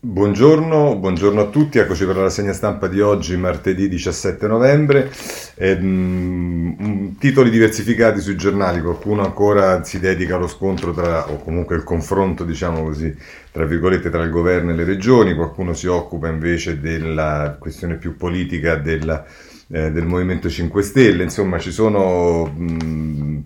Buongiorno, 0.00 0.94
buongiorno, 0.96 1.40
a 1.40 1.46
tutti, 1.46 1.78
eccoci 1.78 2.06
per 2.06 2.14
la 2.14 2.22
rassegna 2.22 2.52
stampa 2.52 2.86
di 2.86 3.00
oggi, 3.00 3.36
martedì 3.36 3.88
17 3.88 4.46
novembre. 4.46 5.10
Eh, 5.56 5.74
mh, 5.76 7.16
titoli 7.18 7.50
diversificati 7.50 8.20
sui 8.20 8.36
giornali, 8.36 8.80
qualcuno 8.80 9.24
ancora 9.24 9.82
si 9.82 9.98
dedica 9.98 10.36
allo 10.36 10.46
scontro 10.46 10.92
tra, 10.92 11.28
o 11.28 11.38
comunque 11.38 11.74
il 11.74 11.82
confronto, 11.82 12.44
diciamo 12.44 12.84
così, 12.84 13.12
tra 13.50 13.64
virgolette, 13.64 14.08
tra 14.08 14.22
il 14.22 14.30
governo 14.30 14.70
e 14.70 14.74
le 14.74 14.84
regioni, 14.84 15.34
qualcuno 15.34 15.74
si 15.74 15.88
occupa 15.88 16.28
invece 16.28 16.78
della 16.78 17.56
questione 17.58 17.96
più 17.96 18.16
politica 18.16 18.76
della, 18.76 19.24
eh, 19.68 19.90
del 19.90 20.06
Movimento 20.06 20.48
5 20.48 20.80
Stelle, 20.82 21.24
insomma 21.24 21.58
ci 21.58 21.72
sono... 21.72 22.44
Mh, 22.46 23.42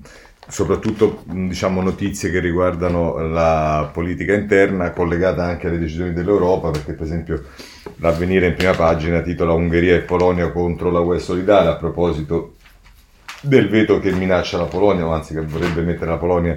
soprattutto 0.48 1.22
diciamo, 1.24 1.80
notizie 1.82 2.30
che 2.30 2.40
riguardano 2.40 3.28
la 3.28 3.88
politica 3.92 4.34
interna 4.34 4.90
collegata 4.90 5.44
anche 5.44 5.68
alle 5.68 5.78
decisioni 5.78 6.12
dell'Europa, 6.12 6.70
perché 6.70 6.92
per 6.94 7.06
esempio 7.06 7.44
l'avvenire 7.96 8.48
in 8.48 8.54
prima 8.54 8.74
pagina 8.74 9.20
titola 9.20 9.52
Ungheria 9.52 9.94
e 9.94 10.00
Polonia 10.00 10.50
contro 10.50 10.90
la 10.90 11.00
UE 11.00 11.18
solidale 11.18 11.68
a 11.68 11.76
proposito 11.76 12.54
del 13.42 13.68
veto 13.68 13.98
che 13.98 14.12
minaccia 14.12 14.56
la 14.56 14.64
Polonia, 14.64 15.06
o 15.06 15.12
anzi 15.12 15.34
che 15.34 15.40
vorrebbe 15.40 15.82
mettere 15.82 16.10
la 16.10 16.16
Polonia 16.16 16.56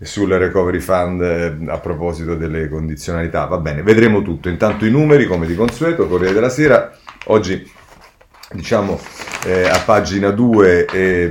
sul 0.00 0.30
recovery 0.30 0.80
fund 0.80 1.20
eh, 1.20 1.56
a 1.66 1.78
proposito 1.78 2.34
delle 2.34 2.68
condizionalità. 2.68 3.44
Va 3.44 3.58
bene, 3.58 3.82
vedremo 3.82 4.22
tutto. 4.22 4.48
Intanto 4.48 4.86
i 4.86 4.90
numeri, 4.90 5.26
come 5.26 5.46
di 5.46 5.54
consueto, 5.54 6.06
Corriere 6.06 6.34
della 6.34 6.48
Sera. 6.48 6.90
Oggi 7.26 7.70
diciamo 8.52 8.98
eh, 9.44 9.68
a 9.68 9.80
pagina 9.80 10.30
2 10.30 10.84
eh, 10.86 11.28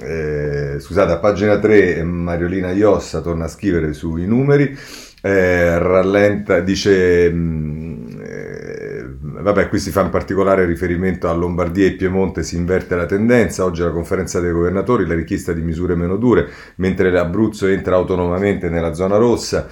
eh, 0.00 0.57
scusate 0.80 1.12
a 1.12 1.18
pagina 1.18 1.58
3 1.58 2.02
Mariolina 2.02 2.70
Iossa 2.72 3.20
torna 3.20 3.44
a 3.44 3.48
scrivere 3.48 3.92
sui 3.92 4.26
numeri 4.26 4.76
eh, 5.22 5.78
rallenta 5.78 6.60
dice 6.60 7.30
mh, 7.30 8.20
eh, 8.20 9.06
vabbè 9.20 9.68
qui 9.68 9.78
si 9.78 9.90
fa 9.90 10.02
in 10.02 10.10
particolare 10.10 10.64
riferimento 10.64 11.28
a 11.28 11.32
Lombardia 11.32 11.86
e 11.86 11.92
Piemonte 11.92 12.42
si 12.42 12.56
inverte 12.56 12.96
la 12.96 13.06
tendenza 13.06 13.64
oggi 13.64 13.82
alla 13.82 13.90
conferenza 13.90 14.40
dei 14.40 14.52
governatori 14.52 15.06
la 15.06 15.14
richiesta 15.14 15.52
di 15.52 15.62
misure 15.62 15.94
meno 15.94 16.16
dure 16.16 16.48
mentre 16.76 17.10
l'Abruzzo 17.10 17.66
entra 17.66 17.96
autonomamente 17.96 18.68
nella 18.68 18.94
zona 18.94 19.16
rossa 19.16 19.68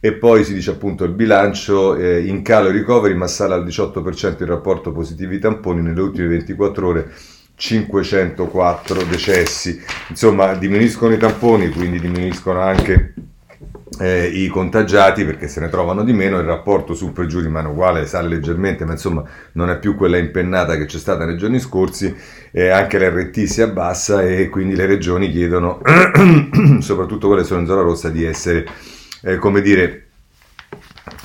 e 0.00 0.12
poi 0.12 0.44
si 0.44 0.54
dice 0.54 0.70
appunto 0.70 1.04
il 1.04 1.12
bilancio 1.12 1.96
eh, 1.96 2.20
in 2.20 2.42
calo 2.42 2.68
i 2.68 2.72
ricoveri 2.72 3.14
ma 3.14 3.26
sale 3.26 3.54
al 3.54 3.64
18% 3.64 4.42
il 4.42 4.48
rapporto 4.48 4.92
positivi 4.92 5.38
tamponi 5.38 5.82
nelle 5.82 6.00
ultime 6.00 6.28
24 6.28 6.86
ore 6.86 7.12
504 7.58 9.02
decessi 9.02 9.82
insomma 10.08 10.54
diminuiscono 10.54 11.12
i 11.12 11.18
tamponi 11.18 11.68
quindi 11.70 12.00
diminuiscono 12.00 12.60
anche 12.60 13.14
eh, 13.98 14.26
i 14.26 14.48
contagiati 14.48 15.24
perché 15.24 15.48
se 15.48 15.60
ne 15.60 15.68
trovano 15.68 16.04
di 16.04 16.12
meno, 16.12 16.38
il 16.38 16.44
rapporto 16.44 16.94
su 16.94 17.12
per 17.12 17.26
giù 17.26 17.40
rimane 17.40 17.68
uguale, 17.68 18.06
sale 18.06 18.28
leggermente, 18.28 18.84
ma 18.84 18.92
insomma 18.92 19.24
non 19.52 19.70
è 19.70 19.78
più 19.78 19.96
quella 19.96 20.18
impennata 20.18 20.76
che 20.76 20.86
c'è 20.86 20.98
stata 20.98 21.24
nei 21.24 21.36
giorni 21.36 21.58
scorsi, 21.58 22.14
eh, 22.52 22.68
anche 22.68 22.98
l'RT 22.98 23.44
si 23.44 23.62
abbassa 23.62 24.22
e 24.22 24.48
quindi 24.48 24.76
le 24.76 24.86
regioni 24.86 25.30
chiedono, 25.30 25.80
soprattutto 26.80 27.26
quelle 27.26 27.42
che 27.42 27.48
sono 27.48 27.60
in 27.60 27.66
zona 27.66 27.82
rossa, 27.82 28.08
di 28.08 28.24
essere 28.24 28.66
eh, 29.22 29.36
come 29.36 29.60
dire, 29.60 30.06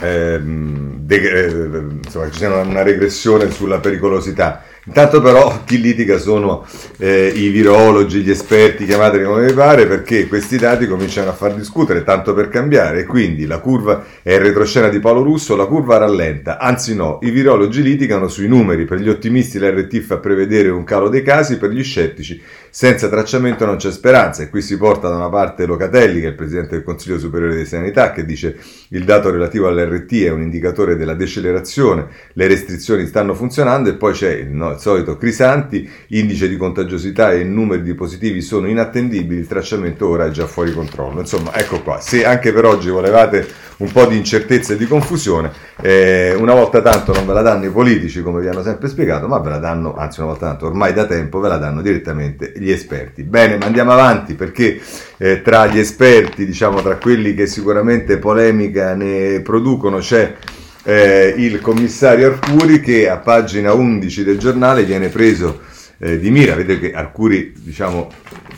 ehm, 0.02 0.98
de- 1.00 1.46
eh, 1.46 1.86
insomma, 2.04 2.30
ci 2.32 2.40
sia 2.40 2.56
una 2.56 2.84
regressione 2.84 3.52
sulla 3.52 3.80
pericolosità. 3.80 4.64
Intanto 4.86 5.22
però 5.22 5.64
chi 5.64 5.80
litiga 5.80 6.18
sono 6.18 6.66
eh, 6.98 7.32
i 7.34 7.50
virologi, 7.50 8.22
gli 8.22 8.30
esperti, 8.30 8.86
chiamateli 8.86 9.24
come 9.24 9.46
vi 9.46 9.54
pare, 9.54 9.88
perché 9.88 10.28
questi 10.28 10.58
dati 10.58 10.88
cominciano 10.88 11.30
a 11.30 11.34
far 11.34 11.56
discutere, 11.56 12.04
tanto 12.04 12.34
per 12.34 12.50
cambiare, 12.50 13.00
e 13.00 13.06
quindi 13.06 13.46
la 13.46 13.60
curva 13.60 14.04
è 14.22 14.34
il 14.34 14.42
retroscena 14.42 14.90
di 14.90 15.00
Paolo 15.00 15.24
Russo, 15.24 15.56
la 15.56 15.68
curva 15.68 15.98
rallenta, 15.98 16.60
anzi 16.60 16.96
no, 16.96 17.20
i 17.22 17.30
virologi 17.30 17.82
litigano 17.82 18.28
sui 18.28 18.48
numeri, 18.48 18.84
per 18.84 19.00
gli 19.00 19.08
ottimisti 19.08 19.58
l'RT 19.58 20.00
fa 20.00 20.18
prevedere 20.18 20.70
un 20.70 20.84
calo 20.84 21.08
dei 21.08 21.22
casi, 21.22 21.58
per 21.58 21.70
gli 21.70 21.84
scettici 21.84 22.42
senza 22.76 23.08
tracciamento 23.08 23.68
non 23.68 23.76
c'è 23.76 23.92
speranza. 23.92 24.42
E 24.42 24.50
qui 24.50 24.64
si 24.64 24.78
porta 24.78 25.08
da 25.08 25.16
una 25.16 25.30
parte 25.30 25.68
Locatelli 25.68 26.20
che 26.22 26.26
è 26.26 26.30
il 26.30 26.36
Presidente 26.36 26.70
del 26.72 26.84
Consiglio 26.84 27.20
Superiore 27.20 27.56
di 27.56 27.66
Sanità 27.66 28.12
che 28.12 28.26
dice 28.26 28.58
il 28.90 29.04
dato 29.04 29.30
relativo 29.30 29.68
all'RT 29.68 30.24
è 30.24 30.32
un 30.32 30.42
indicatore 30.42 30.96
della 30.96 31.14
decelerazione, 31.14 32.08
le 32.34 32.48
restrizioni 32.48 33.06
stanno 33.06 33.36
funzionando 33.36 33.90
e 33.90 33.94
poi 33.94 34.14
c'è 34.14 34.32
il, 34.32 34.50
no, 34.50 34.73
il 34.74 34.80
solito 34.80 35.18
Crisanti, 35.18 35.90
indice 36.08 36.48
di 36.48 36.58
contagiosità 36.58 37.32
e 37.32 37.44
numeri 37.44 37.82
di 37.82 37.94
positivi 37.94 38.42
sono 38.42 38.68
inattendibili, 38.68 39.40
il 39.40 39.48
tracciamento 39.48 40.08
ora 40.08 40.26
è 40.26 40.30
già 40.30 40.46
fuori 40.46 40.74
controllo. 40.74 41.20
Insomma, 41.20 41.56
ecco 41.56 41.82
qua, 41.82 42.00
se 42.00 42.26
anche 42.26 42.52
per 42.52 42.66
oggi 42.66 42.90
volevate 42.90 43.48
un 43.78 43.92
po' 43.92 44.06
di 44.06 44.18
incertezza 44.18 44.74
e 44.74 44.78
di 44.78 44.86
confusione, 44.86 45.52
eh, 45.82 46.36
una 46.38 46.54
volta 46.54 46.82
tanto 46.82 47.14
non 47.14 47.26
ve 47.26 47.34
la 47.34 47.42
danno 47.42 47.66
i 47.66 47.70
politici 47.70 48.22
come 48.22 48.42
vi 48.42 48.48
hanno 48.48 48.64
sempre 48.64 48.88
spiegato, 48.88 49.28
ma 49.28 49.40
ve 49.40 49.50
la 49.50 49.58
danno, 49.58 49.96
anzi 49.96 50.20
una 50.20 50.30
volta 50.30 50.48
tanto 50.48 50.68
ormai 50.68 50.94
da 50.94 51.06
tempo 51.06 51.40
ve 51.40 51.50
la 51.50 51.58
danno 51.58 51.82
direttamente 51.82 52.54
gli 52.56 52.72
esperti. 52.72 53.24
Bene, 53.24 53.58
ma 53.58 53.66
andiamo 53.66 53.92
avanti 53.92 54.36
perché 54.36 54.80
eh, 55.18 55.42
tra 55.42 55.68
gli 55.68 55.80
esperti, 55.80 56.46
diciamo 56.46 56.82
tra 56.82 56.98
quelli 56.98 57.34
che 57.34 57.48
sicuramente 57.48 58.18
polemica 58.18 58.94
ne 58.94 59.42
producono, 59.42 59.98
c'è 59.98 60.36
eh, 60.84 61.34
il 61.38 61.62
commissario 61.62 62.28
Arcuri 62.28 62.80
che 62.80 63.10
a 63.10 63.18
pagina 63.18 63.74
11 63.74 64.24
del 64.24 64.38
giornale 64.38 64.84
viene 64.84 65.10
preso 65.10 65.62
eh, 65.98 66.20
di 66.20 66.30
mira. 66.30 66.56
Vedete 66.56 66.90
che 66.90 66.94
Arcuri, 66.94 67.54
diciamo, 67.56 68.10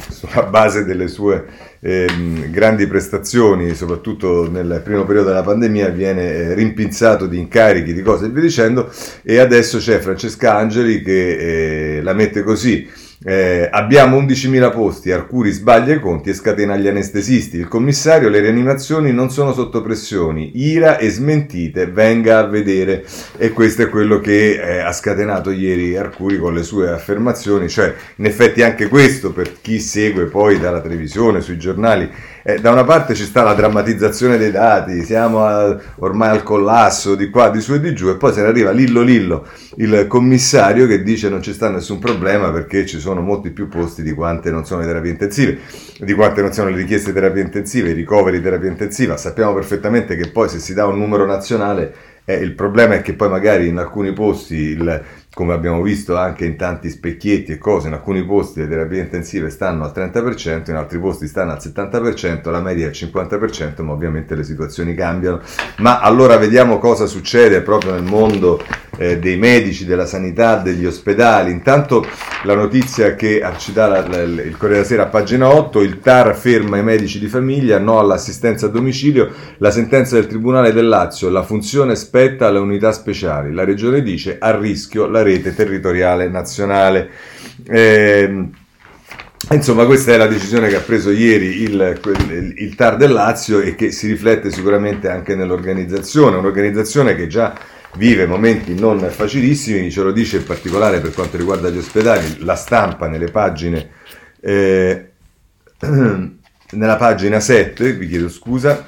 sulla 0.09 0.43
base 0.43 0.85
delle 0.85 1.07
sue 1.07 1.45
ehm, 1.79 2.49
grandi 2.49 2.87
prestazioni, 2.87 3.75
soprattutto 3.75 4.49
nel 4.49 4.81
primo 4.83 5.05
periodo 5.05 5.29
della 5.29 5.43
pandemia, 5.43 5.89
viene 5.89 6.23
eh, 6.23 6.53
rimpinzato 6.53 7.27
di 7.27 7.37
incarichi, 7.37 7.93
di 7.93 8.01
cose 8.01 8.25
e 8.25 8.29
via 8.29 8.41
dicendo, 8.41 8.91
e 9.21 9.37
adesso 9.37 9.77
c'è 9.77 9.99
Francesca 9.99 10.55
Angeli 10.55 11.01
che 11.01 11.97
eh, 11.97 12.01
la 12.01 12.13
mette 12.13 12.41
così 12.41 13.03
eh, 13.23 13.67
abbiamo 13.71 14.21
11.000 14.21 14.71
posti, 14.71 15.11
Arcuri 15.11 15.51
sbaglia 15.51 15.93
i 15.93 15.99
conti 15.99 16.29
e 16.29 16.33
scatena 16.33 16.75
gli 16.75 16.87
anestesisti. 16.87 17.57
Il 17.57 17.67
commissario, 17.67 18.29
le 18.29 18.39
rianimazioni 18.39 19.11
non 19.11 19.29
sono 19.29 19.53
sotto 19.53 19.81
pressioni, 19.81 20.51
ira 20.55 20.97
e 20.97 21.09
smentite, 21.09 21.87
venga 21.87 22.39
a 22.39 22.47
vedere. 22.47 23.05
E 23.37 23.51
questo 23.51 23.83
è 23.83 23.89
quello 23.89 24.19
che 24.19 24.59
eh, 24.59 24.79
ha 24.79 24.91
scatenato 24.91 25.51
ieri 25.51 25.95
Arcuri 25.95 26.37
con 26.37 26.53
le 26.53 26.63
sue 26.63 26.89
affermazioni, 26.91 27.69
cioè 27.69 27.93
in 28.17 28.25
effetti 28.25 28.61
anche 28.61 28.87
questo 28.87 29.31
per 29.31 29.53
chi 29.61 29.79
segue 29.79 30.25
poi 30.25 30.59
dalla 30.59 30.81
televisione, 30.81 31.41
sui 31.41 31.57
giornali, 31.57 32.09
eh, 32.47 32.59
da 32.59 32.69
una 32.69 32.83
parte 32.83 33.15
ci 33.15 33.23
sta 33.23 33.41
la 33.41 33.55
drammatizzazione 33.55 34.37
dei 34.37 34.51
dati, 34.51 35.03
siamo 35.03 35.43
a, 35.45 35.75
ormai 35.95 36.29
al 36.29 36.43
collasso 36.43 37.15
di 37.15 37.31
qua, 37.31 37.49
di 37.49 37.59
su 37.59 37.73
e 37.73 37.79
di 37.79 37.95
giù, 37.95 38.07
e 38.09 38.17
poi 38.17 38.33
se 38.33 38.43
ne 38.43 38.47
arriva 38.49 38.69
Lillo 38.69 39.01
Lillo, 39.01 39.47
il 39.77 40.05
commissario 40.07 40.85
che 40.85 41.01
dice 41.01 41.27
non 41.27 41.41
ci 41.41 41.53
sta 41.53 41.71
nessun 41.71 41.97
problema 41.97 42.51
perché 42.51 42.85
ci 42.85 42.99
sono 42.99 43.21
molti 43.21 43.49
più 43.49 43.67
posti 43.67 44.03
di 44.03 44.13
quante 44.13 44.51
non 44.51 44.63
sono 44.63 44.81
le 44.81 44.85
terapie 44.85 45.09
intensive, 45.09 45.57
di 45.97 46.13
quante 46.13 46.43
non 46.43 46.53
sono 46.53 46.69
le 46.69 46.75
richieste 46.75 47.11
di 47.11 47.19
terapia 47.19 47.41
intensiva, 47.41 47.89
i 47.89 47.93
ricoveri 47.93 48.37
di 48.37 48.43
terapia 48.43 48.69
intensiva. 48.69 49.17
Sappiamo 49.17 49.51
perfettamente 49.55 50.15
che 50.15 50.29
poi 50.29 50.47
se 50.47 50.59
si 50.59 50.75
dà 50.75 50.85
un 50.85 50.99
numero 50.99 51.25
nazionale 51.25 52.13
eh, 52.25 52.35
il 52.35 52.53
problema 52.53 52.95
è 52.95 53.01
che 53.01 53.13
poi 53.13 53.29
magari 53.29 53.67
in 53.67 53.77
alcuni 53.77 54.11
posti 54.11 54.55
il, 54.55 55.03
come 55.35 55.53
abbiamo 55.53 55.81
visto 55.81 56.15
anche 56.15 56.45
in 56.45 56.55
tanti 56.55 56.89
specchietti 56.89 57.51
e 57.51 57.57
cose, 57.57 57.87
in 57.87 57.93
alcuni 57.93 58.23
posti 58.23 58.61
le 58.61 58.69
terapie 58.69 59.01
intensive 59.01 59.49
stanno 59.49 59.83
al 59.83 59.91
30%, 59.93 60.69
in 60.69 60.77
altri 60.77 60.97
posti 60.97 61.27
stanno 61.27 61.51
al 61.51 61.59
70%, 61.61 62.49
la 62.49 62.61
media 62.61 62.85
è 62.85 62.87
al 62.87 62.93
50%, 62.93 63.83
ma 63.83 63.91
ovviamente 63.91 64.33
le 64.33 64.45
situazioni 64.45 64.95
cambiano. 64.95 65.41
Ma 65.79 65.99
allora 65.99 66.37
vediamo 66.37 66.79
cosa 66.79 67.05
succede 67.05 67.59
proprio 67.59 67.91
nel 67.91 68.03
mondo 68.03 68.63
eh, 68.97 69.19
dei 69.19 69.37
medici, 69.37 69.85
della 69.85 70.05
sanità, 70.05 70.57
degli 70.57 70.85
ospedali. 70.85 71.51
Intanto 71.51 72.05
la 72.43 72.55
notizia 72.55 73.15
che 73.15 73.41
ci 73.57 73.73
dà 73.73 73.87
la, 73.87 74.07
la, 74.07 74.21
il 74.21 74.55
Corriere 74.57 74.81
della 74.81 74.83
Sera 74.83 75.03
a 75.03 75.07
pagina 75.07 75.53
8, 75.53 75.81
il 75.81 75.99
TAR 75.99 76.35
ferma 76.35 76.77
i 76.77 76.83
medici 76.83 77.19
di 77.19 77.27
famiglia, 77.27 77.79
no 77.79 77.99
all'assistenza 77.99 78.67
a 78.67 78.69
domicilio, 78.69 79.31
la 79.57 79.71
sentenza 79.71 80.15
del 80.15 80.27
Tribunale 80.27 80.73
del 80.73 80.87
Lazio, 80.87 81.29
la 81.29 81.43
funzione 81.43 81.95
spetta 81.95 82.47
alle 82.47 82.59
unità 82.59 82.91
speciali. 82.91 83.53
La 83.53 83.63
Regione 83.63 84.01
dice 84.01 84.37
a 84.39 84.57
rischio 84.57 85.07
la 85.07 85.21
rete 85.21 85.53
territoriale 85.53 86.27
nazionale. 86.27 87.09
Eh, 87.67 88.49
Insomma, 89.51 89.85
questa 89.85 90.11
è 90.11 90.17
la 90.17 90.25
decisione 90.25 90.69
che 90.69 90.77
ha 90.77 90.81
preso 90.81 91.11
ieri 91.11 91.61
il, 91.61 91.99
il, 92.03 92.53
il, 92.57 92.75
TAR 92.75 92.97
del 92.97 93.11
Lazio 93.11 93.59
e 93.59 93.75
che 93.75 93.91
si 93.91 94.07
riflette 94.07 94.49
sicuramente 94.49 95.07
anche 95.07 95.35
nell'organizzazione, 95.35 96.37
un'organizzazione 96.37 97.15
che 97.15 97.27
già 97.27 97.53
vive 97.97 98.25
momenti 98.25 98.73
non 98.73 98.99
facilissimi, 99.09 99.91
ce 99.91 100.01
lo 100.01 100.11
dice 100.11 100.37
in 100.37 100.45
particolare 100.45 100.99
per 100.99 101.13
quanto 101.13 101.37
riguarda 101.37 101.69
gli 101.69 101.77
ospedali, 101.77 102.37
la 102.39 102.55
stampa 102.55 103.07
nelle 103.07 103.31
pagine, 103.31 103.89
eh, 104.39 105.11
nella 106.71 106.95
pagina 106.97 107.39
7, 107.39 107.93
vi 107.93 108.07
chiedo 108.07 108.29
scusa, 108.29 108.87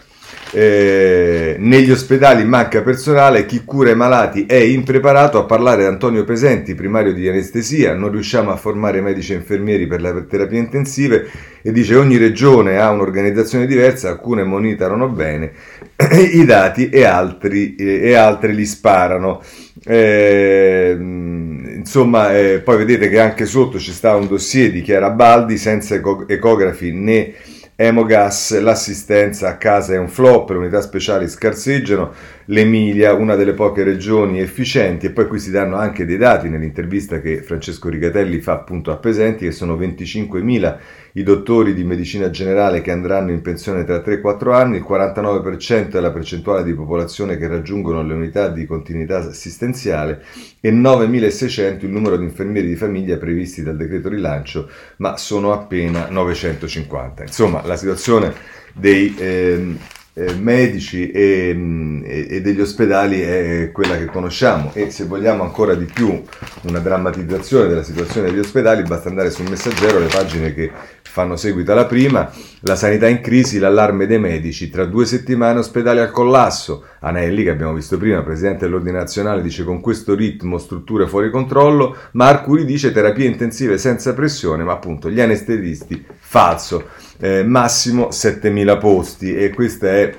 Eh, 0.52 1.58
negli 1.60 1.92
ospedali 1.92 2.46
manca 2.46 2.82
personale, 2.82 3.46
chi 3.46 3.64
cura 3.66 3.92
i 3.92 3.96
malati 3.96 4.46
è 4.46 4.56
impreparato 4.56 5.38
a 5.38 5.44
parlare 5.44 5.86
Antonio 5.86 6.24
Pesenti, 6.24 6.74
primario 6.74 7.14
di 7.14 7.28
anestesia, 7.28 7.94
non 7.94 8.12
riusciamo 8.12 8.52
a 8.52 8.56
formare 8.56 9.02
medici 9.02 9.34
e 9.34 9.36
infermieri 9.36 9.88
per 9.88 10.02
le 10.02 10.26
terapie 10.26 10.60
intensive 10.60 11.28
e 11.62 11.72
dice 11.74 11.96
ogni 11.96 12.16
regione 12.16 12.80
ha 12.80 12.90
un'organizzazione 12.92 13.66
diversa, 13.66 14.10
alcune 14.10 14.44
monitorano 14.44 15.10
bene 15.10 15.52
i 16.34 16.46
dati 16.46 16.90
e 16.90 17.04
altri, 17.04 17.76
e 17.76 18.14
altri 18.14 18.56
li 18.56 18.66
sparano. 18.66 19.42
Eh, 19.86 20.96
insomma, 20.98 22.38
eh, 22.38 22.60
poi 22.60 22.78
vedete 22.78 23.10
che 23.10 23.20
anche 23.20 23.46
sotto 23.46 23.80
ci 23.80 23.92
sta 23.92 24.16
un 24.16 24.28
dossier 24.28 24.72
di 24.72 24.82
Chiara 24.82 25.10
Baldi 25.10 25.58
senza 25.58 26.00
ecografi 26.28 26.94
né 26.94 27.34
Emogas, 27.80 28.60
l'assistenza 28.60 29.50
a 29.50 29.58
casa 29.58 29.94
è 29.94 30.00
un 30.00 30.10
flop, 30.10 30.50
le 30.50 30.58
unità 30.58 30.82
speciali 30.82 31.30
scarseggiano, 31.30 32.12
l'Emilia, 32.48 33.14
una 33.14 33.36
delle 33.36 33.54
poche 33.54 33.84
regioni 33.84 34.40
efficienti, 34.40 35.08
e 35.08 35.12
poi 35.12 35.28
qui 35.28 35.40
si 35.40 35.52
danno 35.52 35.78
anche 35.78 36.06
dei 36.06 36.18
dati 36.18 36.50
nell'intervista 36.50 37.20
che 37.20 37.42
Francesco 37.42 37.90
Rigatelli 37.90 38.40
fa 38.40 38.54
appunto 38.54 38.92
a 38.92 38.98
Pesenti, 38.98 39.46
che 39.46 39.52
sono 39.52 39.76
25.000 39.76 40.78
i 41.14 41.24
dottori 41.24 41.74
di 41.74 41.84
medicina 41.84 42.30
generale 42.30 42.82
che 42.82 42.92
andranno 42.92 43.32
in 43.32 43.42
pensione 43.42 43.84
tra 43.84 44.02
3 44.02 44.16
e 44.16 44.22
4 44.22 44.54
anni, 44.54 44.78
il 44.78 44.86
49% 44.88 45.94
è 45.94 46.00
la 46.00 46.12
percentuale 46.12 46.64
di 46.64 46.74
popolazione 46.74 47.38
che 47.38 47.48
raggiungono 47.48 48.04
le 48.04 48.14
unità 48.14 48.50
di 48.50 48.66
continuità 48.66 49.18
assistenziale 49.18 50.24
e 50.62 50.72
9.600 50.72 51.86
il 51.86 51.90
numero 51.90 52.18
di 52.18 52.24
infermieri 52.24 52.68
di 52.68 52.76
famiglia 52.76 53.18
previsti 53.18 53.64
dal 53.64 53.76
decreto 53.76 54.10
rilancio, 54.10 54.70
ma 54.98 55.18
sono 55.18 55.54
appena 55.54 56.08
950. 56.10 57.24
Insomma, 57.24 57.66
la 57.66 57.76
situazione 57.76 58.34
dei... 58.74 59.16
Eh, 59.18 59.96
eh, 60.18 60.34
medici 60.34 61.12
e, 61.12 61.56
e, 62.04 62.42
degli 62.42 62.60
ospedali 62.60 63.22
è 63.22 63.70
quella 63.72 63.98
che 63.98 64.06
conosciamo. 64.06 64.72
E 64.74 64.90
se 64.90 65.06
vogliamo 65.06 65.44
ancora 65.44 65.76
di 65.76 65.86
più 65.86 66.24
una 66.64 66.80
drammatizzazione 66.80 67.68
della 67.68 67.84
situazione 67.84 68.32
degli 68.32 68.40
ospedali 68.40 68.82
basta 68.82 69.10
andare 69.10 69.30
sul 69.30 69.48
messaggero, 69.48 70.00
le 70.00 70.08
pagine 70.08 70.56
che 70.56 70.72
fanno 71.04 71.36
seguito 71.36 71.72
alla 71.72 71.86
prima, 71.86 72.32
la 72.62 72.76
sanità 72.76 73.08
in 73.08 73.22
crisi, 73.22 73.60
l'allarme 73.60 74.08
dei 74.08 74.20
medici, 74.20 74.70
tra 74.70 74.86
due 74.86 75.06
settimane 75.06 75.60
ospedali 75.60 76.00
al 76.00 76.12
collasso, 76.12 76.84
Anelli 77.00 77.44
che 77.44 77.52
abbiamo 77.52 77.74
visto 77.74 77.98
prima, 77.98 78.24
presidente 78.24 78.66
dell'ordine 78.66 78.98
nazionale, 78.98 79.44
dice 79.44 79.64
con 79.64 79.82
questo 79.82 80.16
ritmo 80.16 80.58
strutture 80.58 81.08
fuori 81.08 81.30
controllo, 81.30 81.96
ma 82.14 82.28
Arcuri 82.28 82.66
dice 82.66 82.92
terapie 82.92 83.26
intensive 83.26 83.78
senza 83.78 84.14
pressione, 84.14 84.64
ma 84.64 84.74
appunto 84.74 85.10
gli 85.10 85.22
anestesisti, 85.22 86.04
falso, 86.18 86.86
eh, 87.20 87.44
massimo 87.44 88.12
7000 88.12 88.78
posti 88.78 89.36
e 89.36 89.50
questa 89.50 89.88
è 89.88 90.14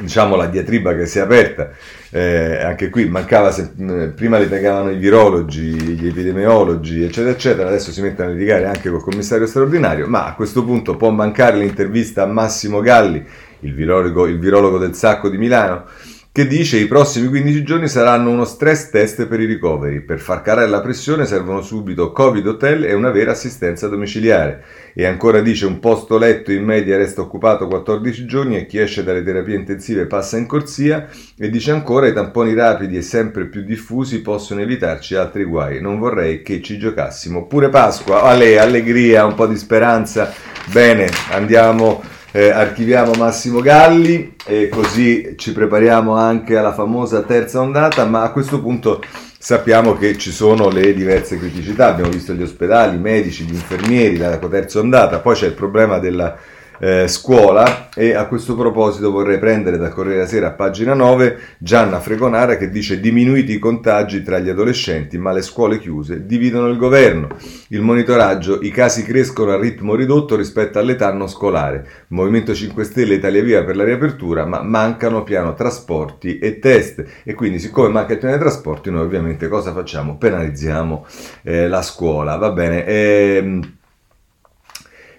diciamo 0.00 0.34
la 0.34 0.46
diatriba 0.46 0.94
che 0.94 1.06
si 1.06 1.18
è 1.18 1.22
aperta. 1.22 1.70
Eh, 2.12 2.60
anche 2.60 2.90
qui 2.90 3.08
mancava 3.08 3.52
se, 3.52 3.70
eh, 3.78 4.08
prima 4.08 4.38
li 4.38 4.46
pagavano 4.46 4.90
i 4.90 4.96
virologi, 4.96 5.60
gli 5.60 6.08
epidemiologi, 6.08 7.04
eccetera, 7.04 7.30
eccetera, 7.30 7.68
adesso 7.68 7.92
si 7.92 8.00
mettono 8.00 8.30
a 8.30 8.32
litigare 8.32 8.66
anche 8.66 8.90
col 8.90 9.02
commissario 9.02 9.46
straordinario, 9.46 10.08
ma 10.08 10.26
a 10.26 10.34
questo 10.34 10.64
punto 10.64 10.96
può 10.96 11.10
mancare 11.10 11.58
l'intervista 11.58 12.22
a 12.24 12.26
Massimo 12.26 12.80
Galli, 12.80 13.24
il 13.60 13.74
virologo, 13.74 14.26
il 14.26 14.38
virologo 14.38 14.78
del 14.78 14.94
Sacco 14.94 15.28
di 15.28 15.38
Milano, 15.38 15.84
che 16.32 16.46
dice 16.46 16.76
i 16.78 16.86
prossimi 16.86 17.26
15 17.26 17.64
giorni 17.64 17.88
saranno 17.88 18.30
uno 18.30 18.44
stress 18.44 18.90
test 18.90 19.26
per 19.26 19.40
i 19.40 19.46
ricoveri. 19.46 20.00
Per 20.00 20.20
far 20.20 20.42
calare 20.42 20.68
la 20.68 20.80
pressione 20.80 21.26
servono 21.26 21.60
subito 21.60 22.12
Covid 22.12 22.46
hotel 22.46 22.84
e 22.84 22.94
una 22.94 23.10
vera 23.10 23.32
assistenza 23.32 23.88
domiciliare. 23.88 24.62
E 24.94 25.06
ancora 25.06 25.40
dice 25.40 25.66
un 25.66 25.80
posto 25.80 26.18
letto 26.18 26.52
in 26.52 26.62
media 26.62 26.96
resta 26.96 27.20
occupato 27.20 27.66
14 27.66 28.26
giorni 28.26 28.56
e 28.56 28.66
chi 28.66 28.78
esce 28.78 29.02
dalle 29.02 29.24
terapie 29.24 29.56
intensive 29.56 30.06
passa 30.06 30.36
in 30.36 30.46
corsia 30.46 31.08
e 31.36 31.50
dice 31.50 31.72
ancora 31.72 32.06
i 32.06 32.12
tamponi 32.12 32.54
rapidi 32.54 32.96
e 32.96 33.02
sempre 33.02 33.46
più 33.46 33.62
diffusi 33.62 34.20
possono 34.20 34.60
evitarci 34.60 35.16
altri 35.16 35.42
guai. 35.42 35.80
Non 35.80 35.98
vorrei 35.98 36.42
che 36.42 36.62
ci 36.62 36.78
giocassimo. 36.78 37.48
Pure 37.48 37.70
Pasqua, 37.70 38.22
alle, 38.22 38.56
allegria, 38.56 39.24
un 39.24 39.34
po' 39.34 39.48
di 39.48 39.56
speranza. 39.56 40.32
Bene, 40.66 41.08
andiamo 41.30 42.00
eh, 42.32 42.50
archiviamo 42.50 43.12
Massimo 43.14 43.60
Galli 43.60 44.34
e 44.46 44.68
così 44.68 45.34
ci 45.36 45.52
prepariamo 45.52 46.14
anche 46.14 46.56
alla 46.56 46.72
famosa 46.72 47.22
terza 47.22 47.60
ondata, 47.60 48.04
ma 48.04 48.22
a 48.22 48.30
questo 48.30 48.60
punto 48.60 49.02
sappiamo 49.38 49.96
che 49.96 50.16
ci 50.18 50.30
sono 50.30 50.68
le 50.68 50.92
diverse 50.92 51.38
criticità, 51.38 51.88
abbiamo 51.88 52.10
visto 52.10 52.34
gli 52.34 52.42
ospedali, 52.42 52.96
i 52.96 53.00
medici, 53.00 53.44
gli 53.44 53.54
infermieri, 53.54 54.16
la 54.16 54.36
terza 54.36 54.80
ondata, 54.80 55.18
poi 55.18 55.34
c'è 55.34 55.46
il 55.46 55.54
problema 55.54 55.98
della 55.98 56.36
eh, 56.80 57.06
scuola 57.08 57.90
e 57.94 58.14
a 58.14 58.26
questo 58.26 58.56
proposito 58.56 59.10
vorrei 59.10 59.38
prendere 59.38 59.76
da 59.76 59.90
Corriere 59.90 60.16
della 60.16 60.28
Sera 60.28 60.46
a 60.48 60.52
pagina 60.52 60.94
9 60.94 61.38
Gianna 61.58 62.00
Fregonara 62.00 62.56
che 62.56 62.70
dice 62.70 63.00
diminuiti 63.00 63.52
i 63.52 63.58
contagi 63.58 64.22
tra 64.22 64.38
gli 64.38 64.48
adolescenti 64.48 65.18
ma 65.18 65.30
le 65.32 65.42
scuole 65.42 65.78
chiuse 65.78 66.24
dividono 66.24 66.68
il 66.68 66.78
governo. 66.78 67.28
Il 67.68 67.82
monitoraggio, 67.82 68.60
i 68.62 68.70
casi 68.70 69.02
crescono 69.02 69.52
a 69.52 69.60
ritmo 69.60 69.94
ridotto 69.94 70.36
rispetto 70.36 70.78
all'età 70.78 71.12
non 71.12 71.28
scolare. 71.28 71.86
Movimento 72.08 72.54
5 72.54 72.82
Stelle 72.84 73.14
Italia 73.14 73.42
Via 73.42 73.62
per 73.62 73.76
la 73.76 73.84
riapertura 73.84 74.46
ma 74.46 74.62
mancano 74.62 75.22
piano 75.22 75.54
trasporti 75.54 76.38
e 76.38 76.58
test 76.58 77.04
e 77.22 77.34
quindi 77.34 77.58
siccome 77.58 77.88
manca 77.88 78.14
il 78.14 78.18
piano 78.18 78.34
dei 78.34 78.42
trasporti 78.42 78.90
noi 78.90 79.02
ovviamente 79.02 79.48
cosa 79.48 79.72
facciamo? 79.72 80.16
Penalizziamo 80.16 81.06
eh, 81.42 81.68
la 81.68 81.82
scuola. 81.82 82.36
Va 82.36 82.50
bene. 82.52 82.86
Ehm, 82.86 83.78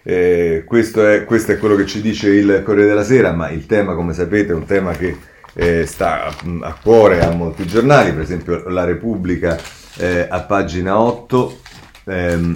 eh, 0.03 0.63
questo, 0.65 1.06
è, 1.06 1.25
questo, 1.25 1.51
è, 1.51 1.57
quello 1.57 1.75
che 1.75 1.86
ci 1.86 2.01
dice 2.01 2.30
il 2.30 2.62
Corriere 2.63 2.89
della 2.89 3.03
Sera, 3.03 3.31
ma 3.31 3.50
il 3.50 3.65
tema, 3.65 3.94
come 3.94 4.13
sapete, 4.13 4.51
è 4.51 4.56
un 4.56 4.65
tema 4.65 4.94
che 4.94 5.15
eh, 5.53 5.86
sta 5.86 6.25
a, 6.25 6.36
a, 6.62 6.77
cuore 6.81 7.21
a 7.21 7.31
molti 7.31 7.65
giornali, 7.65 8.12
per 8.12 8.21
esempio 8.21 8.68
La 8.69 8.83
Repubblica 8.83 9.57
eh, 9.98 10.25
a 10.30 10.42
pagina 10.42 11.00
8 11.00 11.59
ehm, 12.06 12.56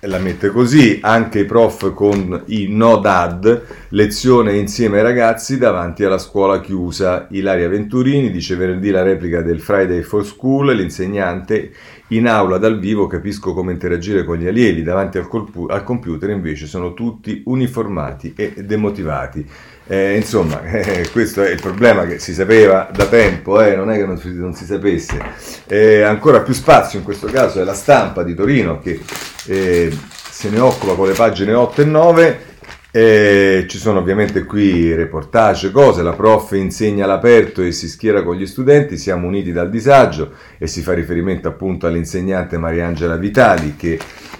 la 0.00 0.18
mette 0.18 0.50
così, 0.50 0.98
anche 1.00 1.40
i 1.40 1.44
prof 1.44 1.92
con 1.94 2.42
i 2.46 2.66
no 2.68 2.98
dad, 2.98 3.62
lezione 3.90 4.56
insieme 4.56 4.98
ai 4.98 5.02
ragazzi 5.02 5.58
davanti 5.58 6.04
alla 6.04 6.18
scuola 6.18 6.60
chiusa. 6.60 7.26
Ilaria 7.30 7.68
Venturini 7.68 8.30
dice 8.30 8.56
venerdì 8.56 8.90
la 8.90 9.02
replica 9.02 9.42
del 9.42 9.60
Friday 9.60 10.02
for 10.02 10.24
School, 10.24 10.74
l'insegnante 10.74 11.72
in 12.08 12.28
aula 12.28 12.58
dal 12.58 12.78
vivo 12.78 13.06
capisco 13.06 13.52
come 13.52 13.72
interagire 13.72 14.22
con 14.22 14.36
gli 14.36 14.46
allievi, 14.46 14.82
davanti 14.82 15.18
al, 15.18 15.26
colpu- 15.26 15.70
al 15.70 15.82
computer 15.82 16.30
invece 16.30 16.66
sono 16.66 16.94
tutti 16.94 17.42
uniformati 17.46 18.34
e 18.36 18.52
demotivati. 18.58 19.44
Eh, 19.88 20.16
insomma, 20.16 20.62
eh, 20.66 21.08
questo 21.12 21.42
è 21.42 21.50
il 21.50 21.60
problema 21.60 22.06
che 22.06 22.18
si 22.18 22.34
sapeva 22.34 22.90
da 22.92 23.06
tempo, 23.06 23.60
eh, 23.60 23.76
non 23.76 23.90
è 23.90 23.96
che 23.96 24.06
non 24.06 24.18
si, 24.18 24.34
non 24.34 24.54
si 24.54 24.64
sapesse. 24.64 25.18
Eh, 25.66 26.02
ancora 26.02 26.40
più 26.40 26.54
spazio 26.54 26.98
in 26.98 27.04
questo 27.04 27.28
caso 27.28 27.60
è 27.60 27.64
la 27.64 27.74
stampa 27.74 28.22
di 28.22 28.34
Torino 28.34 28.80
che 28.80 29.00
eh, 29.46 29.96
se 30.30 30.50
ne 30.50 30.58
occupa 30.58 30.94
con 30.94 31.06
le 31.06 31.14
pagine 31.14 31.54
8 31.54 31.80
e 31.80 31.84
9 31.84 32.54
e 32.90 33.66
ci 33.68 33.76
sono 33.76 33.98
ovviamente 33.98 34.44
qui 34.44 34.94
reportage, 34.94 35.70
cose, 35.70 36.02
la 36.02 36.14
prof 36.14 36.52
insegna 36.52 37.04
all'aperto 37.04 37.62
e 37.62 37.70
si 37.70 37.88
schiera 37.88 38.22
con 38.22 38.36
gli 38.36 38.46
studenti, 38.46 38.96
siamo 38.96 39.26
uniti 39.26 39.52
dal 39.52 39.68
disagio 39.68 40.32
e 40.56 40.66
si 40.66 40.80
fa 40.80 40.94
riferimento 40.94 41.46
appunto 41.46 41.86
all'insegnante 41.86 42.56
Mariangela 42.56 43.16
Vitali 43.16 43.76
che 43.76 43.98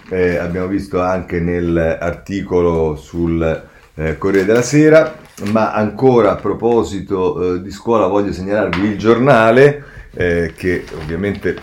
eh, 0.08 0.36
abbiamo 0.36 0.68
visto 0.68 1.02
anche 1.02 1.38
nell'articolo 1.38 2.96
sul 2.96 3.64
eh, 3.94 4.16
Corriere 4.16 4.46
della 4.46 4.62
Sera, 4.62 5.24
ma 5.44 5.72
ancora 5.72 6.32
a 6.32 6.36
proposito 6.36 7.54
eh, 7.54 7.62
di 7.62 7.70
scuola 7.70 8.06
voglio 8.06 8.32
segnalarvi 8.32 8.88
il 8.88 8.98
giornale 8.98 9.84
eh, 10.14 10.54
che 10.56 10.84
ovviamente 10.98 11.60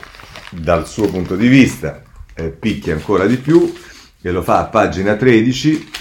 dal 0.51 0.88
suo 0.88 1.08
punto 1.08 1.36
di 1.36 1.48
vista 1.48 2.03
eh, 2.36 2.50
picchia 2.50 2.94
ancora 2.94 3.25
di 3.25 3.38
più 3.38 3.74
e 4.22 4.32
lo 4.32 4.42
fa 4.42 4.60
a 4.60 4.65
pagina 4.65 5.15
13 5.15 5.92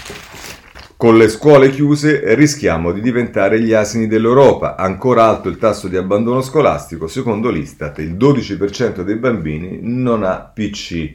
con 1.03 1.17
le 1.17 1.27
scuole 1.27 1.69
chiuse 1.69 2.33
rischiamo 2.35 2.93
di 2.93 3.01
diventare 3.01 3.59
gli 3.59 3.73
asini 3.73 4.07
dell'Europa. 4.07 4.77
Ancora 4.77 5.25
alto 5.25 5.49
il 5.49 5.57
tasso 5.57 5.89
di 5.89 5.97
abbandono 5.97 6.41
scolastico, 6.41 7.07
secondo 7.07 7.49
l'Istat 7.49 7.97
il 7.99 8.13
12% 8.13 9.01
dei 9.01 9.17
bambini 9.17 9.79
non 9.81 10.23
ha 10.23 10.39
PC. 10.39 11.13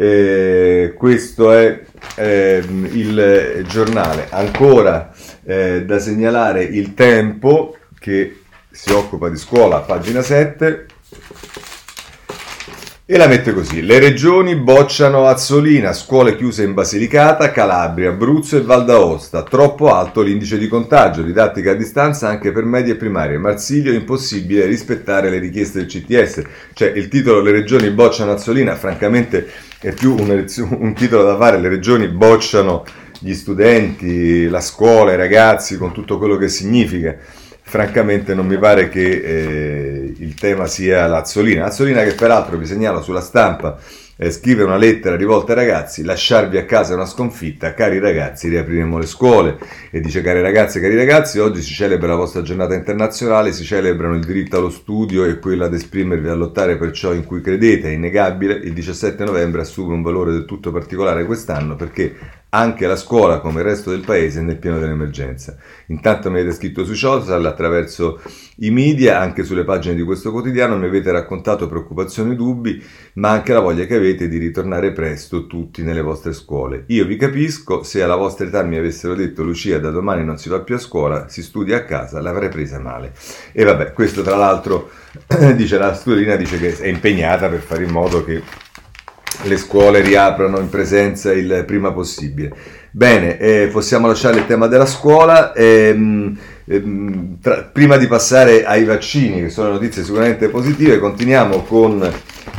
Eh, 0.00 0.94
questo 0.96 1.50
è 1.50 1.82
eh, 2.14 2.62
il 2.92 3.66
giornale. 3.68 4.28
Ancora 4.30 5.12
eh, 5.42 5.84
da 5.84 5.98
segnalare 5.98 6.62
il 6.62 6.94
tempo 6.94 7.76
che 7.98 8.42
si 8.70 8.92
occupa 8.92 9.28
di 9.28 9.36
scuola, 9.36 9.80
pagina 9.80 10.22
7. 10.22 10.86
E 13.10 13.16
la 13.16 13.26
mette 13.26 13.54
così: 13.54 13.80
le 13.80 13.98
regioni 13.98 14.54
bocciano 14.54 15.24
Azzolina, 15.28 15.94
scuole 15.94 16.36
chiuse 16.36 16.62
in 16.62 16.74
Basilicata, 16.74 17.50
Calabria, 17.50 18.10
Abruzzo 18.10 18.58
e 18.58 18.60
Val 18.60 18.84
d'Aosta. 18.84 19.44
Troppo 19.44 19.90
alto 19.94 20.20
l'indice 20.20 20.58
di 20.58 20.68
contagio, 20.68 21.22
didattica 21.22 21.70
a 21.70 21.74
distanza 21.74 22.28
anche 22.28 22.52
per 22.52 22.64
medie 22.64 22.92
e 22.92 22.96
primarie. 22.96 23.38
Marsiglio 23.38 23.94
impossibile 23.94 24.66
rispettare 24.66 25.30
le 25.30 25.38
richieste 25.38 25.78
del 25.78 25.88
CTS. 25.88 26.42
Cioè 26.74 26.92
il 26.94 27.08
titolo 27.08 27.40
Le 27.40 27.50
regioni 27.50 27.88
bocciano 27.88 28.32
Azzolina, 28.32 28.74
francamente 28.74 29.48
è 29.80 29.90
più 29.92 30.14
un, 30.14 30.44
un 30.78 30.92
titolo 30.92 31.22
da 31.22 31.38
fare, 31.38 31.58
le 31.58 31.70
regioni 31.70 32.08
bocciano 32.08 32.84
gli 33.20 33.32
studenti, 33.32 34.48
la 34.48 34.60
scuola, 34.60 35.14
i 35.14 35.16
ragazzi, 35.16 35.78
con 35.78 35.92
tutto 35.92 36.18
quello 36.18 36.36
che 36.36 36.48
significa. 36.48 37.16
Francamente 37.68 38.32
non 38.32 38.46
mi 38.46 38.56
pare 38.56 38.88
che 38.88 39.10
eh, 39.10 40.14
il 40.16 40.32
tema 40.32 40.66
sia 40.66 41.06
l'Azzolina. 41.06 41.64
L'Azzolina 41.64 42.02
che 42.02 42.14
peraltro 42.14 42.56
vi 42.56 42.64
segnalo 42.64 43.02
sulla 43.02 43.20
stampa 43.20 43.78
eh, 44.16 44.30
scrive 44.30 44.62
una 44.62 44.78
lettera 44.78 45.16
rivolta 45.16 45.52
ai 45.52 45.58
ragazzi, 45.58 46.02
lasciarvi 46.02 46.56
a 46.56 46.64
casa 46.64 46.92
è 46.92 46.96
una 46.96 47.04
sconfitta, 47.04 47.74
cari 47.74 47.98
ragazzi 47.98 48.48
riapriremo 48.48 48.96
le 48.96 49.04
scuole 49.04 49.58
e 49.90 50.00
dice 50.00 50.22
cari 50.22 50.40
ragazzi 50.40 50.78
e 50.78 50.80
cari 50.80 50.96
ragazzi 50.96 51.38
oggi 51.38 51.60
si 51.60 51.74
celebra 51.74 52.08
la 52.08 52.16
vostra 52.16 52.40
giornata 52.40 52.72
internazionale, 52.72 53.52
si 53.52 53.64
celebrano 53.64 54.14
il 54.14 54.24
diritto 54.24 54.56
allo 54.56 54.70
studio 54.70 55.24
e 55.24 55.38
quello 55.38 55.66
ad 55.66 55.74
esprimervi 55.74 56.28
a 56.28 56.34
lottare 56.34 56.78
per 56.78 56.90
ciò 56.92 57.12
in 57.12 57.24
cui 57.24 57.42
credete, 57.42 57.90
è 57.90 57.92
innegabile, 57.92 58.54
il 58.54 58.72
17 58.72 59.24
novembre 59.24 59.60
assume 59.60 59.92
un 59.92 60.00
valore 60.00 60.32
del 60.32 60.46
tutto 60.46 60.72
particolare 60.72 61.26
quest'anno 61.26 61.76
perché 61.76 62.37
anche 62.50 62.86
la 62.86 62.96
scuola, 62.96 63.40
come 63.40 63.60
il 63.60 63.66
resto 63.66 63.90
del 63.90 64.00
paese, 64.00 64.40
nel 64.40 64.56
pieno 64.56 64.78
dell'emergenza. 64.78 65.56
Intanto 65.86 66.30
mi 66.30 66.40
avete 66.40 66.54
scritto 66.54 66.84
sui 66.84 66.96
social, 66.96 67.44
attraverso 67.44 68.20
i 68.56 68.70
media, 68.70 69.20
anche 69.20 69.44
sulle 69.44 69.64
pagine 69.64 69.94
di 69.94 70.02
questo 70.02 70.30
quotidiano, 70.30 70.78
mi 70.78 70.86
avete 70.86 71.10
raccontato 71.10 71.68
preoccupazioni 71.68 72.32
e 72.32 72.36
dubbi, 72.36 72.82
ma 73.14 73.30
anche 73.30 73.52
la 73.52 73.60
voglia 73.60 73.84
che 73.84 73.96
avete 73.96 74.28
di 74.28 74.38
ritornare 74.38 74.92
presto 74.92 75.46
tutti 75.46 75.82
nelle 75.82 76.00
vostre 76.00 76.32
scuole. 76.32 76.84
Io 76.86 77.04
vi 77.04 77.16
capisco, 77.16 77.82
se 77.82 78.02
alla 78.02 78.16
vostra 78.16 78.46
età 78.46 78.62
mi 78.62 78.76
avessero 78.76 79.14
detto 79.14 79.42
Lucia 79.42 79.78
da 79.78 79.90
domani 79.90 80.24
non 80.24 80.38
si 80.38 80.48
va 80.48 80.60
più 80.60 80.74
a 80.74 80.78
scuola, 80.78 81.28
si 81.28 81.42
studia 81.42 81.76
a 81.76 81.84
casa, 81.84 82.20
l'avrei 82.20 82.48
presa 82.48 82.78
male. 82.78 83.12
E 83.52 83.64
vabbè, 83.64 83.92
questo 83.92 84.22
tra 84.22 84.36
l'altro 84.36 84.90
dice 85.54 85.76
la 85.76 85.94
studina 85.94 86.36
dice 86.36 86.58
che 86.58 86.76
è 86.78 86.86
impegnata 86.86 87.48
per 87.48 87.60
fare 87.60 87.84
in 87.84 87.90
modo 87.90 88.24
che 88.24 88.42
le 89.42 89.56
scuole 89.56 90.00
riaprano 90.00 90.58
in 90.58 90.68
presenza 90.68 91.32
il 91.32 91.64
prima 91.66 91.92
possibile. 91.92 92.52
Bene, 92.90 93.38
eh, 93.38 93.68
possiamo 93.70 94.06
lasciare 94.06 94.38
il 94.38 94.46
tema 94.46 94.66
della 94.66 94.86
scuola. 94.86 95.52
Ehm, 95.52 96.36
ehm, 96.64 97.38
tra, 97.40 97.68
prima 97.70 97.96
di 97.96 98.06
passare 98.06 98.64
ai 98.64 98.84
vaccini, 98.84 99.42
che 99.42 99.50
sono 99.50 99.70
notizie 99.70 100.02
sicuramente 100.02 100.48
positive, 100.48 100.98
continuiamo 100.98 101.62
con 101.62 102.02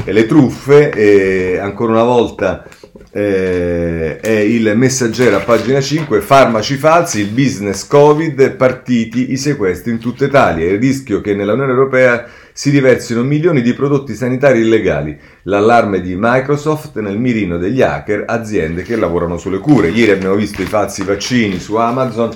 eh, 0.05 0.11
le 0.11 0.25
truffe. 0.25 0.91
E 0.91 1.57
ancora 1.57 1.91
una 1.91 2.03
volta 2.03 2.63
eh, 3.11 4.19
è 4.19 4.29
il 4.29 4.73
messaggero 4.75 5.37
a 5.37 5.39
pagina 5.39 5.81
5, 5.81 6.21
farmaci 6.21 6.75
falsi, 6.75 7.21
il 7.21 7.29
business 7.29 7.87
Covid, 7.87 8.51
partiti 8.55 9.31
i 9.31 9.37
sequestri 9.37 9.91
in 9.91 9.99
tutta 9.99 10.25
Italia. 10.25 10.65
Il 10.65 10.79
rischio 10.79 11.21
che 11.21 11.33
nella 11.33 11.53
Unione 11.53 11.71
Europea 11.71 12.27
si 12.51 12.69
riversino 12.69 13.23
milioni 13.23 13.61
di 13.61 13.73
prodotti 13.73 14.13
sanitari 14.13 14.59
illegali. 14.59 15.17
L'allarme 15.43 16.01
di 16.01 16.15
Microsoft 16.17 16.99
nel 16.99 17.17
mirino 17.17 17.57
degli 17.57 17.81
hacker, 17.81 18.25
aziende 18.27 18.83
che 18.83 18.95
lavorano 18.95 19.37
sulle 19.37 19.59
cure. 19.59 19.89
Ieri 19.89 20.11
abbiamo 20.11 20.35
visto 20.35 20.61
i 20.61 20.65
falsi 20.65 21.03
vaccini 21.03 21.59
su 21.59 21.75
Amazon 21.75 22.29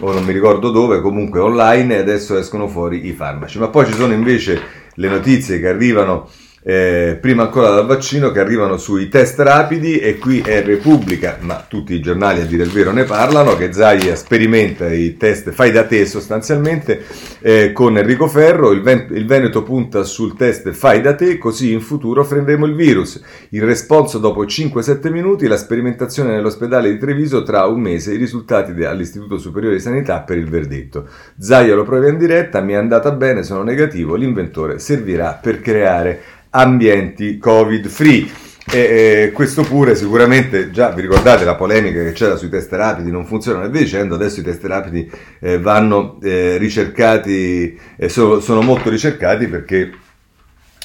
o 0.00 0.12
non 0.12 0.24
mi 0.24 0.32
ricordo 0.32 0.70
dove, 0.70 1.00
comunque 1.00 1.40
online 1.40 1.96
e 1.96 1.98
adesso 1.98 2.36
escono 2.36 2.68
fuori 2.68 3.06
i 3.06 3.12
farmaci. 3.12 3.58
Ma 3.58 3.68
poi 3.68 3.86
ci 3.86 3.92
sono 3.92 4.12
invece 4.12 4.60
le 4.94 5.08
notizie 5.08 5.60
che 5.60 5.68
arrivano 5.68 6.28
eh, 6.68 7.16
prima 7.20 7.44
ancora 7.44 7.70
dal 7.70 7.86
vaccino 7.86 8.32
che 8.32 8.40
arrivano 8.40 8.76
sui 8.76 9.08
test 9.08 9.38
rapidi 9.38 10.00
e 10.00 10.18
qui 10.18 10.40
è 10.40 10.64
Repubblica, 10.64 11.36
ma 11.42 11.64
tutti 11.68 11.94
i 11.94 12.00
giornali 12.00 12.40
a 12.40 12.44
dire 12.44 12.64
il 12.64 12.72
vero 12.72 12.90
ne 12.90 13.04
parlano, 13.04 13.56
che 13.56 13.72
Zaia 13.72 14.16
sperimenta 14.16 14.92
i 14.92 15.16
test 15.16 15.52
fai 15.52 15.70
da 15.70 15.84
te 15.84 16.04
sostanzialmente 16.06 17.04
eh, 17.38 17.70
con 17.70 17.96
Enrico 17.96 18.26
Ferro, 18.26 18.72
il, 18.72 18.82
Ven- 18.82 19.06
il, 19.12 19.26
Veneto 19.26 19.62
punta 19.62 20.02
sul 20.02 20.34
test 20.34 20.72
fai 20.72 21.00
da 21.00 21.14
te, 21.14 21.38
così 21.38 21.70
in 21.70 21.80
futuro 21.80 22.24
frenderemo 22.24 22.66
il 22.66 22.74
virus. 22.74 23.22
Il 23.50 23.62
responso 23.62 24.18
dopo 24.18 24.44
5-7 24.44 25.08
minuti, 25.12 25.46
la 25.46 25.56
sperimentazione 25.56 26.32
nell'ospedale 26.32 26.90
di 26.90 26.98
Treviso 26.98 27.44
tra 27.44 27.66
un 27.66 27.80
mese, 27.80 28.14
i 28.14 28.16
risultati 28.16 28.74
de- 28.74 28.86
all'Istituto 28.86 29.38
Superiore 29.38 29.76
di 29.76 29.82
Sanità 29.82 30.18
per 30.18 30.36
il 30.36 30.48
verdetto. 30.48 31.06
Zaia 31.38 31.76
lo 31.76 31.84
prova 31.84 32.08
in 32.08 32.18
diretta, 32.18 32.60
mi 32.60 32.72
è 32.72 32.76
andata 32.76 33.12
bene, 33.12 33.44
sono 33.44 33.62
negativo, 33.62 34.16
l'inventore 34.16 34.80
servirà 34.80 35.38
per 35.40 35.60
creare 35.60 36.34
ambienti 36.56 37.38
covid 37.38 37.86
free. 37.88 38.44
E, 38.68 38.78
e, 38.78 39.30
questo 39.32 39.62
pure 39.62 39.94
sicuramente, 39.94 40.70
già 40.70 40.90
vi 40.90 41.02
ricordate 41.02 41.44
la 41.44 41.54
polemica 41.54 42.02
che 42.02 42.12
c'era 42.12 42.34
sui 42.34 42.48
test 42.48 42.72
rapidi, 42.72 43.12
non 43.12 43.24
funzionano 43.24 43.66
e 43.66 43.68
via 43.68 43.82
dicendo, 43.82 44.16
adesso 44.16 44.40
i 44.40 44.42
test 44.42 44.64
rapidi 44.64 45.08
eh, 45.38 45.60
vanno 45.60 46.18
eh, 46.20 46.56
ricercati, 46.56 47.78
eh, 47.96 48.08
sono, 48.08 48.40
sono 48.40 48.62
molto 48.62 48.90
ricercati 48.90 49.46
perché 49.46 49.92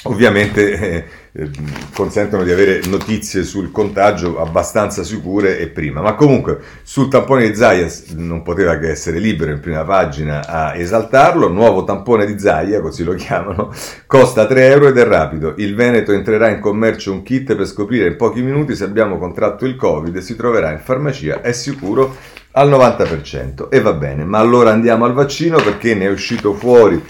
ovviamente 0.04 0.72
eh, 0.72 1.04
eh, 1.32 1.50
consentono 1.94 2.42
di 2.42 2.50
avere 2.50 2.80
notizie 2.86 3.42
sul 3.42 3.70
contagio 3.70 4.40
abbastanza 4.40 5.04
sicure 5.04 5.58
e 5.58 5.68
prima. 5.68 6.00
Ma 6.00 6.14
comunque 6.14 6.58
sul 6.82 7.08
tampone 7.08 7.48
di 7.48 7.54
Zayas 7.54 8.10
non 8.16 8.42
poteva 8.42 8.76
che 8.78 8.90
essere 8.90 9.18
libero 9.18 9.52
in 9.52 9.60
prima 9.60 9.84
pagina 9.84 10.46
a 10.46 10.76
esaltarlo. 10.76 11.48
Nuovo 11.48 11.84
tampone 11.84 12.26
di 12.26 12.38
Zaia, 12.38 12.80
così 12.80 13.04
lo 13.04 13.14
chiamano, 13.14 13.72
costa 14.06 14.46
3 14.46 14.66
euro 14.66 14.88
ed 14.88 14.98
è 14.98 15.04
rapido. 15.04 15.54
Il 15.56 15.74
Veneto 15.74 16.12
entrerà 16.12 16.48
in 16.48 16.60
commercio 16.60 17.12
un 17.12 17.22
kit 17.22 17.54
per 17.54 17.66
scoprire 17.66 18.08
in 18.08 18.16
pochi 18.16 18.42
minuti 18.42 18.74
se 18.74 18.84
abbiamo 18.84 19.18
contratto 19.18 19.64
il 19.64 19.76
Covid 19.76 20.14
e 20.16 20.20
si 20.20 20.36
troverà 20.36 20.70
in 20.72 20.80
farmacia, 20.80 21.40
è 21.40 21.52
sicuro 21.52 22.16
al 22.52 22.68
90%. 22.68 23.68
E 23.70 23.80
va 23.80 23.92
bene, 23.92 24.24
ma 24.24 24.38
allora 24.38 24.70
andiamo 24.70 25.04
al 25.04 25.12
vaccino 25.12 25.56
perché 25.62 25.94
ne 25.94 26.06
è 26.06 26.10
uscito 26.10 26.52
fuori 26.52 27.02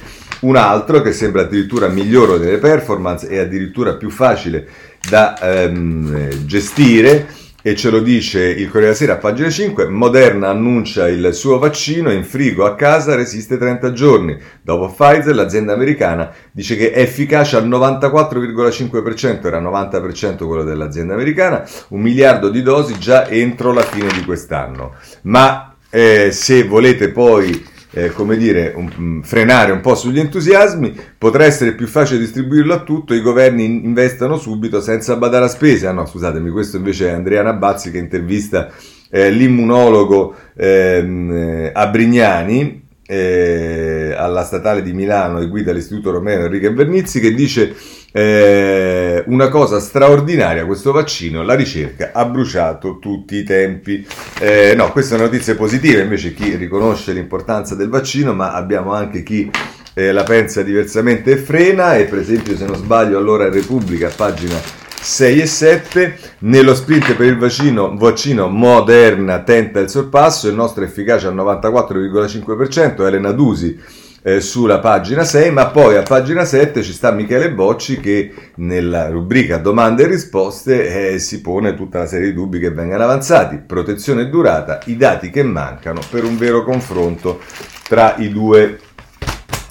un 0.42 0.56
altro 0.56 1.02
che 1.02 1.12
sembra 1.12 1.42
addirittura 1.42 1.88
migliore 1.88 2.38
delle 2.38 2.58
performance 2.58 3.28
e 3.28 3.38
addirittura 3.38 3.94
più 3.94 4.11
facile 4.11 4.66
da 5.08 5.38
ehm, 5.38 6.44
gestire 6.46 7.40
e 7.64 7.76
ce 7.76 7.90
lo 7.90 8.00
dice 8.00 8.42
il 8.42 8.66
Corriere 8.66 8.87
della 8.87 8.94
Sera 8.94 9.12
a 9.12 9.18
pagina 9.18 9.49
5, 9.49 9.87
Moderna 9.87 10.49
annuncia 10.49 11.08
il 11.08 11.32
suo 11.32 11.61
vaccino 11.61 12.11
in 12.11 12.25
frigo 12.25 12.64
a 12.64 12.75
casa 12.75 13.14
resiste 13.14 13.56
30 13.56 13.92
giorni. 13.92 14.37
Dopo 14.61 14.92
Pfizer 14.92 15.32
l'azienda 15.32 15.72
americana 15.72 16.32
dice 16.50 16.75
che 16.75 16.90
è 16.90 17.02
efficace 17.02 17.54
al 17.54 17.68
94,5%, 17.68 19.46
era 19.46 19.61
90% 19.61 20.44
quello 20.44 20.64
dell'azienda 20.64 21.14
americana, 21.14 21.64
un 21.90 22.00
miliardo 22.00 22.49
di 22.49 22.62
dosi 22.62 22.99
già 22.99 23.28
entro 23.28 23.72
la 23.72 23.82
fine 23.82 24.08
di 24.12 24.25
quest'anno. 24.25 24.94
Ma 25.22 25.76
eh, 25.88 26.32
se 26.32 26.64
volete 26.64 27.11
poi 27.11 27.64
eh, 27.92 28.11
come 28.11 28.37
dire, 28.37 28.72
un, 28.75 28.90
mm, 28.99 29.20
frenare 29.20 29.72
un 29.72 29.80
po' 29.80 29.94
sugli 29.94 30.18
entusiasmi, 30.18 30.94
potrà 31.18 31.44
essere 31.44 31.75
più 31.75 31.87
facile 31.87 32.18
distribuirlo 32.18 32.75
a 32.75 32.82
tutto, 32.82 33.14
i 33.14 33.20
governi 33.20 33.64
investano 33.64 34.37
subito 34.37 34.80
senza 34.80 35.16
badare 35.16 35.44
a 35.44 35.49
spese. 35.49 35.87
Ah 35.87 35.92
no, 35.92 36.06
scusatemi, 36.06 36.50
questo 36.50 36.76
invece 36.76 37.08
è 37.08 37.12
Andrea 37.12 37.42
Nabazzi 37.42 37.90
che 37.90 37.99
intervista 37.99 38.70
eh, 39.11 39.30
l'immunologo 39.30 40.34
ehm, 40.56 41.30
eh, 41.32 41.70
a 41.72 41.87
Brignani, 41.88 42.80
eh, 43.06 44.14
alla 44.16 44.44
statale 44.44 44.82
di 44.82 44.92
Milano 44.92 45.40
e 45.40 45.49
guida 45.49 45.72
l'Istituto 45.72 46.12
Romeo 46.12 46.46
Enrico 46.46 46.72
Vernizzi 46.72 47.20
che 47.20 47.34
dice 47.34 47.75
eh, 48.12 49.25
una 49.26 49.49
cosa 49.49 49.81
straordinaria 49.81 50.66
questo 50.66 50.92
vaccino, 50.92 51.42
la 51.42 51.54
ricerca 51.54 52.11
ha 52.12 52.26
bruciato 52.26 52.99
tutti 52.99 53.37
i 53.37 53.42
tempi. 53.42 54.07
Eh, 54.38 54.75
no, 54.76 54.92
queste 54.92 55.14
sono 55.14 55.25
notizie 55.25 55.54
positive, 55.54 56.02
invece 56.02 56.35
chi 56.35 56.54
riconosce 56.57 57.12
l'importanza 57.12 57.75
del 57.75 57.88
vaccino, 57.88 58.35
ma 58.35 58.52
abbiamo 58.52 58.92
anche 58.92 59.23
chi 59.23 59.50
eh, 59.95 60.12
la 60.12 60.25
pensa 60.25 60.62
diversamente 60.62 61.33
e 61.33 61.37
frena, 61.37 61.97
e 61.97 62.04
per 62.04 62.19
esempio 62.19 62.57
se 62.57 62.66
non 62.66 62.76
sbaglio 62.76 63.16
allora 63.16 63.49
Repubblica, 63.49 64.11
pagina 64.14 64.61
6 65.00 65.40
e 65.40 65.47
7, 65.47 66.19
nello 66.40 66.75
sprint 66.75 67.14
per 67.14 67.26
il 67.26 67.38
vaccino, 67.38 67.97
vaccino 67.97 68.47
Moderna 68.49 69.40
tenta 69.40 69.81
il 69.81 69.88
sorpasso, 69.88 70.49
il 70.49 70.54
nostro 70.54 70.85
è 70.85 70.87
efficace 70.87 71.26
al 71.26 71.35
94,5%, 71.35 73.07
Elena 73.07 73.33
Dusi 73.33 74.00
eh, 74.22 74.40
sulla 74.40 74.78
pagina 74.78 75.24
6, 75.24 75.50
ma 75.50 75.66
poi 75.66 75.96
a 75.96 76.02
pagina 76.02 76.44
7 76.44 76.82
ci 76.82 76.92
sta 76.92 77.10
Michele 77.10 77.52
Bocci 77.52 77.98
che 77.98 78.32
nella 78.56 79.08
rubrica 79.08 79.58
domande 79.58 80.04
e 80.04 80.06
risposte 80.06 81.12
eh, 81.14 81.18
si 81.18 81.40
pone 81.40 81.74
tutta 81.74 81.98
una 81.98 82.06
serie 82.06 82.28
di 82.28 82.34
dubbi 82.34 82.58
che 82.58 82.70
vengono 82.70 83.02
avanzati, 83.02 83.56
protezione 83.58 84.22
e 84.22 84.28
durata, 84.28 84.80
i 84.86 84.96
dati 84.96 85.30
che 85.30 85.42
mancano 85.42 86.00
per 86.08 86.24
un 86.24 86.38
vero 86.38 86.62
confronto 86.62 87.40
tra 87.88 88.14
i 88.18 88.30
due 88.30 88.78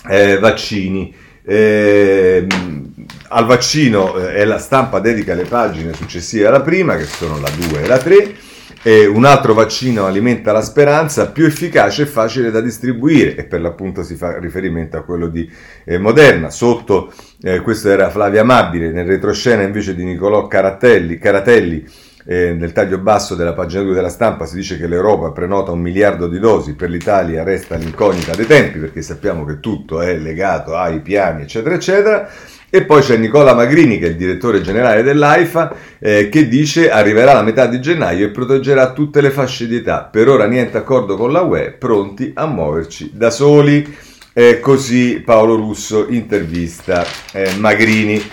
eh, 0.09 0.37
vaccini. 0.37 1.15
Eh, 1.43 2.45
al 3.29 3.45
vaccino 3.45 4.15
eh, 4.17 4.45
la 4.45 4.59
stampa 4.59 4.99
dedica 4.99 5.33
le 5.33 5.45
pagine 5.45 5.93
successive 5.93 6.47
alla 6.47 6.61
prima, 6.61 6.97
che 6.97 7.05
sono 7.05 7.39
la 7.39 7.49
2 7.49 7.81
e 7.81 7.87
la 7.87 7.97
3 7.97 8.35
e 8.83 9.05
un 9.05 9.25
altro 9.25 9.53
vaccino 9.53 10.05
alimenta 10.05 10.51
la 10.51 10.61
speranza, 10.61 11.29
più 11.29 11.45
efficace 11.45 12.03
e 12.03 12.07
facile 12.07 12.49
da 12.49 12.61
distribuire 12.61 13.35
e 13.35 13.43
per 13.43 13.61
l'appunto 13.61 14.01
si 14.03 14.15
fa 14.15 14.39
riferimento 14.39 14.97
a 14.97 15.03
quello 15.03 15.27
di 15.27 15.49
eh, 15.85 15.99
Moderna. 15.99 16.49
Sotto, 16.49 17.13
eh, 17.41 17.61
questo 17.61 17.89
era 17.89 18.09
Flavia 18.09 18.41
Amabile, 18.41 18.91
nel 18.91 19.05
retroscena 19.05 19.61
invece 19.61 19.93
di 19.93 20.03
Nicolò 20.03 20.47
Caratelli, 20.47 21.17
Caratelli 21.17 21.85
eh, 22.25 22.53
nel 22.53 22.71
taglio 22.71 22.99
basso 22.99 23.35
della 23.35 23.53
pagina 23.53 23.83
2 23.83 23.93
della 23.93 24.09
stampa 24.09 24.45
si 24.45 24.55
dice 24.55 24.77
che 24.77 24.87
l'Europa 24.87 25.31
prenota 25.31 25.71
un 25.71 25.79
miliardo 25.79 26.27
di 26.27 26.39
dosi, 26.39 26.75
per 26.75 26.89
l'Italia 26.89 27.43
resta 27.43 27.75
l'incognita 27.75 28.35
dei 28.35 28.45
tempi 28.45 28.79
perché 28.79 29.01
sappiamo 29.01 29.43
che 29.43 29.59
tutto 29.59 30.01
è 30.01 30.15
legato 30.17 30.75
ai 30.75 31.01
piani 31.01 31.43
eccetera 31.43 31.75
eccetera. 31.75 32.29
E 32.73 32.85
poi 32.85 33.01
c'è 33.01 33.17
Nicola 33.17 33.53
Magrini, 33.53 33.99
che 33.99 34.05
è 34.05 34.09
il 34.11 34.15
direttore 34.15 34.61
generale 34.61 35.03
dell'AIFA, 35.03 35.75
eh, 35.99 36.29
che 36.29 36.47
dice 36.47 36.89
arriverà 36.89 37.33
la 37.33 37.41
metà 37.41 37.65
di 37.65 37.81
gennaio 37.81 38.27
e 38.27 38.29
proteggerà 38.29 38.93
tutte 38.93 39.19
le 39.19 39.29
fasce 39.29 39.67
di 39.67 39.75
età. 39.75 40.07
Per 40.09 40.29
ora 40.29 40.45
niente 40.45 40.77
accordo 40.77 41.17
con 41.17 41.33
la 41.33 41.41
UE, 41.41 41.75
pronti 41.77 42.31
a 42.33 42.45
muoverci 42.45 43.11
da 43.13 43.29
soli. 43.29 43.93
Eh, 44.31 44.61
così 44.61 45.21
Paolo 45.25 45.55
Russo 45.55 46.07
intervista 46.07 47.05
eh, 47.33 47.55
Magrini. 47.57 48.23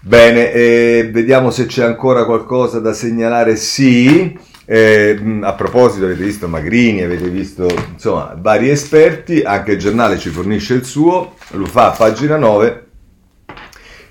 Bene, 0.00 1.10
vediamo 1.12 1.50
se 1.50 1.66
c'è 1.66 1.84
ancora 1.84 2.24
qualcosa 2.24 2.80
da 2.80 2.94
segnalare. 2.94 3.56
Sì. 3.56 4.38
Eh, 4.64 5.20
a 5.42 5.52
proposito, 5.52 6.06
avete 6.06 6.24
visto 6.24 6.48
Magrini, 6.48 7.02
avete 7.02 7.28
visto 7.28 7.68
insomma 7.92 8.34
vari 8.40 8.70
esperti, 8.70 9.42
anche 9.42 9.72
il 9.72 9.78
giornale 9.78 10.16
ci 10.16 10.30
fornisce 10.30 10.72
il 10.72 10.86
suo, 10.86 11.34
lo 11.50 11.66
fa 11.66 11.88
a 11.88 11.94
pagina 11.94 12.38
9 12.38 12.84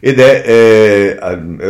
ed 0.05 0.19
è 0.19 0.43
eh, 0.45 1.17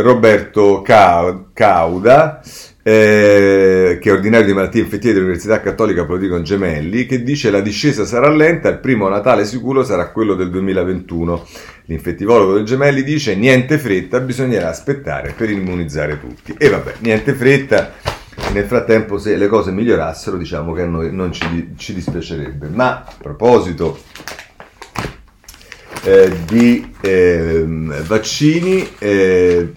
Roberto 0.02 0.82
Cauda, 0.82 2.42
eh, 2.82 4.00
che 4.02 4.10
è 4.10 4.12
ordinario 4.12 4.48
di 4.48 4.54
malattie 4.54 4.82
infettive 4.82 5.14
dell'Università 5.14 5.62
Cattolica 5.62 6.04
Politicon 6.04 6.42
Gemelli, 6.42 7.06
che 7.06 7.22
dice 7.22 7.52
la 7.52 7.62
discesa 7.62 8.06
sarà 8.06 8.30
lenta, 8.30 8.70
il 8.70 8.80
primo 8.80 9.08
Natale 9.08 9.46
sicuro 9.46 9.84
sarà 9.84 10.10
quello 10.10 10.34
del 10.34 10.50
2021. 10.50 11.46
L'infettivologo 11.86 12.56
del 12.56 12.66
Gemelli 12.66 13.04
dice 13.04 13.36
niente 13.36 13.78
fretta, 13.78 14.20
bisognerà 14.20 14.70
aspettare 14.70 15.36
per 15.38 15.52
immunizzare 15.52 16.20
tutti. 16.20 16.56
E 16.58 16.70
vabbè, 16.70 16.96
niente 17.02 17.36
fretta, 17.36 17.92
nel 18.52 18.66
frattempo 18.66 19.20
se 19.20 19.36
le 19.36 19.46
cose 19.46 19.70
migliorassero 19.70 20.38
diciamo 20.38 20.74
che 20.74 20.82
a 20.82 20.88
noi 20.88 21.14
non 21.14 21.32
ci, 21.32 21.74
ci 21.78 21.94
dispiacerebbe. 21.94 22.68
Ma 22.70 23.04
a 23.06 23.14
proposito 23.16 23.96
eh, 26.04 26.32
di 26.46 26.94
eh, 27.02 27.64
vaccini. 28.06 28.88
Eh, 28.98 29.72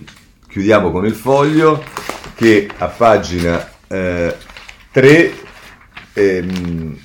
chiudiamo 0.48 0.90
con 0.90 1.06
il 1.06 1.14
foglio 1.14 1.82
che 2.34 2.68
a 2.78 2.86
pagina 2.88 3.66
3 3.86 4.22
eh, 4.92 5.32
ehm, 6.12 6.98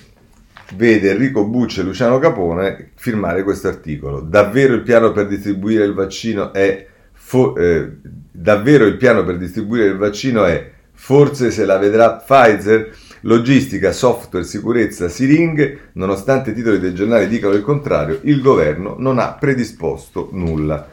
vede 0.75 1.11
Enrico 1.11 1.45
Bucci 1.45 1.79
e 1.79 1.83
Luciano 1.83 2.19
Capone 2.19 2.91
firmare 2.95 3.43
questo 3.43 3.67
articolo. 3.67 4.21
Davvero 4.21 4.73
il 4.73 4.81
piano 4.81 5.11
per 5.11 5.27
distribuire 5.27 5.85
il 5.85 5.93
vaccino 5.93 6.53
è 6.53 6.87
fo- 7.13 7.55
eh, 7.55 7.89
davvero 8.31 8.85
il 8.85 8.97
piano 8.97 9.23
per 9.23 9.37
distribuire 9.37 9.85
il 9.85 9.97
vaccino 9.97 10.45
è 10.45 10.71
forse 10.93 11.51
se 11.51 11.65
la 11.65 11.77
vedrà 11.77 12.13
Pfizer? 12.13 12.95
Logistica, 13.21 13.91
software, 13.91 14.45
sicurezza, 14.45 15.07
siringhe, 15.07 15.89
nonostante 15.93 16.51
i 16.51 16.53
titoli 16.53 16.79
dei 16.79 16.93
giornali 16.93 17.27
dicano 17.27 17.53
il 17.53 17.61
contrario, 17.61 18.19
il 18.23 18.41
governo 18.41 18.95
non 18.97 19.19
ha 19.19 19.33
predisposto 19.33 20.29
nulla. 20.31 20.87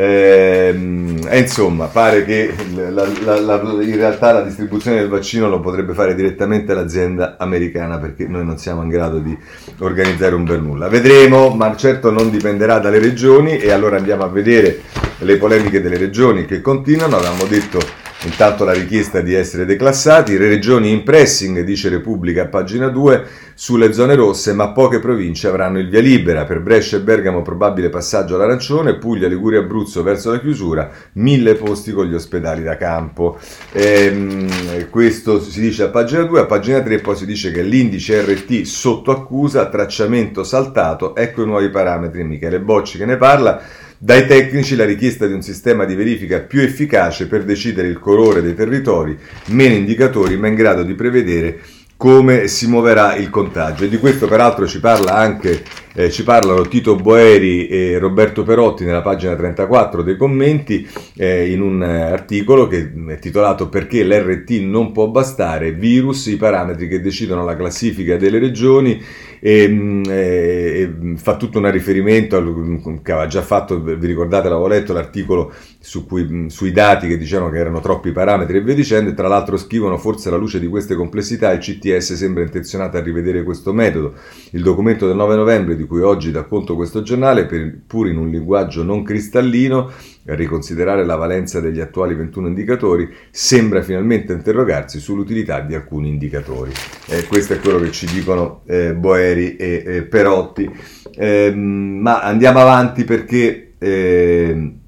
Ehm, 0.00 1.26
e 1.28 1.38
insomma, 1.40 1.86
pare 1.86 2.24
che 2.24 2.54
la, 2.74 3.04
la, 3.24 3.40
la, 3.40 3.60
in 3.82 3.96
realtà 3.96 4.32
la 4.32 4.42
distribuzione 4.42 4.98
del 4.98 5.08
vaccino 5.08 5.48
lo 5.48 5.58
potrebbe 5.58 5.92
fare 5.92 6.14
direttamente 6.14 6.72
l'azienda 6.72 7.36
americana 7.36 7.98
perché 7.98 8.28
noi 8.28 8.44
non 8.44 8.58
siamo 8.58 8.82
in 8.82 8.90
grado 8.90 9.18
di 9.18 9.36
organizzare 9.78 10.36
un 10.36 10.44
bel 10.44 10.62
nulla. 10.62 10.88
Vedremo, 10.88 11.50
ma 11.50 11.74
certo 11.74 12.12
non 12.12 12.30
dipenderà 12.30 12.78
dalle 12.78 13.00
regioni 13.00 13.58
e 13.58 13.72
allora 13.72 13.96
andiamo 13.96 14.22
a 14.22 14.28
vedere 14.28 14.82
le 15.18 15.36
polemiche 15.36 15.82
delle 15.82 15.98
regioni 15.98 16.46
che 16.46 16.60
continuano. 16.60 17.16
Avevamo 17.16 17.44
detto 17.44 17.80
Intanto 18.24 18.64
la 18.64 18.72
richiesta 18.72 19.20
di 19.20 19.32
essere 19.32 19.64
declassati, 19.64 20.36
le 20.36 20.48
regioni 20.48 20.90
in 20.90 21.04
pressing, 21.04 21.60
dice 21.60 21.88
Repubblica 21.88 22.46
pagina 22.46 22.88
2, 22.88 23.24
sulle 23.54 23.92
zone 23.92 24.16
rosse, 24.16 24.52
ma 24.52 24.70
poche 24.70 24.98
province 24.98 25.46
avranno 25.46 25.78
il 25.78 25.88
via 25.88 26.00
libera. 26.00 26.44
Per 26.44 26.60
Brescia 26.60 26.96
e 26.96 27.00
Bergamo 27.00 27.42
probabile 27.42 27.90
passaggio 27.90 28.34
all'arancione, 28.34 28.96
Puglia, 28.96 29.28
Liguria 29.28 29.60
e 29.60 29.62
Abruzzo 29.62 30.02
verso 30.02 30.32
la 30.32 30.40
chiusura, 30.40 30.90
mille 31.12 31.54
posti 31.54 31.92
con 31.92 32.06
gli 32.06 32.14
ospedali 32.14 32.64
da 32.64 32.76
campo. 32.76 33.38
Ehm, 33.70 34.88
questo 34.90 35.40
si 35.40 35.60
dice 35.60 35.84
a 35.84 35.88
pagina 35.88 36.24
2, 36.24 36.40
a 36.40 36.46
pagina 36.46 36.80
3 36.80 36.98
poi 36.98 37.14
si 37.14 37.24
dice 37.24 37.52
che 37.52 37.62
l'indice 37.62 38.20
RT 38.20 38.62
sotto 38.62 39.12
accusa, 39.12 39.68
tracciamento 39.68 40.42
saltato, 40.42 41.14
ecco 41.14 41.42
i 41.42 41.46
nuovi 41.46 41.68
parametri. 41.68 42.24
Michele 42.24 42.58
Bocci 42.58 42.98
che 42.98 43.06
ne 43.06 43.16
parla. 43.16 43.86
Dai 44.00 44.28
tecnici 44.28 44.76
la 44.76 44.84
richiesta 44.84 45.26
di 45.26 45.32
un 45.32 45.42
sistema 45.42 45.84
di 45.84 45.96
verifica 45.96 46.38
più 46.38 46.60
efficace 46.60 47.26
per 47.26 47.42
decidere 47.42 47.88
il 47.88 47.98
colore 47.98 48.40
dei 48.40 48.54
territori, 48.54 49.18
meno 49.46 49.74
indicatori 49.74 50.36
ma 50.36 50.46
in 50.46 50.54
grado 50.54 50.84
di 50.84 50.94
prevedere 50.94 51.58
come 51.96 52.46
si 52.46 52.68
muoverà 52.68 53.16
il 53.16 53.28
contagio. 53.28 53.82
E 53.82 53.88
di 53.88 53.98
questo 53.98 54.28
peraltro 54.28 54.68
ci, 54.68 54.78
parla 54.78 55.14
anche, 55.14 55.64
eh, 55.94 56.12
ci 56.12 56.22
parlano 56.22 56.62
Tito 56.68 56.94
Boeri 56.94 57.66
e 57.66 57.98
Roberto 57.98 58.44
Perotti 58.44 58.84
nella 58.84 59.02
pagina 59.02 59.34
34 59.34 60.04
dei 60.04 60.16
commenti 60.16 60.88
eh, 61.16 61.50
in 61.50 61.60
un 61.60 61.82
articolo 61.82 62.68
che 62.68 62.92
è 63.08 63.18
titolato 63.18 63.68
Perché 63.68 64.04
l'RT 64.04 64.60
non 64.60 64.92
può 64.92 65.08
bastare, 65.08 65.72
virus, 65.72 66.26
i 66.26 66.36
parametri 66.36 66.86
che 66.86 67.00
decidono 67.00 67.44
la 67.44 67.56
classifica 67.56 68.16
delle 68.16 68.38
regioni 68.38 69.02
mm, 69.42 70.02
e, 70.08 70.10
e 70.12 71.16
fa 71.16 71.36
tutto 71.36 71.58
un 71.58 71.70
riferimento 71.70 72.36
al, 72.36 73.00
che 73.02 73.12
aveva 73.12 73.26
già 73.26 73.42
fatto, 73.42 73.80
vi 73.80 74.06
ricordate, 74.06 74.48
l'avevo 74.48 74.68
letto 74.68 74.92
l'articolo 74.92 75.52
su 75.80 76.06
cui, 76.06 76.24
mm, 76.24 76.46
sui 76.46 76.72
dati 76.72 77.06
che 77.06 77.16
dicevano 77.16 77.50
che 77.50 77.58
erano 77.58 77.80
troppi 77.80 78.12
parametri 78.12 78.58
e 78.58 78.62
via 78.62 78.74
dicendo, 78.74 79.10
e 79.10 79.14
tra 79.14 79.28
l'altro 79.28 79.56
scrivono 79.56 79.98
forse 79.98 80.28
alla 80.28 80.38
luce 80.38 80.58
di 80.58 80.66
queste 80.66 80.94
complessità 80.94 81.52
il 81.52 81.60
CTS 81.60 82.14
sembra 82.14 82.42
intenzionato 82.42 82.96
a 82.96 83.00
rivedere 83.00 83.42
questo 83.42 83.72
metodo. 83.72 84.14
Il 84.50 84.62
documento 84.62 85.06
del 85.06 85.16
9 85.16 85.36
novembre 85.36 85.76
di 85.76 85.86
cui 85.86 86.00
oggi 86.00 86.30
dà 86.30 86.44
conto 86.44 86.74
questo 86.74 87.02
giornale, 87.02 87.46
per, 87.46 87.78
pur 87.86 88.08
in 88.08 88.16
un 88.16 88.30
linguaggio 88.30 88.82
non 88.82 89.02
cristallino, 89.02 89.90
riconsiderare 90.24 91.04
la 91.04 91.16
valenza 91.16 91.60
degli 91.60 91.80
attuali 91.80 92.14
21 92.14 92.48
indicatori, 92.48 93.08
sembra 93.30 93.82
finalmente 93.82 94.32
interrogarsi 94.32 94.98
sull'utilità 94.98 95.60
di 95.60 95.74
alcuni 95.74 96.08
indicatori. 96.08 96.72
Eh, 97.06 97.24
questo 97.26 97.54
è 97.54 97.60
quello 97.60 97.78
che 97.78 97.90
ci 97.90 98.06
dicono 98.06 98.62
eh, 98.66 98.92
Boeri 99.28 99.56
e 99.56 99.82
eh, 99.84 100.02
Perotti. 100.02 100.70
Ehm, 101.16 101.98
ma 102.00 102.20
andiamo 102.20 102.60
avanti 102.60 103.04
perché 103.04 103.74
ehm, 103.78 104.78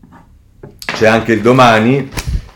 c'è 0.85 1.07
anche 1.07 1.33
il 1.33 1.40
domani 1.40 2.09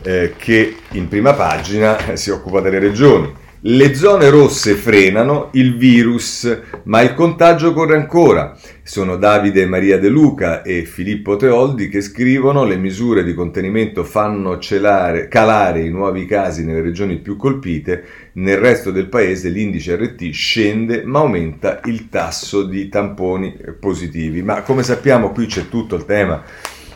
eh, 0.03 0.33
che 0.37 0.77
in 0.91 1.07
prima 1.07 1.33
pagina 1.33 2.15
si 2.15 2.29
occupa 2.31 2.61
delle 2.61 2.79
regioni. 2.79 3.43
Le 3.67 3.95
zone 3.95 4.29
rosse 4.29 4.75
frenano 4.75 5.49
il 5.53 5.75
virus, 5.75 6.61
ma 6.83 7.01
il 7.01 7.15
contagio 7.15 7.73
corre 7.73 7.95
ancora. 7.95 8.55
Sono 8.83 9.15
Davide 9.15 9.65
Maria 9.65 9.97
De 9.97 10.07
Luca 10.07 10.61
e 10.61 10.83
Filippo 10.83 11.35
Teoldi 11.35 11.89
che 11.89 12.01
scrivono 12.01 12.63
le 12.63 12.77
misure 12.77 13.23
di 13.23 13.33
contenimento 13.33 14.03
fanno 14.03 14.59
celare, 14.59 15.27
calare 15.27 15.81
i 15.81 15.89
nuovi 15.89 16.27
casi 16.27 16.63
nelle 16.63 16.81
regioni 16.81 17.17
più 17.17 17.37
colpite, 17.37 18.03
nel 18.33 18.59
resto 18.59 18.91
del 18.91 19.07
paese 19.07 19.49
l'indice 19.49 19.95
RT 19.95 20.29
scende 20.29 21.03
ma 21.03 21.21
aumenta 21.21 21.81
il 21.85 22.07
tasso 22.09 22.61
di 22.61 22.87
tamponi 22.87 23.57
positivi. 23.79 24.43
Ma 24.43 24.61
come 24.61 24.83
sappiamo 24.83 25.31
qui 25.31 25.47
c'è 25.47 25.69
tutto 25.69 25.95
il 25.95 26.05
tema 26.05 26.43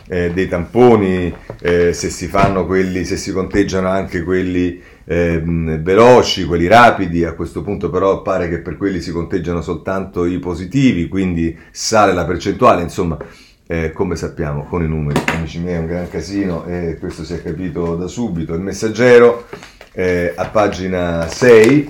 eh, 0.06 0.32
dei 0.32 0.48
tamponi, 0.48 1.32
eh, 1.62 1.92
se 1.92 2.10
si 2.10 2.26
fanno 2.26 2.66
quelli, 2.66 3.04
se 3.04 3.16
si 3.16 3.30
conteggiano 3.32 3.88
anche 3.88 4.22
quelli 4.22 4.80
eh, 5.10 5.42
veloci, 5.42 6.44
quelli 6.44 6.68
rapidi, 6.68 7.24
a 7.24 7.32
questo 7.32 7.62
punto 7.62 7.90
però 7.90 8.22
pare 8.22 8.48
che 8.48 8.60
per 8.60 8.76
quelli 8.76 9.00
si 9.00 9.10
conteggiano 9.10 9.60
soltanto 9.60 10.24
i 10.24 10.38
positivi, 10.38 11.08
quindi 11.08 11.58
sale 11.72 12.12
la 12.12 12.24
percentuale, 12.24 12.82
insomma, 12.82 13.18
eh, 13.66 13.90
come 13.90 14.14
sappiamo 14.14 14.66
con 14.66 14.84
i 14.84 14.86
numeri, 14.86 15.20
amici 15.26 15.58
miei, 15.58 15.74
è 15.74 15.78
un 15.78 15.86
gran 15.86 16.08
casino 16.08 16.64
e 16.64 16.96
questo 17.00 17.24
si 17.24 17.34
è 17.34 17.42
capito 17.42 17.96
da 17.96 18.06
subito. 18.06 18.54
Il 18.54 18.60
messaggero 18.60 19.46
eh, 19.94 20.32
a 20.36 20.46
pagina 20.46 21.26
6 21.26 21.88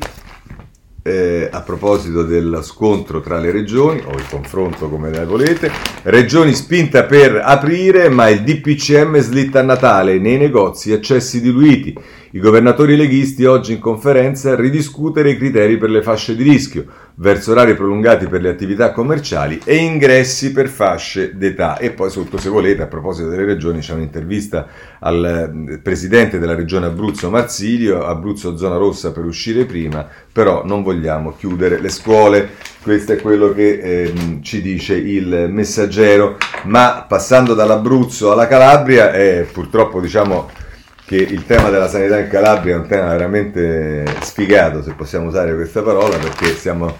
eh, 1.02 1.48
a 1.50 1.60
proposito 1.60 2.22
dello 2.22 2.62
scontro 2.62 3.20
tra 3.20 3.38
le 3.38 3.50
regioni, 3.50 4.02
o 4.02 4.12
il 4.12 4.26
confronto 4.30 4.88
come 4.88 5.10
le 5.10 5.26
volete, 5.26 5.70
regioni 6.04 6.54
spinta 6.54 7.04
per 7.04 7.38
aprire, 7.44 8.08
ma 8.08 8.28
il 8.30 8.42
DPCM 8.42 9.18
slitta 9.18 9.60
a 9.60 9.62
Natale, 9.62 10.18
nei 10.18 10.38
negozi 10.38 10.92
accessi 10.92 11.42
diluiti. 11.42 11.94
I 12.32 12.38
governatori 12.38 12.94
leghisti 12.94 13.44
oggi 13.44 13.72
in 13.72 13.80
conferenza 13.80 14.54
ridiscutere 14.54 15.30
i 15.30 15.36
criteri 15.36 15.76
per 15.78 15.90
le 15.90 16.00
fasce 16.00 16.36
di 16.36 16.44
rischio, 16.44 16.84
verso 17.16 17.50
orari 17.50 17.74
prolungati 17.74 18.28
per 18.28 18.40
le 18.40 18.50
attività 18.50 18.92
commerciali 18.92 19.60
e 19.64 19.74
ingressi 19.74 20.52
per 20.52 20.68
fasce 20.68 21.36
d'età. 21.36 21.76
E 21.78 21.90
poi 21.90 22.08
sotto, 22.08 22.38
se 22.38 22.48
volete, 22.48 22.82
a 22.82 22.86
proposito 22.86 23.28
delle 23.28 23.44
regioni, 23.44 23.80
c'è 23.80 23.94
un'intervista 23.94 24.68
al 25.00 25.64
eh, 25.68 25.78
presidente 25.78 26.38
della 26.38 26.54
regione 26.54 26.86
Abruzzo 26.86 27.30
Marsilio, 27.30 28.06
Abruzzo 28.06 28.56
zona 28.56 28.76
rossa 28.76 29.10
per 29.10 29.24
uscire 29.24 29.64
prima, 29.64 30.06
però 30.32 30.64
non 30.64 30.84
vogliamo 30.84 31.34
chiudere 31.36 31.80
le 31.80 31.88
scuole. 31.88 32.50
Questo 32.80 33.14
è 33.14 33.16
quello 33.16 33.52
che 33.52 33.80
eh, 33.80 34.12
ci 34.42 34.62
dice 34.62 34.94
il 34.94 35.48
messaggero. 35.50 36.36
Ma 36.66 37.04
passando 37.08 37.54
dall'Abruzzo 37.54 38.30
alla 38.30 38.46
Calabria, 38.46 39.10
è 39.10 39.44
purtroppo 39.52 40.00
diciamo 40.00 40.68
che 41.10 41.16
il 41.16 41.44
tema 41.44 41.70
della 41.70 41.88
sanità 41.88 42.20
in 42.20 42.28
Calabria 42.28 42.76
è 42.76 42.78
un 42.78 42.86
tema 42.86 43.08
veramente 43.08 44.04
sfigato, 44.20 44.80
se 44.80 44.92
possiamo 44.92 45.26
usare 45.26 45.56
questa 45.56 45.82
parola, 45.82 46.16
perché 46.18 46.54
siamo 46.54 46.96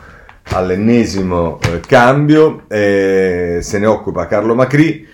all'ennesimo 0.49 1.61
eh, 1.63 1.79
cambio, 1.79 2.65
eh, 2.67 3.61
se 3.63 3.79
ne 3.79 3.87
occupa 3.87 4.27
Carlo 4.27 4.57
Macri. 4.57 5.07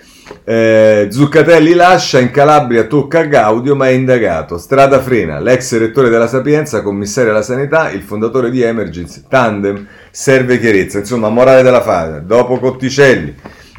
Eh, 0.44 1.08
Zuccatelli 1.10 1.74
lascia, 1.74 2.20
in 2.20 2.30
Calabria 2.30 2.84
tocca 2.84 3.18
a 3.18 3.24
Gaudio 3.24 3.76
ma 3.76 3.88
è 3.88 3.90
indagato. 3.90 4.56
Strada 4.56 4.98
frena, 5.02 5.40
l'ex 5.40 5.76
rettore 5.76 6.08
della 6.08 6.26
Sapienza, 6.26 6.80
commissario 6.80 7.32
alla 7.32 7.42
sanità, 7.42 7.90
il 7.90 8.00
fondatore 8.00 8.50
di 8.50 8.62
Emergency, 8.62 9.24
Tandem, 9.28 9.86
serve 10.10 10.58
chiarezza. 10.58 11.00
Insomma, 11.00 11.28
morale 11.28 11.62
della 11.62 11.82
fase, 11.82 12.22
dopo 12.24 12.58
Cotticelli 12.58 13.34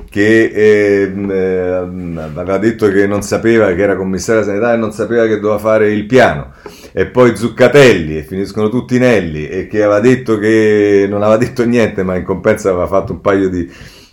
che 0.09 0.45
eh, 0.45 1.13
eh, 1.29 1.71
aveva 1.71 2.57
detto 2.57 2.87
che 2.89 3.07
non 3.07 3.21
sapeva 3.21 3.73
che 3.73 3.81
era 3.81 3.95
commissario 3.95 4.41
della 4.41 4.53
sanità 4.53 4.73
e 4.73 4.77
non 4.77 4.91
sapeva 4.91 5.25
che 5.25 5.39
doveva 5.39 5.59
fare 5.59 5.91
il 5.91 6.05
piano. 6.05 6.53
E 6.91 7.07
poi 7.07 7.35
Zuccatelli 7.35 8.17
e 8.17 8.23
finiscono 8.23 8.69
tutti 8.69 8.97
Nelli 8.97 9.47
e 9.47 9.67
che 9.67 9.83
aveva 9.83 9.99
detto 9.99 10.37
che 10.37 11.05
non 11.09 11.21
aveva 11.21 11.37
detto 11.37 11.63
niente 11.65 12.03
ma 12.03 12.15
in 12.15 12.23
compenso 12.23 12.69
aveva 12.69 12.87
fatto 12.87 13.11
un 13.11 13.21
paio 13.21 13.49
di 13.49 13.69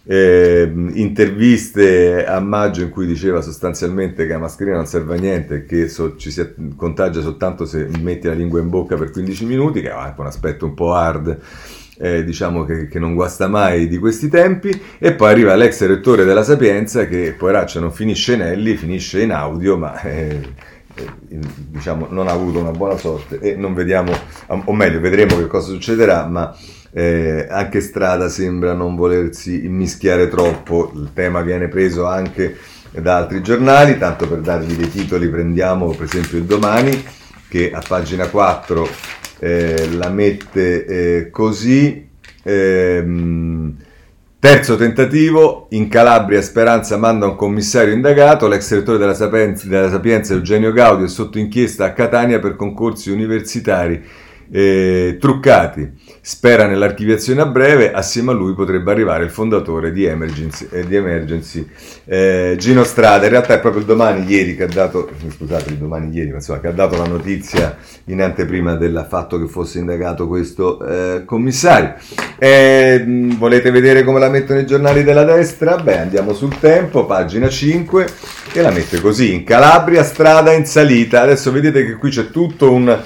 eh, 0.07 0.71
interviste 0.93 2.27
a 2.27 2.39
maggio 2.41 2.83
in 2.83 2.91
cui 2.91 3.07
diceva 3.07 3.41
sostanzialmente 3.41 4.27
che 4.27 4.33
la 4.33 4.39
mascherina 4.39 4.77
non 4.77 4.87
serve 4.87 5.17
a 5.17 5.19
niente 5.21 5.65
che 5.65 5.89
so, 5.89 6.17
ci 6.17 6.31
si 6.31 6.47
contagia 6.77 7.23
soltanto 7.23 7.65
se 7.65 7.89
metti 8.01 8.27
la 8.27 8.35
lingua 8.35 8.61
in 8.61 8.69
bocca 8.69 8.97
per 8.97 9.11
15 9.11 9.47
minuti 9.47 9.81
che 9.81 9.89
è 9.89 9.93
anche 9.93 10.21
un 10.21 10.27
aspetto 10.27 10.67
un 10.67 10.75
po' 10.75 10.93
hard 10.93 11.39
eh, 11.99 12.25
diciamo 12.25 12.65
che, 12.65 12.89
che, 12.89 12.99
non 12.99 13.15
guasta 13.15 13.49
mai 13.49 13.89
di 13.89 13.99
questi 13.99 14.29
tempi, 14.29 14.79
e 14.99 15.13
poi 15.15 15.31
arriva 15.31 15.55
l'ex 15.55 15.85
rettore 15.87 16.25
della 16.25 16.43
Sapienza 16.43 17.07
che 17.07 17.35
poveraccio 17.37 17.81
non 17.81 17.93
finisce 17.93 18.37
Nelli, 18.37 18.77
finisce 18.77 19.23
in 19.23 19.33
audio, 19.33 19.77
ma 19.77 20.01
eh, 20.03 20.41
eh, 20.95 21.39
diciamo 21.69 22.07
non 22.11 22.29
ha 22.29 22.33
avuto 22.33 22.59
una 22.59 22.71
buona 22.71 22.97
sorte. 22.97 23.39
E 23.41 23.57
non 23.57 23.75
vediamo, 23.75 24.13
o 24.47 24.73
meglio 24.73 25.01
vedremo 25.01 25.37
che 25.37 25.47
cosa 25.47 25.69
succederà, 25.69 26.27
ma 26.27 26.55
eh, 26.93 27.47
anche 27.51 27.81
Strada 27.81 28.29
sembra 28.29 28.73
non 28.73 28.95
volersi 28.95 29.65
immischiare 29.65 30.29
troppo, 30.29 30.93
il 30.95 31.11
tema 31.13 31.41
viene 31.43 31.69
preso 31.69 32.07
anche 32.07 32.57
da 32.91 33.17
altri 33.17 33.43
giornali, 33.43 33.99
tanto 33.99 34.29
per 34.29 34.39
darvi 34.39 34.77
dei 34.77 34.89
titoli 34.89 35.29
prendiamo 35.29 35.89
per 35.91 36.05
esempio 36.05 36.39
il 36.39 36.45
domani 36.45 37.05
che 37.49 37.73
a 37.73 37.83
pagina 37.87 38.29
4 38.29 38.89
eh, 39.45 39.91
la 39.93 40.09
mette 40.09 40.87
eh, 40.87 41.31
così. 41.31 42.09
Ehm, 42.43 43.77
terzo 44.39 44.77
tentativo, 44.77 45.67
in 45.71 45.89
Calabria 45.89 46.41
Speranza 46.41 46.97
manda 46.97 47.27
un 47.27 47.37
commissario 47.37 47.93
indagato, 47.93 48.49
l'ex 48.49 48.73
rettore 48.73 48.97
della 48.97 49.13
Sapienza, 49.13 49.69
della 49.69 49.91
Sapienza 49.91 50.33
Eugenio 50.33 50.73
Gaudio 50.73 51.05
è 51.05 51.09
sotto 51.09 51.39
inchiesta 51.39 51.85
a 51.85 51.93
Catania 51.93 52.39
per 52.39 52.57
concorsi 52.57 53.11
universitari 53.11 54.03
eh, 54.51 55.19
truccati. 55.21 55.93
Spera 56.27 56.67
nell'archiviazione 56.67 57.43
a 57.43 57.45
breve, 57.45 57.93
assieme 57.93 58.31
a 58.31 58.35
lui 58.35 58.55
potrebbe 58.55 58.91
arrivare 58.91 59.25
il 59.25 59.31
fondatore 59.31 59.93
di 59.93 60.07
Emergency, 60.07 60.67
eh, 60.71 60.87
di 60.87 60.97
Emergency 60.97 61.69
eh, 62.07 62.57
Gino 62.59 62.83
Strada. 62.83 63.25
In 63.25 63.33
realtà 63.33 63.53
è 63.53 63.61
proprio 63.61 63.83
il 63.83 63.87
domani 63.87 64.25
ieri 64.27 64.57
che 64.57 64.63
ha 64.63 64.67
dato, 64.67 65.11
scusate, 65.37 65.69
il 65.69 65.77
domani 65.77 66.17
ieri, 66.17 66.31
ma 66.31 66.37
insomma, 66.37 66.61
che 66.61 66.69
ha 66.69 66.73
dato 66.73 66.97
la 66.97 67.05
notizia 67.05 67.77
in 68.05 68.23
anteprima 68.23 68.75
del 68.75 69.07
fatto 69.07 69.39
che 69.39 69.49
fosse 69.49 69.81
indagato 69.81 70.27
questo 70.27 70.83
eh, 70.83 71.25
commissario. 71.27 71.97
Eh, 72.39 73.05
volete 73.37 73.71
vedere 73.71 74.03
come 74.03 74.19
la 74.19 74.31
mettono 74.31 74.61
i 74.61 74.67
giornali 74.67 75.05
della 75.05 75.25
destra? 75.25 75.77
Beh, 75.77 75.99
andiamo 75.99 76.33
sul 76.33 76.59
tempo, 76.59 77.05
pagina 77.05 77.51
5, 77.51 78.07
e 78.55 78.63
la 78.63 78.71
mette 78.71 78.99
così, 79.03 79.35
in 79.35 79.45
Calabria 79.45 80.03
strada 80.03 80.53
in 80.53 80.65
salita. 80.65 81.21
Adesso 81.21 81.53
vedete 81.53 81.85
che 81.85 81.97
qui 81.97 82.09
c'è 82.09 82.31
tutto 82.31 82.73
un 82.73 82.99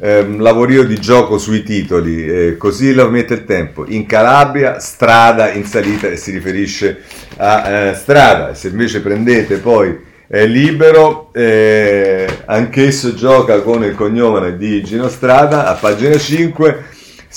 ehm, 0.00 0.40
lavorio 0.40 0.84
di 0.84 0.98
gioco 0.98 1.38
sui 1.38 1.62
titoli, 1.62 2.26
eh, 2.26 2.56
così 2.56 2.92
lo 2.94 3.08
mette 3.10 3.34
il 3.34 3.44
tempo. 3.44 3.84
In 3.86 4.06
Calabria, 4.06 4.78
strada 4.78 5.50
in 5.50 5.64
salita 5.64 6.08
e 6.08 6.16
si 6.16 6.30
riferisce 6.30 7.02
a 7.36 7.68
eh, 7.68 7.94
strada. 7.94 8.54
Se 8.54 8.68
invece 8.68 9.00
prendete 9.00 9.58
poi 9.58 10.06
è 10.26 10.44
libero, 10.44 11.30
eh, 11.32 12.26
anch'esso 12.44 13.14
gioca 13.14 13.62
con 13.62 13.82
il 13.84 13.94
cognome 13.94 14.56
di 14.56 14.82
Gino 14.84 15.08
Strada 15.08 15.66
a 15.66 15.74
pagina 15.74 16.18
5 16.18 16.84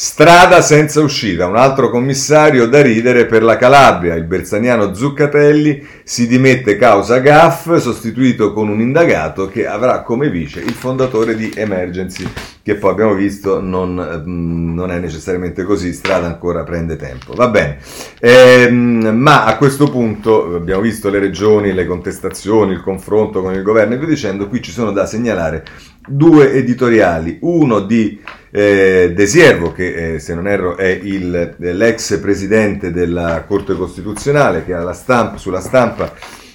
Strada 0.03 0.61
senza 0.61 0.99
uscita, 0.99 1.45
un 1.45 1.55
altro 1.55 1.91
commissario 1.91 2.67
da 2.67 2.81
ridere 2.81 3.27
per 3.27 3.43
la 3.43 3.55
Calabria. 3.55 4.15
Il 4.15 4.23
bersaniano 4.23 4.95
Zuccatelli 4.95 5.85
si 6.03 6.25
dimette 6.25 6.75
causa 6.75 7.19
GAF, 7.19 7.77
sostituito 7.77 8.51
con 8.51 8.67
un 8.67 8.81
indagato 8.81 9.47
che 9.47 9.67
avrà 9.67 10.01
come 10.01 10.31
vice 10.31 10.59
il 10.59 10.73
fondatore 10.73 11.35
di 11.35 11.53
Emergency, 11.55 12.27
che 12.63 12.77
poi 12.77 12.89
abbiamo 12.89 13.13
visto 13.13 13.61
non, 13.61 14.23
mm, 14.27 14.73
non 14.73 14.89
è 14.89 14.97
necessariamente 14.97 15.65
così, 15.65 15.93
strada 15.93 16.25
ancora 16.25 16.63
prende 16.63 16.95
tempo. 16.95 17.33
Va 17.35 17.49
bene, 17.49 17.77
ehm, 18.19 19.07
ma 19.13 19.45
a 19.45 19.55
questo 19.55 19.87
punto 19.87 20.55
abbiamo 20.55 20.81
visto 20.81 21.11
le 21.11 21.19
regioni, 21.19 21.73
le 21.73 21.85
contestazioni, 21.85 22.71
il 22.71 22.81
confronto 22.81 23.43
con 23.43 23.53
il 23.53 23.61
governo 23.61 23.93
e 23.93 23.97
via 23.99 24.07
dicendo, 24.07 24.47
qui 24.47 24.63
ci 24.63 24.71
sono 24.71 24.91
da 24.91 25.05
segnalare 25.05 25.63
due 26.07 26.53
editoriali, 26.53 27.37
uno 27.41 27.79
di 27.81 28.19
eh, 28.49 29.13
De 29.15 29.25
che 29.73 30.13
eh, 30.13 30.19
se 30.19 30.33
non 30.33 30.47
erro 30.47 30.77
è 30.77 30.87
il, 30.87 31.55
l'ex 31.57 32.19
presidente 32.19 32.91
della 32.91 33.43
Corte 33.47 33.75
Costituzionale, 33.75 34.65
che 34.65 34.73
stampa, 34.93 35.37
sulla 35.37 35.61
stampa 35.61 36.13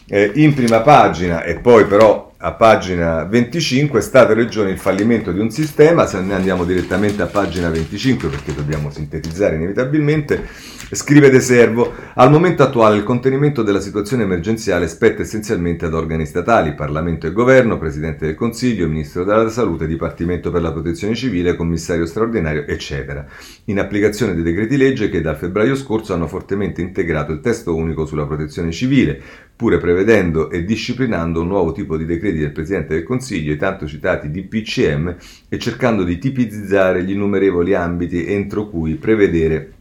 eh, 0.09 0.33
in 0.35 0.55
prima 0.55 0.81
pagina 0.81 1.43
e 1.43 1.57
poi 1.57 1.87
però 1.87 2.26
a 2.39 2.53
pagina 2.53 3.25
25, 3.25 4.01
Stato 4.03 4.33
e 4.33 4.35
Regione 4.35 4.71
il 4.71 4.79
fallimento 4.79 5.33
di 5.33 5.41
un 5.41 5.51
sistema, 5.51 6.07
se 6.07 6.21
ne 6.21 6.35
andiamo 6.35 6.65
direttamente 6.65 7.23
a 7.23 7.27
pagina 7.27 7.71
25 7.71 8.29
perché 8.29 8.55
dobbiamo 8.55 8.91
sintetizzare 8.91 9.57
inevitabilmente, 9.57 10.47
scrive 10.91 11.31
De 11.31 11.41
Servo, 11.41 11.95
al 12.15 12.31
momento 12.31 12.63
attuale 12.63 12.99
il 12.99 13.05
contenimento 13.05 13.63
della 13.63 13.81
situazione 13.81 14.25
emergenziale 14.25 14.87
spetta 14.87 15.23
essenzialmente 15.23 15.87
ad 15.87 15.95
organi 15.95 16.27
statali, 16.27 16.75
Parlamento 16.75 17.27
e 17.27 17.33
Governo, 17.33 17.79
Presidente 17.79 18.27
del 18.27 18.35
Consiglio, 18.35 18.87
Ministro 18.87 19.25
della 19.25 19.49
Salute, 19.49 19.87
Dipartimento 19.87 20.51
per 20.51 20.61
la 20.61 20.73
Protezione 20.73 21.15
Civile, 21.15 21.57
Commissario 21.57 22.05
straordinario, 22.05 22.67
eccetera, 22.67 23.25
in 23.65 23.79
applicazione 23.79 24.35
dei 24.35 24.43
decreti 24.43 24.77
legge 24.77 25.09
che 25.09 25.23
dal 25.23 25.37
febbraio 25.37 25.75
scorso 25.75 26.13
hanno 26.13 26.27
fortemente 26.27 26.83
integrato 26.83 27.33
il 27.33 27.41
testo 27.41 27.75
unico 27.75 28.05
sulla 28.05 28.27
protezione 28.27 28.73
civile, 28.73 29.23
pure 29.57 29.79
prevedendo 29.79 30.51
e 30.51 30.65
disciplinando 30.65 31.41
un 31.41 31.49
nuovo 31.49 31.73
tipo 31.73 31.97
di 31.97 32.05
decreti 32.05 32.39
del 32.39 32.53
Presidente 32.53 32.95
del 32.95 33.05
Consiglio, 33.05 33.53
i 33.53 33.57
tanto 33.57 33.87
citati 33.87 34.31
DPCM, 34.31 35.17
e 35.49 35.59
cercando 35.59 36.05
di 36.05 36.19
tipizzare 36.19 37.03
gli 37.03 37.13
innumerevoli 37.13 37.75
ambiti 37.75 38.27
entro 38.27 38.69
cui 38.69 38.95
prevedere 38.97 39.73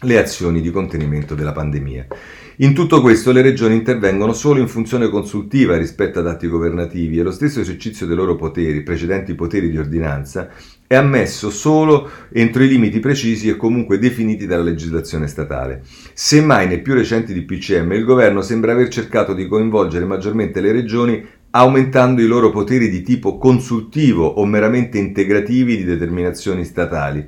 le 0.00 0.18
azioni 0.18 0.60
di 0.60 0.70
contenimento 0.70 1.34
della 1.34 1.52
pandemia. 1.52 2.06
In 2.60 2.74
tutto 2.74 3.00
questo 3.02 3.32
le 3.32 3.42
regioni 3.42 3.74
intervengono 3.74 4.32
solo 4.32 4.60
in 4.60 4.68
funzione 4.68 5.08
consultiva 5.08 5.76
rispetto 5.76 6.20
ad 6.20 6.26
atti 6.26 6.48
governativi 6.48 7.18
e 7.18 7.22
lo 7.22 7.30
stesso 7.30 7.60
esercizio 7.60 8.06
dei 8.06 8.16
loro 8.16 8.36
poteri, 8.36 8.82
precedenti 8.82 9.34
poteri 9.34 9.70
di 9.70 9.78
ordinanza, 9.78 10.50
è 10.86 10.94
ammesso 10.94 11.50
solo 11.50 12.08
entro 12.32 12.62
i 12.62 12.68
limiti 12.68 13.00
precisi 13.00 13.48
e 13.48 13.56
comunque 13.56 13.98
definiti 13.98 14.46
dalla 14.46 14.62
legislazione 14.62 15.26
statale. 15.26 15.82
Semmai 16.12 16.68
nei 16.68 16.80
più 16.80 16.94
recenti 16.94 17.34
DPCM 17.34 17.92
il 17.92 18.04
governo 18.04 18.42
sembra 18.42 18.72
aver 18.72 18.88
cercato 18.88 19.34
di 19.34 19.46
coinvolgere 19.46 20.04
maggiormente 20.04 20.60
le 20.60 20.72
regioni 20.72 21.26
aumentando 21.50 22.20
i 22.20 22.26
loro 22.26 22.50
poteri 22.50 22.88
di 22.88 23.02
tipo 23.02 23.38
consultivo 23.38 24.26
o 24.26 24.44
meramente 24.44 24.98
integrativi 24.98 25.76
di 25.76 25.84
determinazioni 25.84 26.64
statali 26.64 27.26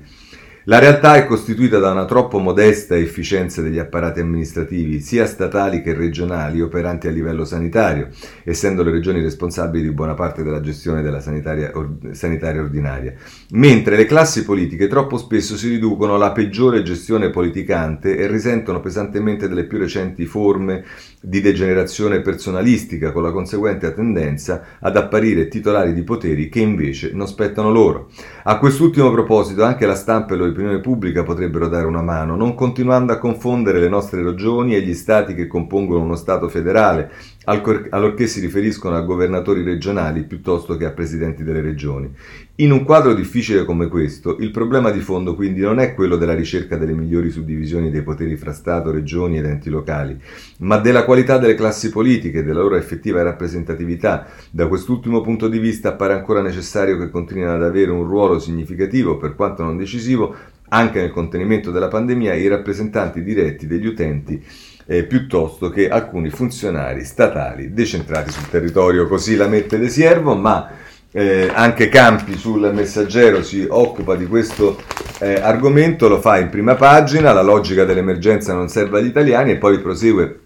la 0.68 0.78
realtà 0.78 1.14
è 1.14 1.24
costituita 1.24 1.78
da 1.78 1.92
una 1.92 2.04
troppo 2.04 2.38
modesta 2.40 2.94
efficienza 2.94 3.62
degli 3.62 3.78
apparati 3.78 4.20
amministrativi, 4.20 5.00
sia 5.00 5.24
statali 5.24 5.80
che 5.80 5.94
regionali, 5.94 6.60
operanti 6.60 7.08
a 7.08 7.10
livello 7.10 7.46
sanitario, 7.46 8.08
essendo 8.44 8.82
le 8.82 8.90
regioni 8.90 9.22
responsabili 9.22 9.84
di 9.84 9.94
buona 9.94 10.12
parte 10.12 10.42
della 10.42 10.60
gestione 10.60 11.00
della 11.00 11.20
sanitaria, 11.20 11.70
or, 11.72 11.88
sanitaria 12.10 12.60
ordinaria, 12.60 13.14
mentre 13.52 13.96
le 13.96 14.04
classi 14.04 14.44
politiche 14.44 14.88
troppo 14.88 15.16
spesso 15.16 15.56
si 15.56 15.70
riducono 15.70 16.16
alla 16.16 16.32
peggiore 16.32 16.82
gestione 16.82 17.30
politicante 17.30 18.18
e 18.18 18.26
risentono 18.26 18.80
pesantemente 18.80 19.48
delle 19.48 19.64
più 19.64 19.78
recenti 19.78 20.26
forme 20.26 20.84
di 21.22 21.40
degenerazione 21.40 22.20
personalistica, 22.20 23.10
con 23.12 23.22
la 23.22 23.32
conseguente 23.32 23.94
tendenza 23.94 24.62
ad 24.80 24.98
apparire 24.98 25.48
titolari 25.48 25.94
di 25.94 26.02
poteri 26.02 26.50
che 26.50 26.60
invece 26.60 27.12
non 27.14 27.26
spettano 27.26 27.70
loro. 27.70 28.10
A 28.44 28.58
quest'ultimo 28.58 29.10
proposito 29.10 29.64
anche 29.64 29.86
la 29.86 29.94
stampa 29.94 30.34
e 30.34 30.36
l'opinione 30.58 30.80
pubblica 30.80 31.22
potrebbero 31.22 31.68
dare 31.68 31.86
una 31.86 32.02
mano, 32.02 32.34
non 32.34 32.54
continuando 32.54 33.12
a 33.12 33.18
confondere 33.18 33.78
le 33.78 33.88
nostre 33.88 34.22
regioni 34.22 34.74
e 34.74 34.82
gli 34.82 34.94
stati 34.94 35.34
che 35.34 35.46
compongono 35.46 36.02
uno 36.02 36.16
Stato 36.16 36.48
federale, 36.48 37.12
allorché 37.48 38.26
si 38.26 38.40
riferiscono 38.40 38.94
a 38.94 39.00
governatori 39.00 39.62
regionali 39.62 40.24
piuttosto 40.24 40.76
che 40.76 40.84
a 40.84 40.90
presidenti 40.90 41.42
delle 41.42 41.62
regioni. 41.62 42.12
In 42.56 42.72
un 42.72 42.84
quadro 42.84 43.14
difficile 43.14 43.64
come 43.64 43.88
questo, 43.88 44.36
il 44.40 44.50
problema 44.50 44.90
di 44.90 45.00
fondo 45.00 45.34
quindi 45.34 45.60
non 45.60 45.78
è 45.78 45.94
quello 45.94 46.16
della 46.16 46.34
ricerca 46.34 46.76
delle 46.76 46.92
migliori 46.92 47.30
suddivisioni 47.30 47.90
dei 47.90 48.02
poteri 48.02 48.36
fra 48.36 48.52
Stato, 48.52 48.90
regioni 48.90 49.38
ed 49.38 49.46
enti 49.46 49.70
locali, 49.70 50.20
ma 50.58 50.76
della 50.76 51.04
qualità 51.04 51.38
delle 51.38 51.54
classi 51.54 51.90
politiche 51.90 52.40
e 52.40 52.42
della 52.44 52.60
loro 52.60 52.76
effettiva 52.76 53.22
rappresentatività. 53.22 54.26
Da 54.50 54.66
quest'ultimo 54.66 55.22
punto 55.22 55.48
di 55.48 55.58
vista 55.58 55.90
appare 55.90 56.12
ancora 56.12 56.42
necessario 56.42 56.98
che 56.98 57.08
continuino 57.08 57.54
ad 57.54 57.62
avere 57.62 57.90
un 57.90 58.04
ruolo 58.04 58.38
significativo, 58.38 59.16
per 59.16 59.34
quanto 59.34 59.62
non 59.62 59.78
decisivo, 59.78 60.34
anche 60.70 61.00
nel 61.00 61.12
contenimento 61.12 61.70
della 61.70 61.88
pandemia, 61.88 62.34
i 62.34 62.46
rappresentanti 62.46 63.22
diretti 63.22 63.66
degli 63.66 63.86
utenti 63.86 64.44
eh, 64.90 65.04
piuttosto 65.04 65.68
che 65.68 65.90
alcuni 65.90 66.30
funzionari 66.30 67.04
statali 67.04 67.74
decentrati 67.74 68.30
sul 68.30 68.48
territorio. 68.48 69.06
Così 69.06 69.36
la 69.36 69.46
mette 69.46 69.78
De 69.78 69.90
Siervo, 69.90 70.34
ma 70.34 70.70
eh, 71.12 71.50
anche 71.52 71.88
Campi 71.88 72.38
sul 72.38 72.70
Messaggero 72.72 73.42
si 73.42 73.66
occupa 73.68 74.16
di 74.16 74.26
questo 74.26 74.80
eh, 75.18 75.34
argomento, 75.34 76.08
lo 76.08 76.20
fa 76.20 76.38
in 76.38 76.48
prima 76.48 76.74
pagina, 76.74 77.34
la 77.34 77.42
logica 77.42 77.84
dell'emergenza 77.84 78.54
non 78.54 78.68
serve 78.68 78.98
agli 78.98 79.06
italiani 79.06 79.52
e 79.52 79.56
poi 79.56 79.78
prosegue 79.78 80.40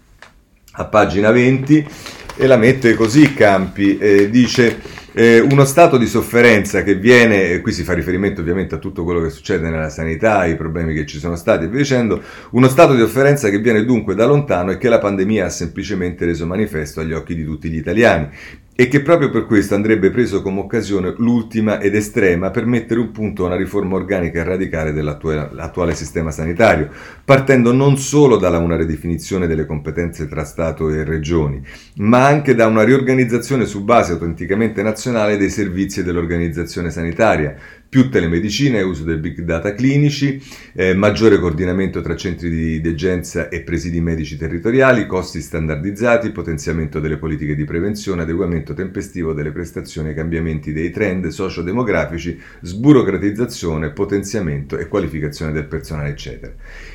a 0.73 0.85
pagina 0.85 1.31
20 1.31 1.87
e 2.35 2.47
la 2.47 2.57
mette 2.57 2.95
così 2.95 3.33
Campi, 3.33 3.97
eh, 3.97 4.29
dice 4.29 4.81
eh, 5.13 5.39
uno 5.39 5.63
stato 5.65 5.97
di 5.97 6.07
sofferenza 6.07 6.83
che 6.83 6.95
viene, 6.95 7.61
qui 7.61 7.71
si 7.71 7.83
fa 7.83 7.93
riferimento 7.93 8.41
ovviamente 8.41 8.75
a 8.75 8.79
tutto 8.79 9.03
quello 9.03 9.21
che 9.21 9.29
succede 9.29 9.69
nella 9.69 9.89
sanità, 9.89 10.39
ai 10.39 10.55
problemi 10.55 10.93
che 10.93 11.05
ci 11.05 11.19
sono 11.19 11.35
stati 11.35 11.65
e 11.65 11.67
via 11.67 11.79
dicendo, 11.79 12.21
uno 12.51 12.67
stato 12.67 12.93
di 12.93 12.99
sofferenza 12.99 13.49
che 13.49 13.59
viene 13.59 13.85
dunque 13.85 14.15
da 14.15 14.25
lontano 14.25 14.71
e 14.71 14.77
che 14.77 14.89
la 14.89 14.99
pandemia 14.99 15.45
ha 15.45 15.49
semplicemente 15.49 16.25
reso 16.25 16.45
manifesto 16.45 16.99
agli 16.99 17.13
occhi 17.13 17.35
di 17.35 17.43
tutti 17.43 17.69
gli 17.69 17.77
italiani 17.77 18.29
e 18.75 18.87
che 18.87 19.01
proprio 19.01 19.29
per 19.29 19.45
questo 19.45 19.75
andrebbe 19.75 20.09
preso 20.09 20.41
come 20.41 20.61
occasione 20.61 21.13
l'ultima 21.17 21.79
ed 21.79 21.93
estrema 21.93 22.49
per 22.49 22.65
mettere 22.65 22.99
un 22.99 23.11
punto 23.11 23.43
a 23.43 23.47
una 23.47 23.55
riforma 23.55 23.95
organica 23.95 24.39
e 24.39 24.43
radicale 24.43 24.93
dell'attuale 24.93 25.93
sistema 25.93 26.31
sanitario, 26.31 26.89
partendo 27.23 27.71
non 27.71 27.97
solo 27.97 28.37
dalla 28.37 28.57
una 28.57 28.75
ridefinizione 28.75 29.45
delle 29.45 29.67
competenze 29.67 30.27
tra 30.27 30.43
Stato 30.43 30.89
e 30.89 31.03
Regioni, 31.03 31.61
ma 31.97 32.25
anche 32.25 32.55
da 32.55 32.65
una 32.65 32.83
riorganizzazione 32.83 33.65
su 33.65 33.83
base 33.83 34.13
autenticamente 34.13 34.81
nazionale 34.81 35.37
dei 35.37 35.51
servizi 35.51 36.03
dell'organizzazione 36.03 36.89
sanitaria, 36.89 37.55
più 37.93 38.09
telemedicina 38.09 38.79
e 38.79 38.81
uso 38.81 39.03
del 39.03 39.19
big 39.19 39.41
data 39.41 39.75
clinici, 39.75 40.41
eh, 40.73 40.95
maggiore 40.95 41.37
coordinamento 41.37 42.01
tra 42.01 42.15
centri 42.15 42.49
di 42.49 42.81
degenza 42.81 43.49
e 43.49 43.61
presidi 43.61 44.01
medici 44.01 44.35
territoriali, 44.35 45.05
costi 45.05 45.39
standardizzati, 45.41 46.31
potenziamento 46.31 46.99
delle 46.99 47.17
politiche 47.17 47.53
di 47.53 47.65
prevenzione, 47.65 48.23
adeguamento 48.23 48.73
tempestivo 48.73 49.33
delle 49.33 49.51
prestazioni 49.51 50.07
ai 50.07 50.15
cambiamenti 50.15 50.73
dei 50.73 50.89
trend 50.89 51.27
sociodemografici, 51.27 52.35
sburocratizzazione, 52.61 53.91
potenziamento 53.91 54.75
e 54.79 54.87
qualificazione 54.87 55.51
del 55.51 55.65
personale, 55.65 56.09
eccetera. 56.09 56.51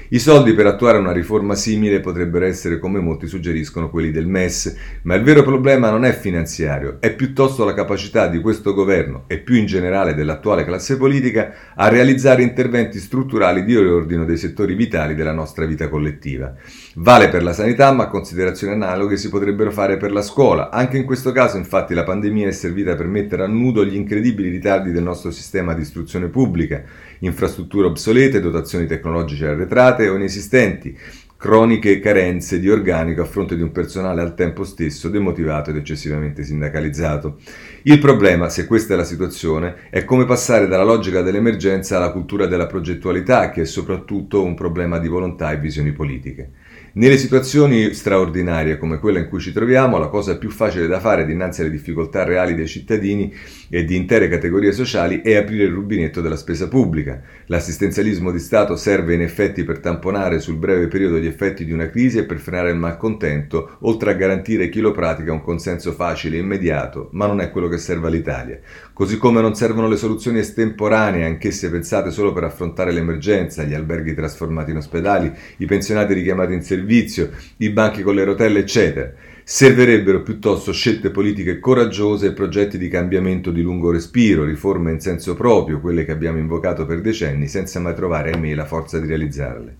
I 0.08 0.18
soldi 0.18 0.52
per 0.52 0.66
attuare 0.66 0.98
una 0.98 1.12
riforma 1.12 1.54
simile 1.54 2.00
potrebbero 2.00 2.44
essere, 2.44 2.80
come 2.80 2.98
molti 2.98 3.28
suggeriscono, 3.28 3.88
quelli 3.88 4.10
del 4.10 4.26
MES, 4.26 4.74
ma 5.02 5.14
il 5.14 5.22
vero 5.22 5.44
problema 5.44 5.90
non 5.90 6.04
è 6.04 6.12
finanziario, 6.12 6.96
è 6.98 7.14
piuttosto 7.14 7.64
la 7.64 7.74
capacità 7.74 8.26
di 8.26 8.40
questo 8.40 8.74
governo 8.74 9.24
e 9.28 9.38
più 9.38 9.54
in 9.54 9.66
generale 9.66 10.14
dell'attuale 10.14 10.64
classe 10.64 10.87
politica 10.96 11.52
a 11.74 11.88
realizzare 11.88 12.42
interventi 12.42 12.98
strutturali 12.98 13.64
di 13.64 13.78
riordino 13.78 14.24
dei 14.24 14.36
settori 14.36 14.74
vitali 14.74 15.14
della 15.14 15.32
nostra 15.32 15.66
vita 15.66 15.88
collettiva. 15.88 16.54
Vale 16.94 17.28
per 17.28 17.42
la 17.42 17.52
sanità, 17.52 17.92
ma 17.92 18.08
considerazioni 18.08 18.72
analoghe 18.72 19.16
si 19.16 19.28
potrebbero 19.28 19.70
fare 19.70 19.96
per 19.96 20.12
la 20.12 20.22
scuola. 20.22 20.70
Anche 20.70 20.96
in 20.96 21.04
questo 21.04 21.32
caso, 21.32 21.56
infatti, 21.56 21.94
la 21.94 22.04
pandemia 22.04 22.48
è 22.48 22.52
servita 22.52 22.94
per 22.94 23.06
mettere 23.06 23.44
a 23.44 23.46
nudo 23.46 23.84
gli 23.84 23.94
incredibili 23.94 24.48
ritardi 24.48 24.90
del 24.90 25.02
nostro 25.02 25.30
sistema 25.30 25.74
di 25.74 25.82
istruzione 25.82 26.28
pubblica 26.28 26.82
infrastrutture 27.20 27.86
obsolete, 27.86 28.40
dotazioni 28.40 28.86
tecnologiche 28.86 29.46
arretrate 29.46 30.08
o 30.08 30.14
inesistenti, 30.14 30.96
croniche 31.36 32.00
carenze 32.00 32.58
di 32.58 32.68
organico 32.68 33.22
a 33.22 33.24
fronte 33.24 33.54
di 33.54 33.62
un 33.62 33.70
personale 33.70 34.20
al 34.20 34.34
tempo 34.34 34.64
stesso 34.64 35.08
demotivato 35.08 35.70
ed 35.70 35.76
eccessivamente 35.76 36.42
sindacalizzato. 36.42 37.38
Il 37.82 38.00
problema, 38.00 38.48
se 38.48 38.66
questa 38.66 38.94
è 38.94 38.96
la 38.96 39.04
situazione, 39.04 39.88
è 39.90 40.04
come 40.04 40.24
passare 40.24 40.66
dalla 40.66 40.82
logica 40.82 41.22
dell'emergenza 41.22 41.96
alla 41.96 42.10
cultura 42.10 42.46
della 42.46 42.66
progettualità, 42.66 43.50
che 43.50 43.62
è 43.62 43.64
soprattutto 43.64 44.42
un 44.42 44.54
problema 44.54 44.98
di 44.98 45.06
volontà 45.06 45.52
e 45.52 45.58
visioni 45.58 45.92
politiche. 45.92 46.50
Nelle 46.94 47.16
situazioni 47.16 47.94
straordinarie 47.94 48.78
come 48.78 48.98
quella 48.98 49.20
in 49.20 49.28
cui 49.28 49.38
ci 49.38 49.52
troviamo, 49.52 49.98
la 49.98 50.08
cosa 50.08 50.36
più 50.38 50.50
facile 50.50 50.88
da 50.88 50.98
fare 50.98 51.24
dinanzi 51.24 51.60
alle 51.60 51.70
difficoltà 51.70 52.24
reali 52.24 52.56
dei 52.56 52.66
cittadini 52.66 53.32
e 53.68 53.84
di 53.84 53.96
intere 53.96 54.28
categorie 54.28 54.72
sociali 54.72 55.20
è 55.20 55.36
aprire 55.36 55.64
il 55.64 55.72
rubinetto 55.72 56.20
della 56.20 56.36
spesa 56.36 56.68
pubblica. 56.68 57.20
L'assistenzialismo 57.46 58.30
di 58.30 58.38
Stato 58.38 58.76
serve 58.76 59.14
in 59.14 59.22
effetti 59.22 59.64
per 59.64 59.78
tamponare 59.80 60.40
sul 60.40 60.56
breve 60.56 60.88
periodo 60.88 61.18
gli 61.18 61.26
effetti 61.26 61.64
di 61.64 61.72
una 61.72 61.88
crisi 61.88 62.18
e 62.18 62.24
per 62.24 62.38
frenare 62.38 62.70
il 62.70 62.76
malcontento, 62.76 63.76
oltre 63.80 64.12
a 64.12 64.14
garantire 64.14 64.68
chi 64.68 64.80
lo 64.80 64.92
pratica 64.92 65.32
un 65.32 65.42
consenso 65.42 65.92
facile 65.92 66.36
e 66.36 66.40
immediato, 66.40 67.08
ma 67.12 67.26
non 67.26 67.40
è 67.40 67.50
quello 67.50 67.68
che 67.68 67.78
serve 67.78 68.08
all'Italia. 68.08 68.58
Così 68.92 69.16
come 69.16 69.40
non 69.40 69.54
servono 69.54 69.88
le 69.88 69.96
soluzioni 69.96 70.38
estemporanee, 70.38 71.24
anch'esse 71.24 71.70
pensate 71.70 72.10
solo 72.10 72.32
per 72.32 72.44
affrontare 72.44 72.92
l'emergenza, 72.92 73.62
gli 73.62 73.74
alberghi 73.74 74.14
trasformati 74.14 74.70
in 74.70 74.78
ospedali, 74.78 75.32
i 75.58 75.66
pensionati 75.66 76.14
richiamati 76.14 76.54
in 76.54 76.62
servizio, 76.62 77.30
i 77.58 77.70
banchi 77.70 78.02
con 78.02 78.14
le 78.14 78.24
rotelle, 78.24 78.60
eccetera. 78.60 79.12
Servirebbero 79.50 80.20
piuttosto 80.20 80.74
scelte 80.74 81.10
politiche 81.10 81.58
coraggiose 81.58 82.26
e 82.26 82.32
progetti 82.34 82.76
di 82.76 82.88
cambiamento 82.88 83.50
di 83.50 83.62
lungo 83.62 83.90
respiro, 83.90 84.44
riforme 84.44 84.92
in 84.92 85.00
senso 85.00 85.32
proprio, 85.32 85.80
quelle 85.80 86.04
che 86.04 86.12
abbiamo 86.12 86.36
invocato 86.36 86.84
per 86.84 87.00
decenni, 87.00 87.48
senza 87.48 87.80
mai 87.80 87.94
trovare, 87.94 88.30
ahimè, 88.30 88.52
la 88.52 88.66
forza 88.66 89.00
di 89.00 89.06
realizzarle. 89.06 89.76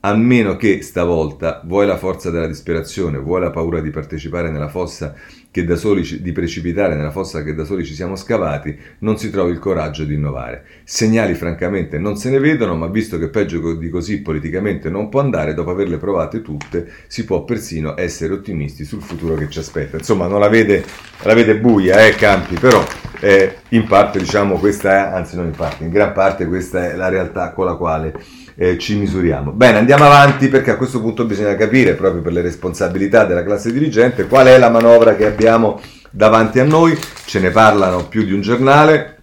A 0.00 0.14
meno 0.14 0.56
che 0.56 0.82
stavolta 0.82 1.62
vuoi 1.64 1.86
la 1.86 1.96
forza 1.96 2.28
della 2.28 2.46
disperazione, 2.46 3.16
vuoi 3.16 3.40
la 3.40 3.50
paura 3.50 3.80
di 3.80 3.88
partecipare 3.88 4.50
nella 4.50 4.68
fossa 4.68 5.14
che 5.56 5.64
da 5.64 5.76
soli 5.76 6.20
di 6.20 6.32
precipitare 6.32 6.94
nella 6.94 7.10
fossa 7.10 7.42
che 7.42 7.54
da 7.54 7.64
soli 7.64 7.82
ci 7.82 7.94
siamo 7.94 8.14
scavati, 8.14 8.78
non 8.98 9.16
si 9.16 9.30
trovi 9.30 9.52
il 9.52 9.58
coraggio 9.58 10.04
di 10.04 10.12
innovare. 10.12 10.64
Segnali 10.84 11.32
francamente 11.32 11.96
non 11.98 12.18
se 12.18 12.28
ne 12.28 12.38
vedono, 12.38 12.76
ma 12.76 12.88
visto 12.88 13.16
che 13.16 13.30
peggio 13.30 13.72
di 13.72 13.88
così 13.88 14.20
politicamente 14.20 14.90
non 14.90 15.08
può 15.08 15.20
andare, 15.20 15.54
dopo 15.54 15.70
averle 15.70 15.96
provate 15.96 16.42
tutte, 16.42 16.86
si 17.06 17.24
può 17.24 17.44
persino 17.44 17.96
essere 17.96 18.34
ottimisti 18.34 18.84
sul 18.84 19.00
futuro 19.00 19.34
che 19.34 19.48
ci 19.48 19.58
aspetta. 19.60 19.96
Insomma, 19.96 20.26
non 20.26 20.40
la 20.40 20.48
vede, 20.48 20.84
la 21.22 21.32
vede 21.32 21.56
buia, 21.56 22.04
eh, 22.04 22.14
Campi, 22.16 22.58
però 22.58 22.84
eh, 23.20 23.56
in 23.70 23.86
parte 23.86 24.18
diciamo 24.18 24.58
questa 24.58 24.90
è, 24.90 25.16
anzi 25.16 25.36
non 25.36 25.46
in 25.46 25.52
parte, 25.52 25.84
in 25.84 25.90
gran 25.90 26.12
parte 26.12 26.44
questa 26.44 26.90
è 26.90 26.96
la 26.96 27.08
realtà 27.08 27.52
con 27.52 27.64
la 27.64 27.76
quale 27.76 28.12
eh, 28.56 28.78
ci 28.78 28.96
misuriamo. 28.96 29.52
Bene, 29.52 29.78
andiamo 29.78 30.04
avanti 30.04 30.48
perché 30.48 30.72
a 30.72 30.76
questo 30.76 31.00
punto 31.00 31.24
bisogna 31.24 31.54
capire, 31.54 31.94
proprio 31.94 32.22
per 32.22 32.32
le 32.32 32.40
responsabilità 32.40 33.24
della 33.24 33.44
classe 33.44 33.72
dirigente, 33.72 34.26
qual 34.26 34.46
è 34.46 34.58
la 34.58 34.70
manovra 34.70 35.14
che 35.14 35.26
abbiamo 35.26 35.80
davanti 36.10 36.58
a 36.58 36.64
noi. 36.64 36.98
Ce 37.26 37.38
ne 37.38 37.50
parlano 37.50 38.08
più 38.08 38.24
di 38.24 38.32
un 38.32 38.40
giornale. 38.40 39.18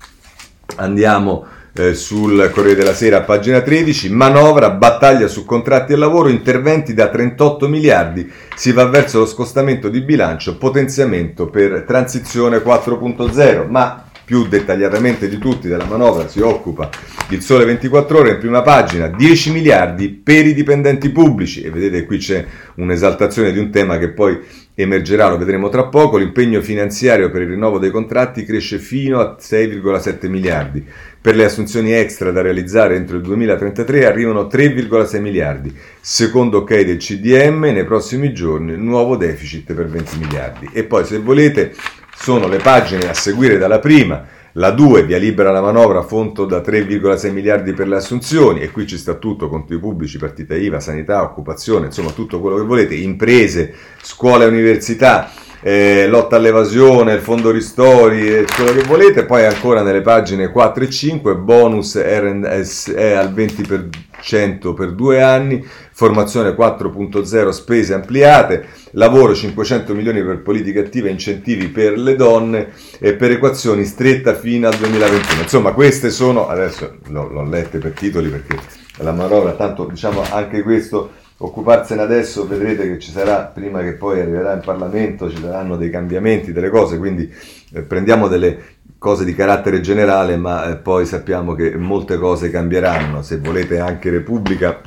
Andiamo 0.75 1.45
eh, 1.73 1.95
sul 1.95 2.51
Corriere 2.53 2.77
della 2.77 2.93
Sera, 2.93 3.21
pagina 3.21 3.61
13, 3.61 4.09
manovra, 4.11 4.69
battaglia 4.69 5.27
su 5.27 5.43
contratti 5.43 5.93
e 5.93 5.95
lavoro, 5.95 6.29
interventi 6.29 6.93
da 6.93 7.09
38 7.09 7.67
miliardi, 7.67 8.31
si 8.55 8.71
va 8.71 8.85
verso 8.85 9.19
lo 9.19 9.25
scostamento 9.25 9.89
di 9.89 10.01
bilancio, 10.01 10.57
potenziamento 10.57 11.47
per 11.47 11.83
transizione 11.87 12.57
4.0, 12.57 13.67
ma 13.67 14.05
più 14.25 14.47
dettagliatamente 14.47 15.27
di 15.27 15.37
tutti 15.37 15.67
della 15.67 15.85
manovra 15.85 16.27
si 16.27 16.39
occupa 16.39 16.89
il 17.29 17.41
Sole 17.41 17.65
24 17.65 18.19
ore 18.19 18.31
in 18.31 18.37
prima 18.39 18.61
pagina, 18.61 19.07
10 19.07 19.51
miliardi 19.51 20.09
per 20.09 20.45
i 20.45 20.53
dipendenti 20.53 21.09
pubblici 21.09 21.61
e 21.61 21.69
vedete 21.69 22.05
qui 22.05 22.17
c'è 22.17 22.45
un'esaltazione 22.75 23.51
di 23.51 23.59
un 23.59 23.69
tema 23.69 23.97
che 23.97 24.09
poi 24.09 24.39
emergerà, 24.75 25.29
lo 25.29 25.37
vedremo 25.37 25.69
tra 25.69 25.85
poco, 25.85 26.17
l'impegno 26.17 26.61
finanziario 26.61 27.29
per 27.29 27.41
il 27.41 27.49
rinnovo 27.49 27.77
dei 27.77 27.91
contratti 27.91 28.43
cresce 28.43 28.79
fino 28.79 29.19
a 29.19 29.37
6,7 29.39 30.27
miliardi. 30.27 30.83
Per 31.21 31.35
le 31.35 31.45
assunzioni 31.45 31.93
extra 31.93 32.31
da 32.31 32.41
realizzare 32.41 32.95
entro 32.95 33.17
il 33.17 33.21
2033 33.21 34.05
arrivano 34.05 34.43
3,6 34.43 35.21
miliardi. 35.21 35.73
Secondo 36.01 36.59
ok 36.59 36.81
del 36.81 36.97
CDM, 36.97 37.61
nei 37.71 37.85
prossimi 37.85 38.33
giorni 38.33 38.75
nuovo 38.75 39.15
deficit 39.15 39.73
per 39.73 39.87
20 39.87 40.17
miliardi. 40.17 40.69
E 40.73 40.83
poi 40.83 41.05
se 41.05 41.19
volete 41.19 41.73
sono 42.15 42.47
le 42.47 42.57
pagine 42.57 43.09
a 43.09 43.13
seguire 43.13 43.57
dalla 43.57 43.79
prima. 43.79 44.25
La 44.53 44.69
2 44.69 45.03
via 45.03 45.17
libera 45.17 45.51
la 45.51 45.61
manovra 45.61 46.03
fondo 46.03 46.45
da 46.45 46.59
3,6 46.59 47.31
miliardi 47.31 47.73
per 47.73 47.87
le 47.87 47.95
assunzioni 47.95 48.61
e 48.61 48.69
qui 48.69 48.85
ci 48.85 48.97
sta 48.97 49.15
tutto, 49.15 49.49
conti 49.49 49.77
pubblici, 49.79 50.19
partita 50.19 50.55
IVA, 50.55 50.79
sanità, 50.79 51.23
occupazione, 51.23 51.87
insomma 51.87 52.11
tutto 52.11 52.39
quello 52.39 52.57
che 52.57 52.63
volete, 52.63 52.93
imprese, 52.93 53.73
scuola 54.01 54.43
e 54.43 54.47
università. 54.47 55.31
Eh, 55.65 56.07
lotta 56.07 56.35
all'evasione, 56.35 57.13
il 57.13 57.21
fondo 57.21 57.49
ristori 57.49 58.27
e 58.27 58.45
quello 58.53 58.73
che 58.73 58.83
volete, 58.83 59.23
poi 59.23 59.45
ancora 59.45 59.81
nelle 59.81 60.01
pagine 60.01 60.49
4 60.51 60.83
e 60.83 60.89
5 60.89 61.35
bonus 61.37 61.97
RNS 61.97 62.91
è 62.91 63.13
al 63.13 63.33
20% 63.33 64.73
per 64.73 64.91
due 64.91 65.23
anni, 65.23 65.65
formazione 65.93 66.49
4.0 66.49 67.49
spese 67.49 67.93
ampliate, 67.93 68.67
lavoro 68.91 69.33
500 69.33 69.93
milioni 69.93 70.21
per 70.21 70.41
politiche 70.41 70.79
attive 70.79 71.09
incentivi 71.09 71.69
per 71.69 71.97
le 71.97 72.15
donne 72.17 72.71
e 72.99 73.13
per 73.13 73.31
equazioni 73.31 73.85
stretta 73.85 74.35
fino 74.35 74.67
al 74.67 74.75
2021. 74.75 75.41
Insomma 75.43 75.71
queste 75.71 76.09
sono, 76.09 76.49
adesso 76.49 76.97
l'ho, 77.07 77.29
l'ho 77.29 77.43
lette 77.43 77.77
per 77.77 77.91
titoli 77.91 78.27
perché 78.27 78.57
la 78.97 79.13
manovra, 79.13 79.53
tanto 79.53 79.85
diciamo 79.85 80.23
anche 80.29 80.61
questo 80.61 81.21
occuparsene 81.45 82.01
adesso 82.01 82.47
vedrete 82.47 82.87
che 82.87 82.99
ci 82.99 83.11
sarà, 83.11 83.51
prima 83.53 83.81
che 83.81 83.93
poi 83.93 84.21
arriverà 84.21 84.53
in 84.53 84.61
Parlamento, 84.61 85.29
ci 85.29 85.41
saranno 85.41 85.75
dei 85.75 85.89
cambiamenti, 85.89 86.53
delle 86.53 86.69
cose, 86.69 86.97
quindi 86.97 87.31
eh, 87.73 87.81
prendiamo 87.81 88.29
delle 88.29 88.77
cose 88.97 89.25
di 89.25 89.35
carattere 89.35 89.81
generale, 89.81 90.37
ma 90.37 90.69
eh, 90.69 90.77
poi 90.77 91.05
sappiamo 91.05 91.53
che 91.53 91.75
molte 91.75 92.17
cose 92.17 92.49
cambieranno. 92.49 93.21
Se 93.21 93.39
volete 93.39 93.79
anche 93.79 94.09
Repubblica, 94.09 94.79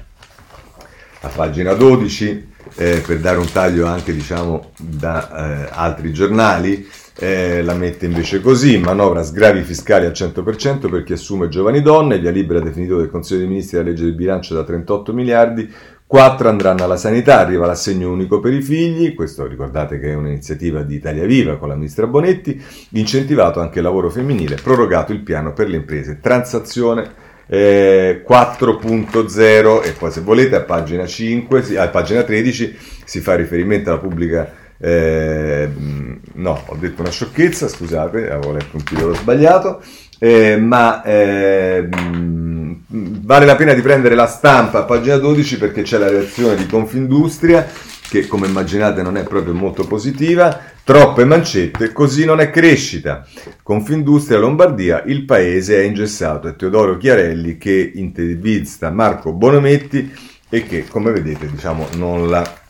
a 1.20 1.28
pagina 1.28 1.74
12, 1.74 2.52
eh, 2.76 3.02
per 3.06 3.18
dare 3.18 3.36
un 3.36 3.50
taglio 3.52 3.84
anche 3.84 4.14
diciamo 4.14 4.70
da 4.78 5.66
eh, 5.66 5.68
altri 5.72 6.10
giornali, 6.12 6.88
eh, 7.18 7.62
la 7.62 7.74
mette 7.74 8.06
invece 8.06 8.40
così, 8.40 8.78
manovra 8.78 9.22
sgravi 9.22 9.62
fiscali 9.62 10.04
al 10.04 10.12
100% 10.12 10.90
per 10.90 11.02
chi 11.02 11.14
assume 11.14 11.48
giovani 11.48 11.80
donne, 11.80 12.18
via 12.18 12.30
libera 12.30 12.60
definito 12.60 12.98
del 12.98 13.10
Consiglio 13.10 13.40
dei 13.40 13.48
Ministri 13.48 13.78
la 13.78 13.84
legge 13.84 14.04
del 14.04 14.14
bilancio 14.14 14.54
da 14.54 14.64
38 14.64 15.12
miliardi, 15.14 15.72
4 16.06 16.48
andranno 16.48 16.84
alla 16.84 16.96
sanità, 16.96 17.40
arriva 17.40 17.66
l'assegno 17.66 18.12
unico 18.12 18.38
per 18.38 18.52
i 18.52 18.62
figli, 18.62 19.12
questo 19.14 19.44
ricordate 19.46 19.98
che 19.98 20.10
è 20.10 20.14
un'iniziativa 20.14 20.82
di 20.82 20.94
Italia 20.94 21.26
Viva 21.26 21.56
con 21.56 21.68
la 21.68 21.74
ministra 21.74 22.06
Bonetti, 22.06 22.62
incentivato 22.90 23.58
anche 23.60 23.78
il 23.78 23.84
lavoro 23.84 24.08
femminile, 24.08 24.54
prorogato 24.54 25.12
il 25.12 25.20
piano 25.20 25.52
per 25.52 25.68
le 25.68 25.76
imprese, 25.76 26.20
transazione 26.20 27.24
eh, 27.48 28.24
4.0 28.26 29.84
e 29.84 29.92
poi 29.92 30.10
se 30.12 30.20
volete 30.20 30.54
a 30.54 30.62
pagina, 30.62 31.06
5, 31.06 31.76
a 31.76 31.88
pagina 31.88 32.22
13 32.22 32.76
si 33.04 33.20
fa 33.20 33.34
riferimento 33.34 33.90
alla 33.90 33.98
pubblica... 33.98 34.64
Eh, 34.78 35.68
no, 36.34 36.62
ho 36.66 36.76
detto 36.76 37.00
una 37.00 37.10
sciocchezza, 37.10 37.66
scusate, 37.66 38.30
avevo 38.30 38.52
letto 38.52 38.76
un 38.76 38.84
titolo 38.84 39.14
sbagliato, 39.14 39.82
eh, 40.20 40.56
ma... 40.56 41.02
Eh, 41.02 41.88
vale 43.22 43.46
la 43.46 43.56
pena 43.56 43.72
di 43.72 43.82
prendere 43.82 44.14
la 44.14 44.26
stampa 44.26 44.80
a 44.80 44.84
pagina 44.84 45.16
12 45.16 45.58
perché 45.58 45.82
c'è 45.82 45.98
la 45.98 46.08
reazione 46.08 46.56
di 46.56 46.66
Confindustria 46.66 47.66
che 48.08 48.26
come 48.26 48.46
immaginate 48.46 49.02
non 49.02 49.16
è 49.16 49.24
proprio 49.24 49.52
molto 49.52 49.86
positiva, 49.86 50.60
troppe 50.84 51.24
mancette, 51.24 51.92
così 51.92 52.24
non 52.24 52.40
è 52.40 52.50
crescita. 52.50 53.26
Confindustria 53.62 54.38
Lombardia, 54.38 55.02
il 55.06 55.24
paese 55.24 55.78
è 55.78 55.84
ingessato, 55.84 56.48
è 56.48 56.56
Teodoro 56.56 56.96
Chiarelli 56.96 57.58
che 57.58 57.92
intervista 57.94 58.90
Marco 58.90 59.32
Bonometti 59.32 60.12
e 60.48 60.62
che 60.62 60.86
come 60.88 61.10
vedete 61.10 61.50
diciamo 61.50 61.88
non 61.96 62.28
la 62.28 62.64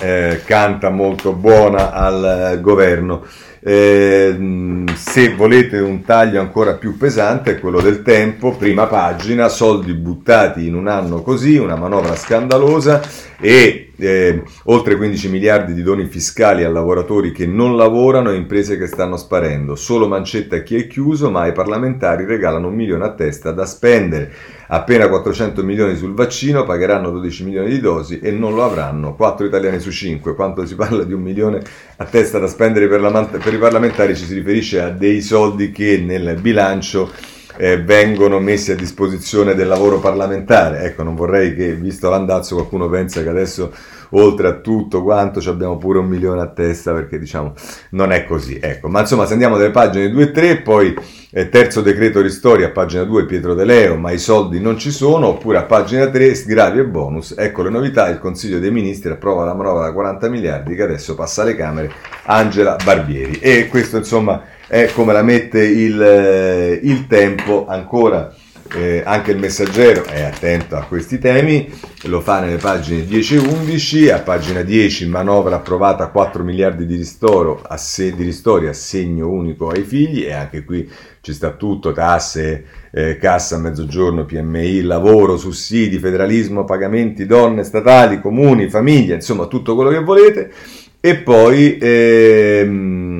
eh, 0.00 0.42
canta 0.44 0.90
molto 0.90 1.32
buona 1.32 1.92
al 1.92 2.52
eh, 2.54 2.60
governo. 2.60 3.24
Eh, 3.68 4.84
se 4.94 5.34
volete 5.34 5.78
un 5.78 6.04
taglio 6.04 6.38
ancora 6.38 6.74
più 6.74 6.96
pesante 6.96 7.56
è 7.56 7.58
quello 7.58 7.80
del 7.80 8.02
tempo, 8.02 8.52
prima 8.52 8.86
pagina, 8.86 9.48
soldi 9.48 9.92
buttati 9.92 10.68
in 10.68 10.76
un 10.76 10.86
anno 10.86 11.20
così, 11.20 11.56
una 11.56 11.74
manovra 11.74 12.14
scandalosa 12.14 13.02
e 13.40 13.85
eh, 13.98 14.42
oltre 14.64 14.96
15 14.96 15.28
miliardi 15.28 15.74
di 15.74 15.82
doni 15.82 16.06
fiscali 16.06 16.64
a 16.64 16.70
lavoratori 16.70 17.32
che 17.32 17.46
non 17.46 17.76
lavorano 17.76 18.30
e 18.30 18.36
imprese 18.36 18.76
che 18.76 18.86
stanno 18.86 19.16
sparendo. 19.16 19.74
Solo 19.74 20.08
mancetta 20.08 20.56
a 20.56 20.62
chi 20.62 20.76
è 20.76 20.86
chiuso, 20.86 21.30
ma 21.30 21.42
ai 21.42 21.52
parlamentari 21.52 22.24
regalano 22.24 22.68
un 22.68 22.74
milione 22.74 23.04
a 23.04 23.12
testa 23.12 23.52
da 23.52 23.66
spendere. 23.66 24.32
Appena 24.68 25.08
400 25.08 25.62
milioni 25.62 25.96
sul 25.96 26.14
vaccino, 26.14 26.64
pagheranno 26.64 27.10
12 27.10 27.44
milioni 27.44 27.68
di 27.70 27.80
dosi 27.80 28.18
e 28.18 28.32
non 28.32 28.54
lo 28.54 28.64
avranno 28.64 29.14
4 29.14 29.46
italiani 29.46 29.78
su 29.78 29.90
5. 29.90 30.34
Quando 30.34 30.66
si 30.66 30.74
parla 30.74 31.04
di 31.04 31.12
un 31.12 31.22
milione 31.22 31.62
a 31.96 32.04
testa 32.04 32.38
da 32.38 32.48
spendere 32.48 32.88
per, 32.88 33.00
la, 33.00 33.24
per 33.24 33.54
i 33.54 33.58
parlamentari 33.58 34.16
ci 34.16 34.24
si 34.24 34.34
riferisce 34.34 34.80
a 34.80 34.90
dei 34.90 35.22
soldi 35.22 35.70
che 35.70 36.02
nel 36.04 36.38
bilancio 36.40 37.34
eh, 37.56 37.82
vengono 37.82 38.38
messi 38.38 38.70
a 38.70 38.74
disposizione 38.74 39.54
del 39.54 39.68
lavoro 39.68 39.98
parlamentare. 39.98 40.82
Ecco, 40.82 41.02
non 41.02 41.14
vorrei 41.14 41.54
che, 41.54 41.74
visto 41.74 42.08
l'andazzo, 42.10 42.54
qualcuno 42.54 42.88
pensa 42.88 43.22
che 43.22 43.28
adesso, 43.28 43.72
oltre 44.10 44.48
a 44.48 44.52
tutto 44.54 45.02
quanto, 45.02 45.40
abbiamo 45.48 45.76
pure 45.78 45.98
un 45.98 46.06
milione 46.06 46.40
a 46.40 46.48
testa, 46.48 46.92
perché 46.92 47.18
diciamo 47.18 47.54
non 47.90 48.12
è 48.12 48.24
così. 48.24 48.58
Ecco, 48.60 48.88
ma 48.88 49.00
insomma, 49.00 49.26
se 49.26 49.32
andiamo 49.32 49.56
dalle 49.56 49.70
pagine 49.70 50.10
2 50.10 50.22
e 50.22 50.30
3, 50.30 50.60
poi 50.62 50.94
eh, 51.30 51.48
terzo 51.48 51.80
decreto 51.80 52.20
ristori 52.20 52.64
a 52.64 52.70
pagina 52.70 53.04
2 53.04 53.26
Pietro 53.26 53.54
De 53.54 53.64
Leo, 53.64 53.96
ma 53.96 54.10
i 54.10 54.18
soldi 54.18 54.60
non 54.60 54.78
ci 54.78 54.90
sono, 54.90 55.28
oppure 55.28 55.58
a 55.58 55.64
pagina 55.64 56.08
3 56.08 56.34
sgravi 56.34 56.78
e 56.78 56.84
bonus. 56.86 57.34
Ecco 57.36 57.62
le 57.62 57.70
novità, 57.70 58.08
il 58.08 58.18
Consiglio 58.18 58.58
dei 58.58 58.70
Ministri 58.70 59.10
approva 59.10 59.44
la 59.44 59.54
manovra 59.54 59.84
da 59.84 59.92
40 59.92 60.28
miliardi 60.28 60.74
che 60.74 60.82
adesso 60.82 61.14
passa 61.14 61.42
alle 61.42 61.54
Camere 61.54 61.92
Angela 62.24 62.76
Barbieri. 62.82 63.38
E 63.38 63.68
questo 63.68 63.96
insomma 63.96 64.42
è 64.68 64.90
come 64.92 65.12
la 65.12 65.22
mette 65.22 65.62
il, 65.64 66.00
eh, 66.00 66.80
il 66.82 67.06
tempo 67.06 67.66
ancora. 67.66 68.34
Eh, 68.74 69.00
anche 69.04 69.30
il 69.30 69.38
messaggero 69.38 70.04
è 70.06 70.22
attento 70.22 70.74
a 70.74 70.82
questi 70.86 71.20
temi, 71.20 71.72
lo 72.06 72.20
fa 72.20 72.40
nelle 72.40 72.56
pagine 72.56 73.04
10 73.04 73.36
e 73.36 73.38
11, 73.38 74.10
a 74.10 74.18
pagina 74.18 74.62
10 74.62 75.06
manovra 75.06 75.54
approvata 75.54 76.08
4 76.08 76.42
miliardi 76.42 76.84
di, 76.84 76.96
ristoro, 76.96 77.62
asse, 77.62 78.12
di 78.16 78.24
ristori, 78.24 78.66
assegno 78.66 79.30
unico 79.30 79.68
ai 79.68 79.84
figli 79.84 80.24
e 80.24 80.32
anche 80.32 80.64
qui 80.64 80.90
ci 81.20 81.32
sta 81.32 81.50
tutto, 81.50 81.92
tasse, 81.92 82.64
eh, 82.90 83.18
cassa 83.18 83.56
mezzogiorno, 83.56 84.24
PMI, 84.24 84.82
lavoro, 84.82 85.36
sussidi, 85.36 85.98
federalismo, 85.98 86.64
pagamenti, 86.64 87.24
donne, 87.24 87.62
statali, 87.62 88.20
comuni, 88.20 88.68
famiglie, 88.68 89.14
insomma 89.14 89.46
tutto 89.46 89.76
quello 89.76 89.90
che 89.90 90.00
volete. 90.00 90.52
E 91.00 91.18
poi 91.18 91.78
ehm, 91.80 91.80
eh, 91.80 93.15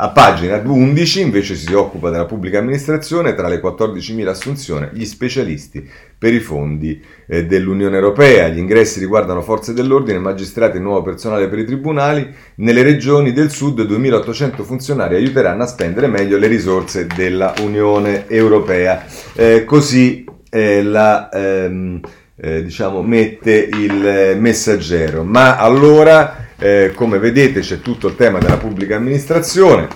a 0.00 0.10
pagina 0.10 0.62
11 0.64 1.20
invece 1.20 1.56
si 1.56 1.72
occupa 1.74 2.10
della 2.10 2.24
pubblica 2.24 2.60
amministrazione, 2.60 3.34
tra 3.34 3.48
le 3.48 3.60
14.000 3.60 4.28
assunzioni, 4.28 4.88
gli 4.92 5.04
specialisti 5.04 5.88
per 6.16 6.32
i 6.32 6.38
fondi 6.38 7.02
eh, 7.26 7.46
dell'Unione 7.46 7.96
Europea. 7.96 8.46
Gli 8.46 8.58
ingressi 8.58 9.00
riguardano 9.00 9.42
forze 9.42 9.72
dell'ordine, 9.72 10.20
magistrati 10.20 10.76
e 10.76 10.80
nuovo 10.80 11.02
personale 11.02 11.48
per 11.48 11.58
i 11.58 11.64
tribunali. 11.64 12.32
Nelle 12.56 12.82
regioni 12.82 13.32
del 13.32 13.50
sud 13.50 13.80
2.800 13.80 14.62
funzionari 14.62 15.16
aiuteranno 15.16 15.64
a 15.64 15.66
spendere 15.66 16.06
meglio 16.06 16.38
le 16.38 16.46
risorse 16.46 17.08
della 17.16 17.54
Unione 17.60 18.28
Europea. 18.28 19.04
Eh, 19.34 19.64
così 19.64 20.24
eh, 20.48 20.82
la... 20.84 21.28
Ehm, 21.30 22.00
eh, 22.40 22.62
diciamo, 22.62 23.02
mette 23.02 23.68
il 23.72 24.06
eh, 24.06 24.34
messaggero. 24.36 25.24
Ma 25.24 25.56
allora 25.56 26.46
eh, 26.58 26.92
come 26.94 27.18
vedete 27.18 27.60
c'è 27.60 27.80
tutto 27.80 28.08
il 28.08 28.16
tema 28.16 28.38
della 28.38 28.58
pubblica 28.58 28.96
amministrazione. 28.96 29.88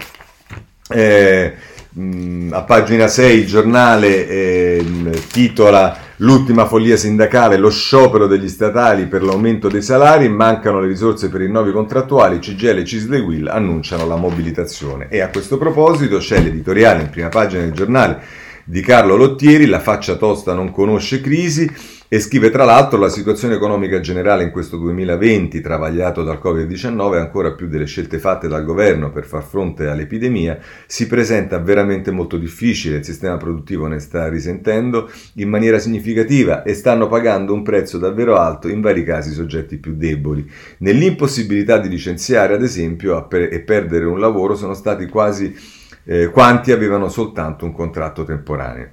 Eh, 0.89 1.55
mh, 1.91 2.49
a 2.53 2.63
pagina 2.63 3.09
6 3.09 3.39
il 3.39 3.47
giornale 3.47 4.29
eh, 4.29 4.85
titola 5.31 6.11
L'ultima 6.23 6.67
follia 6.67 6.97
sindacale, 6.97 7.57
lo 7.57 7.69
sciopero 7.69 8.29
degli 8.29 8.49
statali 8.49 9.09
per 9.09 9.25
l'aumento 9.25 9.67
dei 9.67 9.83
salari, 9.83 10.29
mancano 10.29 10.81
le 10.81 10.87
risorse 10.87 11.29
per 11.29 11.41
i 11.41 11.47
rinnovi 11.47 11.73
contrattuali, 11.73 12.39
CGL 12.39 12.79
e 12.79 12.85
Cisle 12.85 13.19
Will 13.19 13.49
annunciano 13.49 14.07
la 14.07 14.15
mobilitazione. 14.15 15.09
E 15.11 15.21
a 15.21 15.31
questo 15.31 15.59
proposito 15.59 16.19
c'è 16.19 16.41
l'editoriale 16.41 17.03
in 17.03 17.11
prima 17.11 17.29
pagina 17.29 17.63
del 17.63 17.73
giornale 17.73 18.21
di 18.63 18.81
Carlo 18.83 19.17
Lottieri, 19.17 19.67
La 19.67 19.81
faccia 19.81 20.15
tosta 20.15 20.55
non 20.55 20.71
conosce 20.71 21.21
crisi, 21.21 21.69
e 22.13 22.21
scrive 22.21 22.51
tra 22.51 22.67
l'altro 22.67 22.99
la 22.99 23.09
situazione 23.09 23.55
economica 23.55 23.99
generale 23.99 24.43
in 24.43 24.51
questo 24.51 24.77
2020, 24.77 25.63
travagliato 25.63 26.23
dal 26.23 26.43
Covid-19 26.45 27.15
e 27.15 27.19
ancora 27.19 27.53
più 27.53 27.69
delle 27.69 27.87
scelte 27.87 28.19
fatte 28.19 28.49
dal 28.49 28.67
governo 28.67 29.11
per 29.11 29.25
far 29.25 29.43
fronte 29.43 29.87
all'epidemia, 29.87 30.59
si 30.85 31.07
presenta 31.07 31.59
veramente 31.59 32.11
molto 32.11 32.37
difficile, 32.37 32.99
il 32.99 33.05
sistema 33.07 33.39
produttivo 33.39 33.87
ne 33.87 33.99
sta 33.99 34.29
risentendo 34.29 35.11
in 35.37 35.49
maniera 35.49 35.79
significativa 35.79 36.65
e 36.65 36.75
stanno 36.75 37.09
pagando 37.09 37.55
un 37.55 37.63
prezzo 37.63 37.97
davvero 37.97 38.37
alto 38.37 38.69
in 38.69 38.83
vari 38.83 39.05
casi 39.05 39.31
i 39.31 39.35
soggetti 39.35 39.79
più 39.79 39.95
deboli. 39.95 40.47
Nell'impossibilità 40.81 41.79
di 41.79 41.89
licenziare, 41.89 42.53
ad 42.53 42.63
esempio, 42.63 43.27
e 43.31 43.61
perdere 43.61 44.05
un 44.05 44.21
lavoro 44.21 44.55
sono 44.55 44.75
stati 44.75 45.07
quasi 45.07 45.57
eh, 46.05 46.29
quanti 46.29 46.73
avevano 46.73 47.09
soltanto 47.09 47.65
un 47.65 47.73
contratto 47.73 48.25
temporaneo. 48.25 48.91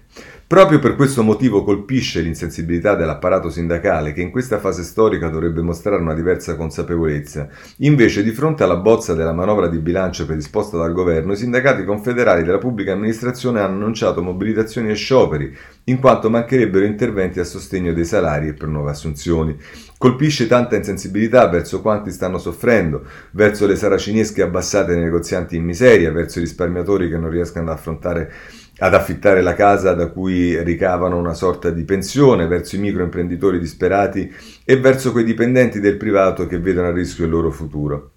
Proprio 0.50 0.80
per 0.80 0.96
questo 0.96 1.22
motivo 1.22 1.64
colpisce 1.64 2.22
l'insensibilità 2.22 2.96
dell'apparato 2.96 3.52
sindacale 3.52 4.14
che 4.14 4.22
in 4.22 4.32
questa 4.32 4.58
fase 4.58 4.82
storica 4.82 5.30
dovrebbe 5.30 5.62
mostrare 5.62 6.02
una 6.02 6.16
diversa 6.16 6.56
consapevolezza. 6.56 7.48
Invece, 7.82 8.24
di 8.24 8.32
fronte 8.32 8.64
alla 8.64 8.78
bozza 8.78 9.14
della 9.14 9.32
manovra 9.32 9.68
di 9.68 9.78
bilancio 9.78 10.26
predisposta 10.26 10.76
dal 10.76 10.92
governo, 10.92 11.34
i 11.34 11.38
sindacati 11.38 11.86
confederali 11.86 12.42
della 12.42 12.58
pubblica 12.58 12.94
amministrazione 12.94 13.60
hanno 13.60 13.76
annunciato 13.76 14.24
mobilitazioni 14.24 14.90
e 14.90 14.96
scioperi, 14.96 15.56
in 15.84 16.00
quanto 16.00 16.32
mancherebbero 16.32 16.84
interventi 16.84 17.40
a 17.40 17.44
sostegno 17.44 17.94
dei 17.94 18.06
salari 18.06 18.48
e 18.48 18.54
per 18.54 18.70
nuove 18.70 18.90
assunzioni. 18.90 19.56
Colpisce 20.00 20.48
tanta 20.48 20.76
insensibilità 20.76 21.48
verso 21.48 21.80
quanti 21.80 22.10
stanno 22.10 22.40
soffrendo, 22.40 23.06
verso 23.34 23.68
le 23.68 23.76
saracinesche 23.76 24.42
abbassate 24.42 24.94
dei 24.94 25.04
negozianti 25.04 25.58
in 25.58 25.64
miseria, 25.64 26.12
verso 26.12 26.40
i 26.40 26.42
risparmiatori 26.42 27.08
che 27.08 27.20
non 27.20 27.30
riescono 27.30 27.70
ad 27.70 27.78
affrontare 27.78 28.32
ad 28.80 28.94
affittare 28.94 29.42
la 29.42 29.54
casa 29.54 29.94
da 29.94 30.08
cui 30.08 30.62
ricavano 30.64 31.18
una 31.18 31.34
sorta 31.34 31.70
di 31.70 31.84
pensione, 31.84 32.48
verso 32.48 32.76
i 32.76 32.80
microimprenditori 32.80 33.60
disperati 33.60 34.34
e 34.64 34.78
verso 34.80 35.12
quei 35.12 35.24
dipendenti 35.24 35.80
del 35.80 35.98
privato 35.98 36.48
che 36.48 36.60
vedono 36.60 36.88
a 36.88 36.92
rischio 36.92 37.26
il 37.26 37.32
loro 37.32 37.52
futuro. 37.52 38.12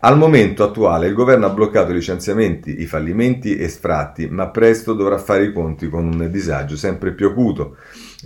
Al 0.00 0.18
momento 0.18 0.62
attuale 0.62 1.06
il 1.06 1.14
governo 1.14 1.46
ha 1.46 1.50
bloccato 1.50 1.90
i 1.90 1.94
licenziamenti, 1.94 2.82
i 2.82 2.86
fallimenti 2.86 3.56
e 3.56 3.68
sfratti, 3.68 4.28
ma 4.28 4.48
presto 4.48 4.92
dovrà 4.92 5.16
fare 5.16 5.44
i 5.44 5.52
conti 5.52 5.88
con 5.88 6.04
un 6.04 6.28
disagio 6.30 6.76
sempre 6.76 7.12
più 7.12 7.28
acuto. 7.28 7.76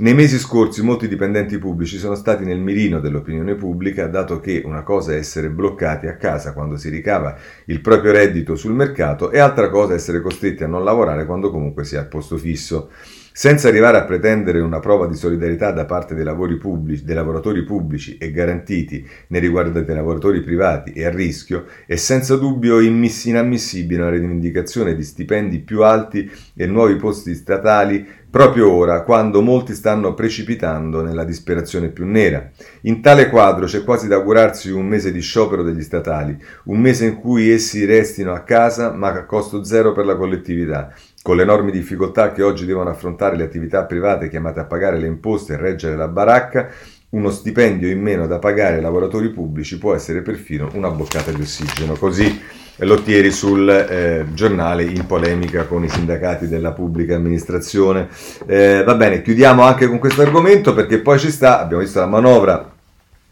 Nei 0.01 0.15
mesi 0.15 0.39
scorsi 0.39 0.81
molti 0.85 1.09
dipendenti 1.09 1.59
pubblici 1.59 1.99
sono 1.99 2.15
stati 2.15 2.45
nel 2.45 2.61
mirino 2.61 3.01
dell'opinione 3.01 3.57
pubblica, 3.57 4.07
dato 4.07 4.39
che 4.39 4.63
una 4.65 4.85
cosa 4.85 5.13
è 5.13 5.17
essere 5.17 5.51
bloccati 5.51 6.07
a 6.07 6.15
casa 6.15 6.53
quando 6.53 6.77
si 6.77 6.89
ricava 6.89 7.37
il 7.65 7.81
proprio 7.81 8.13
reddito 8.13 8.55
sul 8.55 8.75
mercato 8.75 9.33
e 9.33 9.41
altra 9.41 9.69
cosa 9.71 9.95
è 9.95 9.97
essere 9.97 10.21
costretti 10.21 10.63
a 10.63 10.69
non 10.69 10.85
lavorare 10.85 11.27
quando 11.27 11.51
comunque 11.51 11.83
si 11.83 11.97
è 11.97 11.99
al 11.99 12.07
posto 12.07 12.37
fisso. 12.37 12.91
Senza 13.39 13.69
arrivare 13.69 13.99
a 13.99 14.05
pretendere 14.05 14.59
una 14.59 14.81
prova 14.81 15.07
di 15.07 15.15
solidarietà 15.15 15.71
da 15.71 15.85
parte 15.85 16.17
dei, 16.17 16.27
pubblici, 16.59 17.05
dei 17.05 17.15
lavoratori 17.15 17.63
pubblici 17.63 18.19
e 18.19 18.33
garantiti 18.33 19.09
nei 19.29 19.41
riguardi 19.41 19.85
dei 19.85 19.95
lavoratori 19.95 20.43
privati 20.43 20.91
e 20.91 21.05
a 21.05 21.11
rischio, 21.11 21.67
è 21.87 21.95
senza 21.95 22.35
dubbio 22.35 22.81
inammissibile 22.81 24.01
una 24.01 24.11
rivendicazione 24.11 24.97
di 24.97 25.05
stipendi 25.05 25.61
più 25.61 25.85
alti 25.85 26.29
e 26.53 26.67
nuovi 26.67 26.97
posti 26.97 27.37
statali 27.37 28.05
proprio 28.31 28.71
ora, 28.73 29.03
quando 29.03 29.41
molti 29.41 29.73
stanno 29.75 30.15
precipitando 30.15 31.01
nella 31.01 31.25
disperazione 31.25 31.89
più 31.89 32.07
nera. 32.07 32.51
In 32.83 33.01
tale 33.01 33.29
quadro 33.29 33.67
c'è 33.67 33.85
quasi 33.85 34.09
da 34.09 34.17
augurarsi 34.17 34.71
un 34.71 34.87
mese 34.87 35.13
di 35.13 35.21
sciopero 35.21 35.63
degli 35.63 35.83
statali, 35.83 36.37
un 36.65 36.79
mese 36.81 37.07
in 37.07 37.17
cui 37.17 37.51
essi 37.51 37.85
restino 37.85 38.35
a 38.35 38.41
casa 38.41 38.93
ma 38.93 39.13
a 39.13 39.25
costo 39.25 39.65
zero 39.65 39.93
per 39.93 40.05
la 40.05 40.17
collettività, 40.17 40.93
con 41.29 41.37
le 41.37 41.43
enormi 41.43 41.71
difficoltà 41.71 42.33
che 42.33 42.43
oggi 42.43 42.65
devono 42.65 42.89
affrontare 42.89 43.37
le 43.37 43.43
attività 43.43 43.85
private 43.85 44.31
chiamate 44.31 44.61
a 44.61 44.65
pagare 44.65 44.97
le 44.97 45.09
imposte 45.09 45.53
e 45.53 45.57
reggere 45.59 45.95
la 45.95 46.09
baracca, 46.09 46.71
uno 47.11 47.29
stipendio 47.31 47.91
in 47.91 48.01
meno 48.01 48.27
da 48.27 48.39
pagare 48.39 48.77
ai 48.77 48.81
lavoratori 48.81 49.29
pubblici 49.29 49.77
può 49.77 49.95
essere 49.95 50.23
perfino 50.23 50.71
una 50.73 50.89
boccata 50.89 51.31
di 51.31 51.43
ossigeno. 51.43 51.97
Così 51.97 52.41
Lottieri 52.77 53.31
sul 53.31 53.69
eh, 53.69 54.25
giornale 54.33 54.85
in 54.85 55.05
polemica 55.05 55.65
con 55.65 55.85
i 55.85 55.91
sindacati 55.91 56.49
della 56.49 56.73
pubblica 56.73 57.17
amministrazione. 57.17 58.09
Eh, 58.47 58.83
va 58.83 58.95
bene, 58.95 59.21
chiudiamo 59.21 59.61
anche 59.61 59.87
con 59.87 59.99
questo 59.99 60.23
argomento 60.23 60.73
perché 60.73 61.01
poi 61.01 61.19
ci 61.19 61.31
sta, 61.31 61.61
abbiamo 61.61 61.83
visto 61.83 62.01
la 62.01 62.07
manovra 62.07 62.73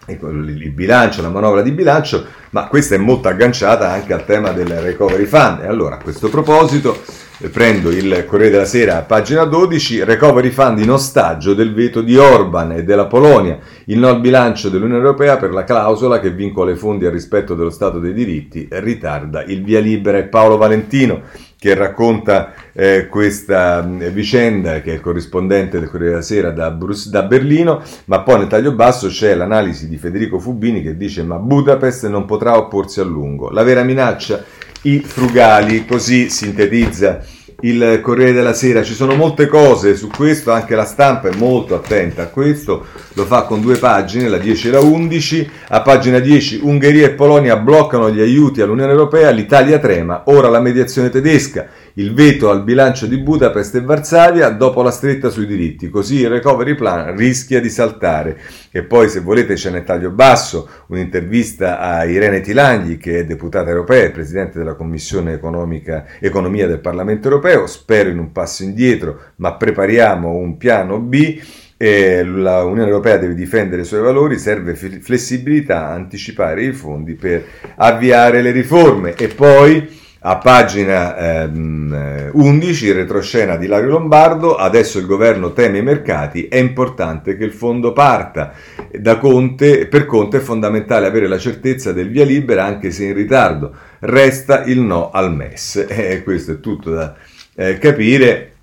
il 0.08 0.70
bilancio, 0.70 1.22
la 1.22 1.30
manovra 1.30 1.62
di 1.62 1.72
bilancio, 1.72 2.26
ma 2.50 2.68
questa 2.68 2.94
è 2.94 2.98
molto 2.98 3.28
agganciata 3.28 3.90
anche 3.90 4.12
al 4.12 4.24
tema 4.24 4.52
del 4.52 4.68
recovery 4.68 5.24
fund. 5.24 5.62
E 5.62 5.66
allora, 5.66 5.96
a 5.96 6.02
questo 6.02 6.28
proposito, 6.28 7.24
prendo 7.50 7.90
il 7.90 8.24
Corriere 8.26 8.52
della 8.52 8.64
Sera, 8.64 9.02
pagina 9.02 9.44
12, 9.44 10.04
recovery 10.04 10.50
fund 10.50 10.78
in 10.78 10.90
ostaggio 10.90 11.52
del 11.52 11.74
veto 11.74 12.00
di 12.00 12.16
Orban 12.16 12.72
e 12.72 12.82
della 12.82 13.06
Polonia, 13.06 13.58
il 13.86 13.98
no 13.98 14.08
al 14.08 14.20
bilancio 14.20 14.70
dell'Unione 14.70 15.02
Europea 15.02 15.36
per 15.36 15.52
la 15.52 15.64
clausola 15.64 16.18
che 16.18 16.30
vincola 16.30 16.70
i 16.70 16.76
fondi 16.76 17.04
al 17.04 17.12
rispetto 17.12 17.54
dello 17.54 17.70
Stato 17.70 17.98
dei 17.98 18.14
diritti 18.14 18.66
ritarda 18.70 19.44
il 19.44 19.62
via 19.62 19.80
libera 19.80 20.16
e 20.16 20.24
Paolo 20.24 20.56
Valentino 20.56 21.22
che 21.58 21.74
racconta 21.74 22.52
eh, 22.72 23.06
questa 23.08 23.82
mm, 23.82 24.00
vicenda, 24.08 24.80
che 24.80 24.92
è 24.92 24.94
il 24.94 25.00
corrispondente 25.00 25.78
del 25.78 25.88
Corriere 25.88 26.12
della 26.12 26.22
Sera 26.22 26.50
da, 26.50 26.70
Brus- 26.70 27.08
da, 27.08 27.22
Berlino, 27.22 27.82
ma 28.06 28.20
poi 28.20 28.40
nel 28.40 28.46
taglio 28.46 28.72
basso 28.72 29.08
c'è 29.08 29.34
l'analisi 29.34 29.88
di 29.88 29.96
Federico 29.96 30.38
Fubini 30.38 30.82
che 30.82 30.96
dice 30.96 31.22
ma 31.22 31.36
Budapest 31.36 32.08
non 32.08 32.24
potrà 32.24 32.56
opporsi 32.56 33.00
a 33.00 33.04
lungo. 33.04 33.50
La 33.50 33.62
vera 33.62 33.82
minaccia 33.82 34.44
i 34.82 35.00
frugali, 35.00 35.84
così 35.84 36.28
sintetizza 36.28 37.24
il 37.60 38.00
Corriere 38.02 38.32
della 38.32 38.52
Sera. 38.52 38.82
Ci 38.82 38.94
sono 38.94 39.14
molte 39.14 39.46
cose 39.46 39.96
su 39.96 40.08
questo, 40.08 40.52
anche 40.52 40.74
la 40.74 40.84
stampa 40.84 41.28
è 41.28 41.34
molto 41.36 41.74
attenta 41.74 42.22
a 42.22 42.26
questo, 42.26 42.84
lo 43.14 43.24
fa 43.24 43.42
con 43.42 43.60
due 43.60 43.76
pagine, 43.76 44.28
la 44.28 44.38
10 44.38 44.68
e 44.68 44.70
la 44.70 44.80
11. 44.80 45.50
A 45.68 45.80
pagina 45.80 46.18
10 46.18 46.60
Ungheria 46.62 47.06
e 47.06 47.10
Polonia 47.10 47.56
bloccano 47.56 48.10
gli 48.10 48.20
aiuti 48.20 48.60
all'Unione 48.60 48.92
Europea, 48.92 49.30
l'Italia 49.30 49.78
trema, 49.78 50.22
ora 50.26 50.48
la 50.48 50.60
mediazione 50.60 51.08
tedesca 51.08 51.66
il 51.98 52.12
veto 52.12 52.50
al 52.50 52.62
bilancio 52.62 53.06
di 53.06 53.16
Budapest 53.18 53.74
e 53.76 53.80
Varsavia 53.80 54.50
dopo 54.50 54.82
la 54.82 54.90
stretta 54.90 55.30
sui 55.30 55.46
diritti, 55.46 55.88
così 55.88 56.20
il 56.20 56.28
recovery 56.28 56.74
plan 56.74 57.16
rischia 57.16 57.60
di 57.60 57.70
saltare. 57.70 58.38
E 58.70 58.82
poi 58.82 59.08
se 59.08 59.20
volete 59.20 59.54
c'è 59.54 59.70
nel 59.70 59.84
taglio 59.84 60.10
basso 60.10 60.68
un'intervista 60.88 61.78
a 61.78 62.04
Irene 62.04 62.40
Tilagli 62.40 62.98
che 62.98 63.20
è 63.20 63.24
deputata 63.24 63.70
europea 63.70 64.04
e 64.04 64.10
presidente 64.10 64.58
della 64.58 64.74
Commissione 64.74 65.32
Economica, 65.32 66.04
Economia 66.20 66.66
del 66.66 66.80
Parlamento 66.80 67.28
Europeo, 67.28 67.66
spero 67.66 68.10
in 68.10 68.18
un 68.18 68.30
passo 68.30 68.62
indietro, 68.62 69.18
ma 69.36 69.54
prepariamo 69.54 70.30
un 70.30 70.56
piano 70.58 71.00
B. 71.00 71.40
E 71.78 72.24
la 72.24 72.64
Unione 72.64 72.88
Europea 72.88 73.18
deve 73.18 73.34
difendere 73.34 73.82
i 73.82 73.84
suoi 73.84 74.00
valori, 74.00 74.38
serve 74.38 74.74
flessibilità, 74.74 75.88
anticipare 75.88 76.64
i 76.64 76.72
fondi 76.72 77.14
per 77.14 77.44
avviare 77.76 78.40
le 78.40 78.50
riforme 78.50 79.14
e 79.14 79.28
poi 79.28 80.04
a 80.28 80.38
pagina 80.38 81.44
ehm, 81.44 82.30
11, 82.32 82.90
retroscena 82.90 83.54
di 83.56 83.68
Lario 83.68 83.90
Lombardo, 83.90 84.56
adesso 84.56 84.98
il 84.98 85.06
governo 85.06 85.52
teme 85.52 85.78
i 85.78 85.82
mercati, 85.82 86.48
è 86.48 86.56
importante 86.56 87.36
che 87.36 87.44
il 87.44 87.52
fondo 87.52 87.92
parta. 87.92 88.52
Da 88.90 89.18
Conte, 89.18 89.86
per 89.86 90.04
Conte 90.04 90.38
è 90.38 90.40
fondamentale 90.40 91.06
avere 91.06 91.28
la 91.28 91.38
certezza 91.38 91.92
del 91.92 92.10
via 92.10 92.24
libera 92.24 92.64
anche 92.64 92.90
se 92.90 93.04
in 93.04 93.14
ritardo. 93.14 93.72
Resta 94.00 94.64
il 94.64 94.80
no 94.80 95.10
al 95.10 95.32
MES. 95.32 95.86
Eh, 95.88 96.22
questo 96.24 96.52
è 96.52 96.60
tutto 96.60 96.90
da 96.90 97.14
eh, 97.54 97.78
capire. 97.78 98.55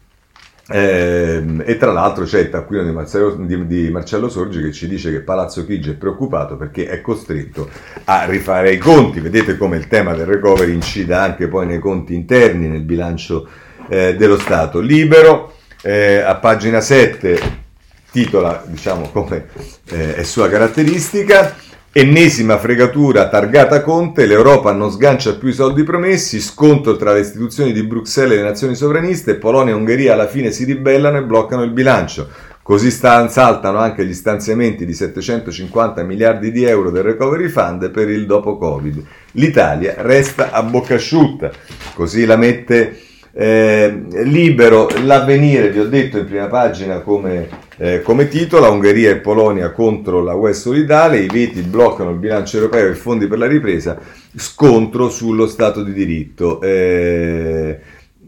Eh, 0.76 1.44
e 1.66 1.78
tra 1.78 1.92
l'altro 1.92 2.26
c'è 2.26 2.40
il 2.40 2.50
taccuino 2.50 2.82
di 2.82 2.92
Marcello, 2.92 3.36
di, 3.36 3.68
di 3.68 3.92
Marcello, 3.92 4.28
Sorgi 4.28 4.60
che 4.60 4.72
ci 4.72 4.88
dice 4.88 5.12
che 5.12 5.20
Palazzo 5.20 5.68
Chigi 5.68 5.92
è 5.92 5.94
preoccupato 5.94 6.58
perché 6.58 6.88
è 6.88 7.00
costretto 7.00 7.70
a 8.06 8.26
rifare 8.26 8.72
i 8.72 8.80
conti. 8.80 9.20
Vedete 9.20 9.56
come 9.56 9.78
il 9.78 9.88
tema 9.88 10.16
del 10.16 10.26
recovery 10.26 10.74
incida 10.74 11.22
anche 11.22 11.48
poi 11.48 11.68
nei 11.68 11.78
conti 11.78 12.16
interni, 12.16 12.68
nel 12.68 12.82
bilancio 12.82 13.48
eh, 13.88 14.16
dello 14.16 14.40
Stato. 14.40 14.80
Libero, 14.80 15.58
eh, 15.84 16.18
a 16.18 16.34
pagina 16.38 16.82
7, 16.82 17.40
titola 18.10 18.64
diciamo 18.66 19.10
come 19.12 19.46
eh, 19.92 20.16
è 20.16 20.24
sua 20.24 20.50
caratteristica. 20.50 21.56
Ennesima 21.96 22.58
fregatura 22.58 23.30
targata 23.30 23.84
Conte, 23.84 24.26
l'Europa 24.26 24.72
non 24.72 24.90
sgancia 24.90 25.36
più 25.36 25.50
i 25.50 25.54
soldi 25.54 25.84
promessi, 25.84 26.42
scontro 26.42 26.96
tra 26.96 27.14
le 27.14 27.20
istituzioni 27.20 27.72
di 27.72 27.84
Bruxelles 27.84 28.34
e 28.34 28.38
le 28.38 28.48
nazioni 28.48 28.74
sovraniste, 28.74 29.36
Polonia 29.36 29.74
e 29.74 29.76
Ungheria 29.76 30.14
alla 30.14 30.26
fine 30.26 30.50
si 30.50 30.64
ribellano 30.64 31.18
e 31.18 31.24
bloccano 31.24 31.62
il 31.62 31.70
bilancio. 31.70 32.28
Così 32.64 32.90
saltano 32.90 33.78
anche 33.78 34.08
gli 34.08 34.14
stanziamenti 34.16 34.88
di 34.88 34.94
750 34.96 36.02
miliardi 36.02 36.52
di 36.52 36.64
euro 36.64 36.90
del 36.90 37.04
Recovery 37.04 37.48
Fund 37.48 37.92
per 37.92 38.10
il 38.10 38.26
dopo 38.26 38.58
Covid. 38.58 39.04
L'Italia 39.34 39.94
resta 40.00 40.50
a 40.50 40.64
bocca 40.64 40.96
asciutta, 40.96 41.52
così 41.94 42.26
la 42.26 42.38
mette 42.38 42.98
eh, 43.36 44.04
libero 44.26 44.88
l'avvenire, 45.04 45.72
vi 45.72 45.80
ho 45.80 45.88
detto 45.88 46.20
in 46.20 46.26
prima 46.26 46.46
pagina 46.48 47.00
come, 47.00 47.50
eh, 47.78 48.02
come 48.02 48.28
titola, 48.28 48.70
Ungheria 48.70 49.10
e 49.10 49.18
Polonia 49.18 49.72
contro 49.72 50.22
la 50.22 50.36
UE 50.36 50.54
solidale, 50.54 51.18
i 51.18 51.28
veti 51.28 51.62
bloccano 51.62 52.12
il 52.12 52.18
bilancio 52.18 52.58
europeo 52.58 52.88
e 52.88 52.92
i 52.92 52.96
fondi 52.96 53.26
per 53.28 53.40
la 53.40 53.48
ripresa, 53.48 53.98
scontro 54.36 55.10
sullo 55.10 55.48
Stato 55.48 55.82
di 55.84 55.94
diritto. 55.94 56.62
Eh, 56.62 57.80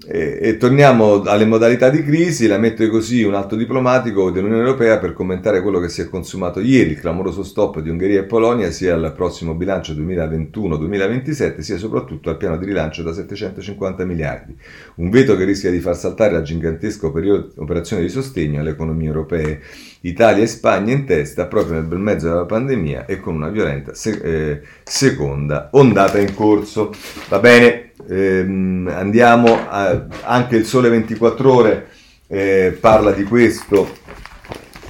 e, 0.08 0.38
e, 0.40 0.58
torniamo 0.58 1.24
alle 1.24 1.46
modalità 1.46 1.90
di 1.90 2.04
crisi, 2.04 2.48
la 2.48 2.58
metto 2.58 2.88
così 2.90 3.24
un 3.24 3.34
atto 3.34 3.56
diplomatico 3.56 4.30
dell'Unione 4.30 4.64
Europea 4.64 5.00
per 5.00 5.14
commentare 5.14 5.62
quello 5.62 5.80
che 5.80 5.90
si 5.90 6.02
è 6.02 6.10
consumato 6.10 6.60
ieri, 6.60 6.92
il 6.92 7.00
clamoroso 7.00 7.44
stop 7.44 7.80
di 7.80 7.90
Ungheria 7.90 8.20
e 8.20 8.26
Polonia 8.26 8.70
sia 8.70 8.94
al 8.94 9.14
prossimo 9.16 9.56
bilancio 9.56 9.94
2021-2027 9.94 11.60
sia 11.60 11.78
soprattutto 11.78 12.30
al 12.30 12.38
piano 12.38 12.58
di 12.58 12.66
rilancio 12.66 13.02
da 13.02 13.14
750 13.14 14.06
miliardi. 14.06 14.56
Un 14.96 15.10
veto 15.10 15.36
che 15.36 15.44
rischia 15.44 15.72
di 15.72 15.80
far 15.80 15.98
saltare 15.98 16.34
la 16.34 16.42
gigantesca 16.42 17.08
operazione 17.08 18.04
di 18.04 18.10
sostegno 18.10 18.60
alle 18.60 18.72
economie 18.72 19.08
europee. 19.08 19.62
Italia 20.02 20.44
e 20.44 20.48
Spagna 20.48 20.94
in 20.94 21.06
testa 21.06 21.48
proprio 21.48 21.74
nel 21.74 21.86
bel 21.86 21.98
mezzo 21.98 22.28
della 22.28 22.46
pandemia 22.46 23.06
e 23.06 23.20
con 23.20 23.34
una 23.34 23.50
violenta 23.50 23.96
se- 23.96 24.22
eh, 24.22 24.62
seconda 24.84 25.70
ondata 25.72 26.20
in 26.20 26.36
corso. 26.36 26.94
Va 27.28 27.40
bene, 27.40 27.85
ehm, 28.10 28.92
andiamo 28.94 29.68
a, 29.70 30.06
anche 30.24 30.56
il 30.56 30.66
sole 30.66 30.90
24 30.90 31.54
ore 31.54 31.88
eh, 32.28 32.78
parla 32.80 33.12
di 33.12 33.24
questo 33.24 33.90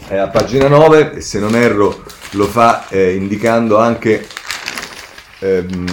eh, 0.07 0.17
a 0.17 0.27
pagina 0.27 0.67
9 0.67 1.13
e 1.13 1.21
se 1.21 1.39
non 1.39 1.55
erro 1.55 2.03
lo 2.31 2.45
fa 2.45 2.87
eh, 2.89 3.15
indicando 3.15 3.77
anche 3.77 4.25
ehm, 5.39 5.85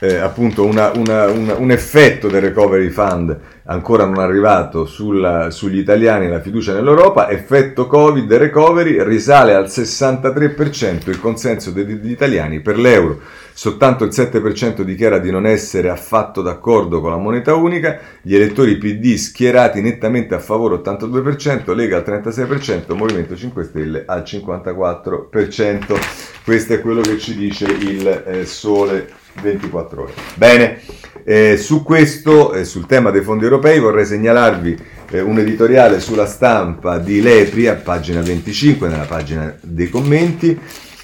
eh, 0.00 0.16
appunto 0.16 0.64
una, 0.64 0.90
una, 0.94 1.26
una, 1.26 1.54
un 1.54 1.70
effetto 1.70 2.28
del 2.28 2.40
recovery 2.40 2.88
fund 2.88 3.38
ancora 3.70 4.04
non 4.04 4.18
arrivato 4.18 4.84
sulla, 4.84 5.50
sugli 5.50 5.78
italiani 5.78 6.28
la 6.28 6.40
fiducia 6.40 6.74
nell'Europa, 6.74 7.30
effetto 7.30 7.86
Covid 7.86 8.32
recovery 8.32 9.02
risale 9.04 9.54
al 9.54 9.66
63% 9.66 11.08
il 11.08 11.20
consenso 11.20 11.70
degli 11.70 12.10
italiani 12.10 12.60
per 12.60 12.76
l'euro. 12.78 13.20
Soltanto 13.52 14.04
il 14.04 14.10
7% 14.10 14.80
dichiara 14.82 15.18
di 15.18 15.30
non 15.30 15.46
essere 15.46 15.88
affatto 15.88 16.42
d'accordo 16.42 17.00
con 17.00 17.10
la 17.10 17.16
moneta 17.16 17.54
unica, 17.54 17.98
gli 18.22 18.34
elettori 18.34 18.76
PD 18.76 19.14
schierati 19.14 19.80
nettamente 19.80 20.34
a 20.34 20.38
favore 20.38 20.76
82%, 20.76 21.74
Lega 21.74 21.98
al 21.98 22.04
36%, 22.06 22.96
Movimento 22.96 23.36
5 23.36 23.64
Stelle 23.64 24.04
al 24.06 24.22
54%. 24.22 26.00
Questo 26.42 26.72
è 26.72 26.80
quello 26.80 27.02
che 27.02 27.18
ci 27.18 27.36
dice 27.36 27.66
il 27.66 28.22
eh, 28.26 28.46
Sole 28.46 29.08
24 29.42 30.02
ore. 30.02 30.12
Bene, 30.34 30.80
eh, 31.24 31.56
su 31.56 31.82
questo, 31.82 32.52
eh, 32.52 32.64
sul 32.64 32.86
tema 32.86 33.10
dei 33.10 33.22
fondi 33.22 33.44
europei, 33.44 33.78
vorrei 33.78 34.04
segnalarvi 34.04 34.76
eh, 35.10 35.20
un 35.20 35.38
editoriale 35.38 36.00
sulla 36.00 36.26
stampa 36.26 36.98
di 36.98 37.20
Lepri 37.20 37.66
a 37.66 37.74
pagina 37.74 38.20
25, 38.20 38.88
nella 38.88 39.04
pagina 39.04 39.54
dei 39.60 39.88
commenti. 39.88 40.58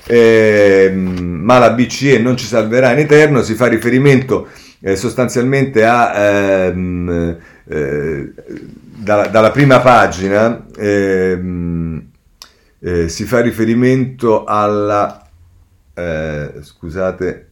Ehm, 0.09 1.41
ma 1.43 1.59
la 1.59 1.71
BCE 1.71 2.19
non 2.19 2.37
ci 2.37 2.47
salverà 2.47 2.93
in 2.93 2.99
eterno, 2.99 3.43
si 3.43 3.55
fa 3.55 3.67
riferimento 3.67 4.49
eh, 4.81 4.97
sostanzialmente 4.97 5.85
a... 5.85 6.67
Ehm, 6.67 7.37
eh, 7.69 8.33
dalla, 8.99 9.27
dalla, 9.27 9.51
prima 9.51 9.81
pagina 9.81 10.67
ehm, 10.77 12.09
eh, 12.79 13.09
si 13.09 13.25
fa 13.25 13.41
riferimento 13.41 14.45
alla 14.45 15.23
scusate 16.61 17.46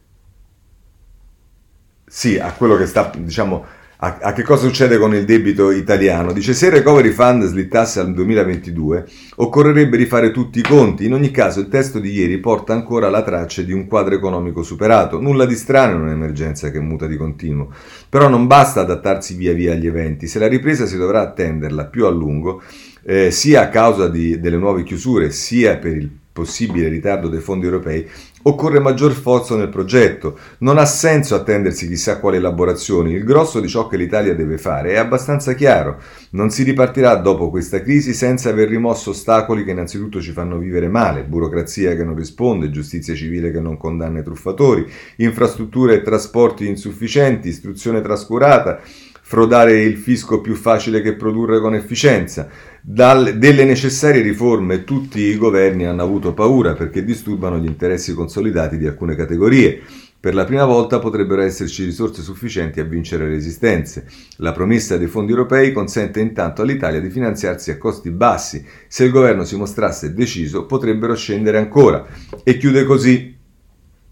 sì, 2.17 2.39
a 2.39 2.53
quello 2.53 2.77
che 2.77 2.85
sta, 2.85 3.11
diciamo, 3.13 3.65
a, 3.97 4.19
a, 4.21 4.31
che 4.31 4.41
cosa 4.41 4.65
succede 4.67 4.97
con 4.97 5.13
il 5.13 5.25
debito 5.25 5.69
italiano. 5.69 6.31
Dice 6.31 6.53
se 6.53 6.67
il 6.67 6.71
recovery 6.71 7.09
fund 7.09 7.43
slittasse 7.43 7.99
al 7.99 8.13
2022 8.13 9.05
occorrerebbe 9.35 9.97
rifare 9.97 10.31
tutti 10.31 10.59
i 10.59 10.61
conti. 10.61 11.03
In 11.03 11.13
ogni 11.13 11.29
caso 11.29 11.59
il 11.59 11.67
testo 11.67 11.99
di 11.99 12.11
ieri 12.11 12.37
porta 12.37 12.71
ancora 12.71 13.09
la 13.09 13.21
traccia 13.21 13.63
di 13.63 13.73
un 13.73 13.85
quadro 13.85 14.15
economico 14.15 14.63
superato. 14.63 15.19
Nulla 15.19 15.45
di 15.45 15.55
strano 15.55 15.95
in 15.95 16.03
un'emergenza 16.03 16.71
che 16.71 16.79
muta 16.79 17.05
di 17.05 17.17
continuo. 17.17 17.73
Però 18.07 18.29
non 18.29 18.47
basta 18.47 18.79
adattarsi 18.79 19.35
via 19.35 19.51
via 19.51 19.73
agli 19.73 19.87
eventi. 19.87 20.27
Se 20.27 20.39
la 20.39 20.47
ripresa 20.47 20.85
si 20.85 20.95
dovrà 20.95 21.19
attenderla 21.19 21.83
più 21.87 22.05
a 22.05 22.09
lungo, 22.09 22.63
eh, 23.03 23.29
sia 23.29 23.63
a 23.63 23.67
causa 23.67 24.07
di, 24.07 24.39
delle 24.39 24.55
nuove 24.55 24.83
chiusure, 24.83 25.31
sia 25.31 25.75
per 25.75 25.97
il 25.97 26.09
possibile 26.35 26.89
ritardo 26.89 27.29
dei 27.29 27.39
fondi 27.39 27.63
europei, 27.63 28.05
occorre 28.47 28.79
maggior 28.79 29.13
sforzo 29.13 29.55
nel 29.55 29.69
progetto. 29.69 30.37
Non 30.59 30.77
ha 30.77 30.85
senso 30.85 31.35
attendersi 31.35 31.87
chissà 31.87 32.19
quali 32.19 32.37
elaborazioni. 32.37 33.13
Il 33.13 33.23
grosso 33.23 33.59
di 33.59 33.67
ciò 33.67 33.87
che 33.87 33.97
l'Italia 33.97 34.35
deve 34.35 34.57
fare 34.57 34.91
è 34.91 34.97
abbastanza 34.97 35.53
chiaro. 35.53 35.99
Non 36.31 36.51
si 36.51 36.63
ripartirà 36.63 37.15
dopo 37.15 37.49
questa 37.49 37.81
crisi 37.81 38.13
senza 38.13 38.49
aver 38.49 38.69
rimosso 38.69 39.11
ostacoli 39.11 39.63
che 39.63 39.71
innanzitutto 39.71 40.21
ci 40.21 40.31
fanno 40.31 40.57
vivere 40.57 40.87
male, 40.87 41.23
burocrazia 41.23 41.95
che 41.95 42.03
non 42.03 42.15
risponde, 42.15 42.69
giustizia 42.69 43.15
civile 43.15 43.51
che 43.51 43.59
non 43.59 43.77
condanna 43.77 44.19
i 44.19 44.23
truffatori, 44.23 44.85
infrastrutture 45.17 45.95
e 45.95 46.01
trasporti 46.01 46.67
insufficienti, 46.67 47.47
istruzione 47.47 48.01
trascurata, 48.01 48.79
frodare 49.27 49.81
il 49.81 49.97
fisco 49.97 50.39
più 50.39 50.53
facile 50.53 51.01
che 51.01 51.15
produrre 51.15 51.59
con 51.59 51.73
efficienza. 51.73 52.47
Dal, 52.87 53.39
delle 53.39 53.65
necessarie 53.65 54.21
riforme 54.21 54.83
tutti 54.83 55.19
i 55.19 55.37
governi 55.37 55.87
hanno 55.87 56.03
avuto 56.03 56.35
paura 56.35 56.75
perché 56.75 57.03
disturbano 57.03 57.57
gli 57.57 57.65
interessi 57.65 58.13
consolidati 58.13 58.77
di 58.77 58.85
alcune 58.85 59.15
categorie. 59.15 59.81
Per 60.19 60.35
la 60.35 60.45
prima 60.45 60.65
volta 60.65 60.99
potrebbero 60.99 61.41
esserci 61.41 61.83
risorse 61.83 62.21
sufficienti 62.21 62.79
a 62.79 62.83
vincere 62.83 63.23
le 63.23 63.31
resistenze. 63.31 64.05
La 64.37 64.51
promessa 64.51 64.97
dei 64.97 65.07
fondi 65.07 65.31
europei 65.31 65.71
consente 65.71 66.19
intanto 66.19 66.61
all'Italia 66.61 67.01
di 67.01 67.09
finanziarsi 67.09 67.71
a 67.71 67.79
costi 67.79 68.11
bassi. 68.11 68.63
Se 68.87 69.03
il 69.03 69.11
governo 69.11 69.45
si 69.45 69.55
mostrasse 69.55 70.13
deciso, 70.13 70.67
potrebbero 70.67 71.15
scendere 71.15 71.57
ancora. 71.57 72.05
E 72.43 72.57
chiude 72.57 72.83
così 72.83 73.34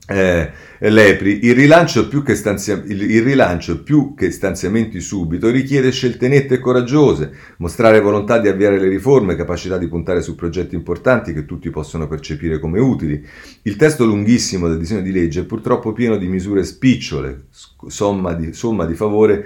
eh, 0.05 0.51
Lepri, 0.79 1.45
il 1.45 1.55
rilancio, 1.55 2.09
stanzia- 2.35 2.83
il, 2.85 3.01
il 3.01 3.21
rilancio, 3.21 3.83
più 3.83 4.13
che 4.15 4.31
stanziamenti 4.31 4.99
subito 4.99 5.49
richiede 5.49 5.91
scelte 5.91 6.27
nette 6.27 6.55
e 6.55 6.59
coraggiose, 6.59 7.31
mostrare 7.57 8.01
volontà 8.01 8.37
di 8.37 8.49
avviare 8.49 8.77
le 8.79 8.89
riforme, 8.89 9.37
capacità 9.37 9.77
di 9.77 9.87
puntare 9.87 10.21
su 10.21 10.35
progetti 10.35 10.75
importanti 10.75 11.33
che 11.33 11.45
tutti 11.45 11.69
possono 11.69 12.07
percepire 12.07 12.59
come 12.59 12.81
utili. 12.81 13.25
Il 13.61 13.77
testo 13.77 14.03
lunghissimo 14.03 14.67
del 14.67 14.77
disegno 14.77 15.01
di 15.01 15.11
legge 15.13 15.41
è 15.41 15.45
purtroppo 15.45 15.93
pieno 15.93 16.17
di 16.17 16.27
misure 16.27 16.65
spicciole, 16.65 17.45
somma 17.87 18.33
di, 18.33 18.51
somma 18.51 18.85
di 18.85 18.95
favore 18.95 19.45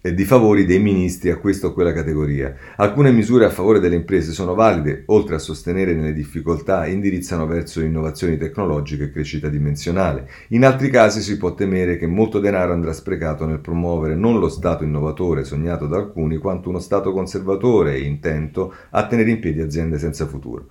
di 0.00 0.24
favori 0.24 0.64
dei 0.64 0.78
ministri 0.78 1.30
a 1.30 1.36
questa 1.38 1.66
o 1.66 1.72
quella 1.72 1.92
categoria. 1.92 2.54
Alcune 2.76 3.10
misure 3.10 3.44
a 3.44 3.50
favore 3.50 3.80
delle 3.80 3.96
imprese 3.96 4.32
sono 4.32 4.54
valide, 4.54 5.02
oltre 5.06 5.34
a 5.34 5.38
sostenere 5.38 5.92
nelle 5.92 6.12
difficoltà, 6.12 6.86
indirizzano 6.86 7.46
verso 7.46 7.80
innovazioni 7.80 8.36
tecnologiche 8.36 9.04
e 9.04 9.10
crescita 9.10 9.48
dimensionale. 9.48 10.28
In 10.48 10.64
altri 10.64 10.90
casi 10.90 11.20
si 11.20 11.36
può 11.36 11.54
temere 11.54 11.96
che 11.96 12.06
molto 12.06 12.38
denaro 12.38 12.72
andrà 12.72 12.92
sprecato 12.92 13.44
nel 13.44 13.60
promuovere 13.60 14.14
non 14.14 14.38
lo 14.38 14.48
Stato 14.48 14.84
innovatore 14.84 15.44
sognato 15.44 15.86
da 15.86 15.96
alcuni, 15.96 16.38
quanto 16.38 16.68
uno 16.68 16.78
Stato 16.78 17.12
conservatore 17.12 17.94
e 17.94 18.02
intento 18.02 18.72
a 18.90 19.06
tenere 19.06 19.30
in 19.30 19.40
piedi 19.40 19.60
aziende 19.60 19.98
senza 19.98 20.26
futuro. 20.26 20.68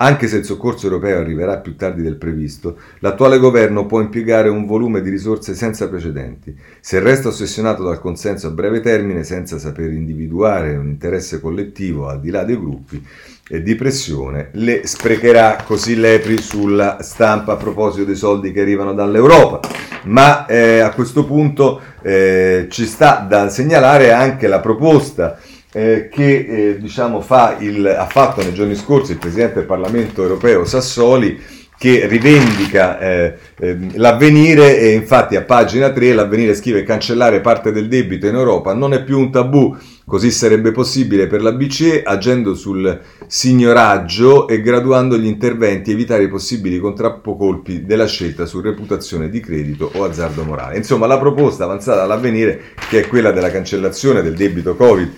Anche 0.00 0.28
se 0.28 0.36
il 0.36 0.44
soccorso 0.44 0.86
europeo 0.86 1.18
arriverà 1.18 1.56
più 1.56 1.74
tardi 1.74 2.02
del 2.02 2.14
previsto, 2.14 2.76
l'attuale 3.00 3.38
governo 3.38 3.86
può 3.86 4.00
impiegare 4.00 4.48
un 4.48 4.64
volume 4.64 5.02
di 5.02 5.10
risorse 5.10 5.56
senza 5.56 5.88
precedenti. 5.88 6.56
Se 6.78 7.00
resta 7.00 7.28
ossessionato 7.28 7.82
dal 7.82 7.98
consenso 7.98 8.46
a 8.46 8.50
breve 8.50 8.80
termine 8.80 9.24
senza 9.24 9.58
saper 9.58 9.90
individuare 9.90 10.76
un 10.76 10.86
interesse 10.86 11.40
collettivo 11.40 12.06
al 12.06 12.20
di 12.20 12.30
là 12.30 12.44
dei 12.44 12.56
gruppi 12.56 13.04
e 13.48 13.60
di 13.60 13.74
pressione, 13.74 14.50
le 14.52 14.86
sprecherà 14.86 15.64
così 15.66 15.96
Lepri 15.96 16.38
sulla 16.38 16.98
stampa 17.00 17.54
a 17.54 17.56
proposito 17.56 18.04
dei 18.04 18.14
soldi 18.14 18.52
che 18.52 18.60
arrivano 18.60 18.94
dall'Europa. 18.94 19.58
Ma 20.04 20.46
eh, 20.46 20.78
a 20.78 20.92
questo 20.92 21.24
punto 21.24 21.80
eh, 22.02 22.68
ci 22.70 22.86
sta 22.86 23.26
da 23.28 23.48
segnalare 23.48 24.12
anche 24.12 24.46
la 24.46 24.60
proposta 24.60 25.40
eh, 25.72 26.08
che 26.10 26.38
eh, 26.38 26.78
diciamo, 26.78 27.20
fa 27.20 27.56
il, 27.58 27.86
ha 27.86 28.06
fatto 28.06 28.42
nei 28.42 28.54
giorni 28.54 28.74
scorsi 28.74 29.12
il 29.12 29.18
Presidente 29.18 29.54
del 29.54 29.66
Parlamento 29.66 30.22
europeo 30.22 30.64
Sassoli 30.64 31.56
che 31.78 32.08
rivendica 32.08 32.98
eh, 32.98 33.34
eh, 33.56 33.78
l'avvenire 33.94 34.80
e 34.80 34.94
infatti 34.94 35.36
a 35.36 35.42
pagina 35.42 35.90
3 35.90 36.12
l'avvenire 36.12 36.56
scrive 36.56 36.82
cancellare 36.82 37.40
parte 37.40 37.70
del 37.70 37.86
debito 37.86 38.26
in 38.26 38.34
Europa 38.34 38.74
non 38.74 38.94
è 38.94 39.04
più 39.04 39.16
un 39.16 39.30
tabù, 39.30 39.76
così 40.04 40.32
sarebbe 40.32 40.72
possibile 40.72 41.28
per 41.28 41.40
la 41.40 41.52
BCE 41.52 42.02
agendo 42.02 42.56
sul 42.56 43.00
signoraggio 43.28 44.48
e 44.48 44.60
graduando 44.60 45.16
gli 45.16 45.26
interventi 45.26 45.92
evitare 45.92 46.24
i 46.24 46.28
possibili 46.28 46.80
contrappocolpi 46.80 47.84
della 47.84 48.06
scelta 48.06 48.44
su 48.44 48.60
reputazione 48.60 49.28
di 49.28 49.38
credito 49.38 49.88
o 49.94 50.02
azzardo 50.02 50.42
morale. 50.42 50.78
Insomma 50.78 51.06
la 51.06 51.18
proposta 51.18 51.62
avanzata 51.62 52.02
all'avvenire 52.02 52.60
che 52.88 53.04
è 53.04 53.06
quella 53.06 53.30
della 53.30 53.52
cancellazione 53.52 54.22
del 54.22 54.34
debito 54.34 54.74
Covid 54.74 55.12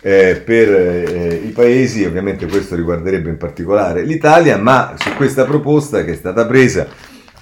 eh, 0.00 0.42
per 0.44 0.72
eh, 0.72 1.34
i 1.44 1.50
paesi, 1.50 2.04
ovviamente 2.04 2.46
questo 2.46 2.74
riguarderebbe 2.74 3.30
in 3.30 3.36
particolare 3.36 4.02
l'Italia, 4.02 4.56
ma 4.56 4.94
su 4.98 5.10
questa 5.14 5.44
proposta 5.44 6.04
che 6.04 6.12
è 6.12 6.16
stata 6.16 6.46
presa 6.46 6.86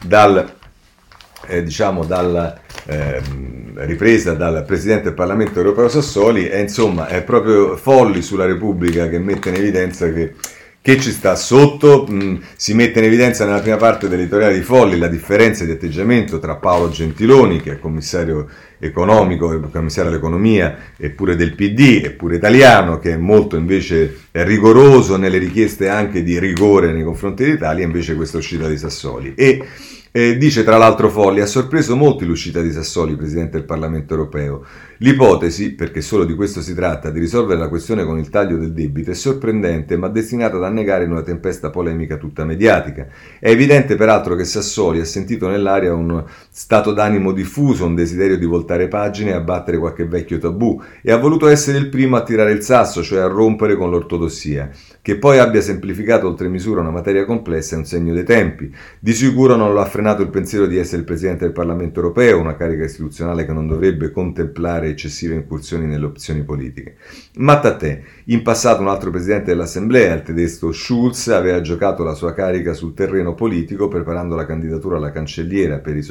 dal, 0.03 0.53
eh, 1.47 1.63
diciamo 1.63 2.05
dal, 2.05 2.59
ehm, 2.87 3.85
ripresa 3.85 4.35
dal 4.35 4.65
Presidente 4.65 5.05
del 5.05 5.15
Parlamento 5.15 5.59
europeo 5.59 5.89
Sassoli, 5.89 6.47
è, 6.47 6.59
insomma, 6.59 7.09
è 7.09 7.23
proprio 7.23 7.77
Folli 7.77 8.23
sulla 8.23 8.47
Repubblica 8.47 9.09
che 9.09 9.19
mette 9.19 9.49
in 9.51 9.57
evidenza 9.57 10.11
che 10.13 10.35
che 10.85 11.01
ci 11.01 11.13
sta 11.13 11.35
sotto, 11.35 12.05
mh, 12.07 12.41
si 12.57 12.75
mette 12.75 12.99
in 12.99 13.07
evidenza 13.07 13.47
nella 13.47 13.61
prima 13.61 13.79
parte 13.79 14.07
dell'editoriale 14.07 14.53
di 14.53 14.61
Folli 14.61 14.99
la 14.99 15.09
differenza 15.09 15.65
di 15.65 15.71
atteggiamento 15.71 16.39
tra 16.39 16.57
Paolo 16.57 16.91
Gentiloni, 16.91 17.63
che 17.63 17.73
è 17.73 17.79
commissario 17.79 18.47
economico, 18.79 19.59
commissario 19.73 20.11
all'economia, 20.11 20.93
eppure 20.99 21.37
del 21.37 21.55
PD, 21.55 22.03
eppure 22.05 22.37
italiano, 22.37 22.99
che 22.99 23.13
è 23.13 23.17
molto 23.17 23.57
invece 23.57 24.25
rigoroso 24.33 25.17
nelle 25.17 25.39
richieste 25.39 25.89
anche 25.89 26.23
di 26.23 26.39
rigore 26.39 26.93
nei 26.93 27.03
confronti 27.03 27.45
dell'Italia, 27.45 27.83
invece 27.83 28.15
questa 28.15 28.37
uscita 28.37 28.69
di 28.69 28.77
Sassoli. 28.77 29.33
E 29.35 29.65
Eh, 30.17 30.37
dice 30.37 30.63
tra 30.63 30.77
l'altro 30.77 31.11
Folli, 31.11 31.41
ha 31.41 31.47
sorpreso 31.47 31.97
molti 31.97 32.25
l'uscita 32.25 32.63
di 32.63 32.71
Sassoli, 32.71 33.17
Presidente 33.17 33.57
del 33.57 33.65
Parlamento 33.67 34.15
europeo. 34.15 34.65
L'ipotesi, 35.05 35.75
perché 35.75 36.01
solo 36.01 36.25
di 36.25 36.35
questo 36.35 36.63
si 36.63 36.75
tratta, 36.75 37.11
di 37.11 37.21
risolvere 37.21 37.61
la 37.61 37.69
questione 37.69 38.07
con 38.07 38.19
il 38.19 38.31
taglio 38.31 38.57
del 38.57 38.73
debito 38.73 39.11
è 39.11 39.15
sorprendente 39.15 39.99
ma 39.99 40.09
destinata 40.09 40.57
ad 40.57 40.65
annegare 40.65 41.05
in 41.05 41.11
una 41.11 41.21
tempesta 41.21 41.69
polemica 41.69 42.17
tutta 42.17 42.47
mediatica. 42.47 43.07
È 43.39 43.51
evidente 43.51 43.97
peraltro 43.97 44.35
che 44.35 44.45
Sassoli 44.45 45.01
ha 45.01 45.05
sentito 45.05 45.47
nell'aria 45.47 45.93
un 45.93 46.25
stato 46.49 46.95
d'animo 46.95 47.33
diffuso, 47.33 47.85
un 47.85 47.95
desiderio 47.95 48.39
di 48.39 48.47
voltare 48.47 48.89
pagine 48.89 49.33
e 49.33 49.35
abbattere 49.35 49.77
qualche 49.77 50.07
vecchio 50.07 50.39
tabù 50.39 50.81
e 51.03 51.13
ha 51.13 51.19
voluto 51.19 51.49
essere 51.49 51.77
il 51.77 51.91
primo 51.91 52.17
a 52.17 52.23
tirare 52.23 52.53
il 52.53 52.63
sasso, 52.63 53.03
cioè 53.03 53.19
a 53.21 53.27
rompere 53.27 53.77
con 53.77 53.91
l'ortodossia. 53.91 54.71
Che 55.03 55.19
poi 55.19 55.39
abbia 55.39 55.61
semplificato 55.61 56.27
oltre 56.27 56.49
misura 56.49 56.81
una 56.81 56.91
materia 56.91 57.27
complessa 57.27 57.75
è 57.75 57.79
un 57.79 57.85
segno 57.85 58.15
dei 58.15 58.25
tempi. 58.25 58.75
Di 58.99 59.13
sicuro 59.13 59.55
non 59.55 59.75
lo 59.75 59.81
ha 59.83 59.85
frenato 59.85 60.23
il 60.23 60.31
pensiero 60.31 60.65
di 60.65 60.79
essere 60.79 61.01
il 61.01 61.05
Presidente 61.05 61.45
del 61.45 61.53
Parlamento 61.53 62.01
europeo, 62.01 62.41
una 62.41 62.57
carica 62.57 62.85
istituzionale 62.85 63.45
che 63.45 63.53
non 63.53 63.67
dovrebbe 63.67 64.11
contemplare 64.11 64.94
eccessive 64.95 65.35
incursioni 65.35 65.87
nelle 65.87 66.07
opzioni 66.07 66.43
politiche. 66.43 66.97
Ma 67.37 67.59
te, 67.77 68.03
in 68.27 68.43
passato 68.43 68.81
un 68.81 68.89
altro 68.89 69.11
Presidente 69.11 69.51
dell'Assemblea, 69.51 70.15
il 70.15 70.23
tedesco 70.23 70.73
Schulz, 70.73 71.29
aveva 71.29 71.61
giocato 71.61 72.03
la 72.03 72.15
sua 72.15 72.33
carica 72.33 72.73
sul 72.73 72.95
terreno 72.95 73.35
politico 73.35 73.89
preparando 73.89 74.35
la 74.35 74.47
candidatura 74.47 74.99
alla, 75.11 75.79
per 75.79 75.97
i 75.97 76.03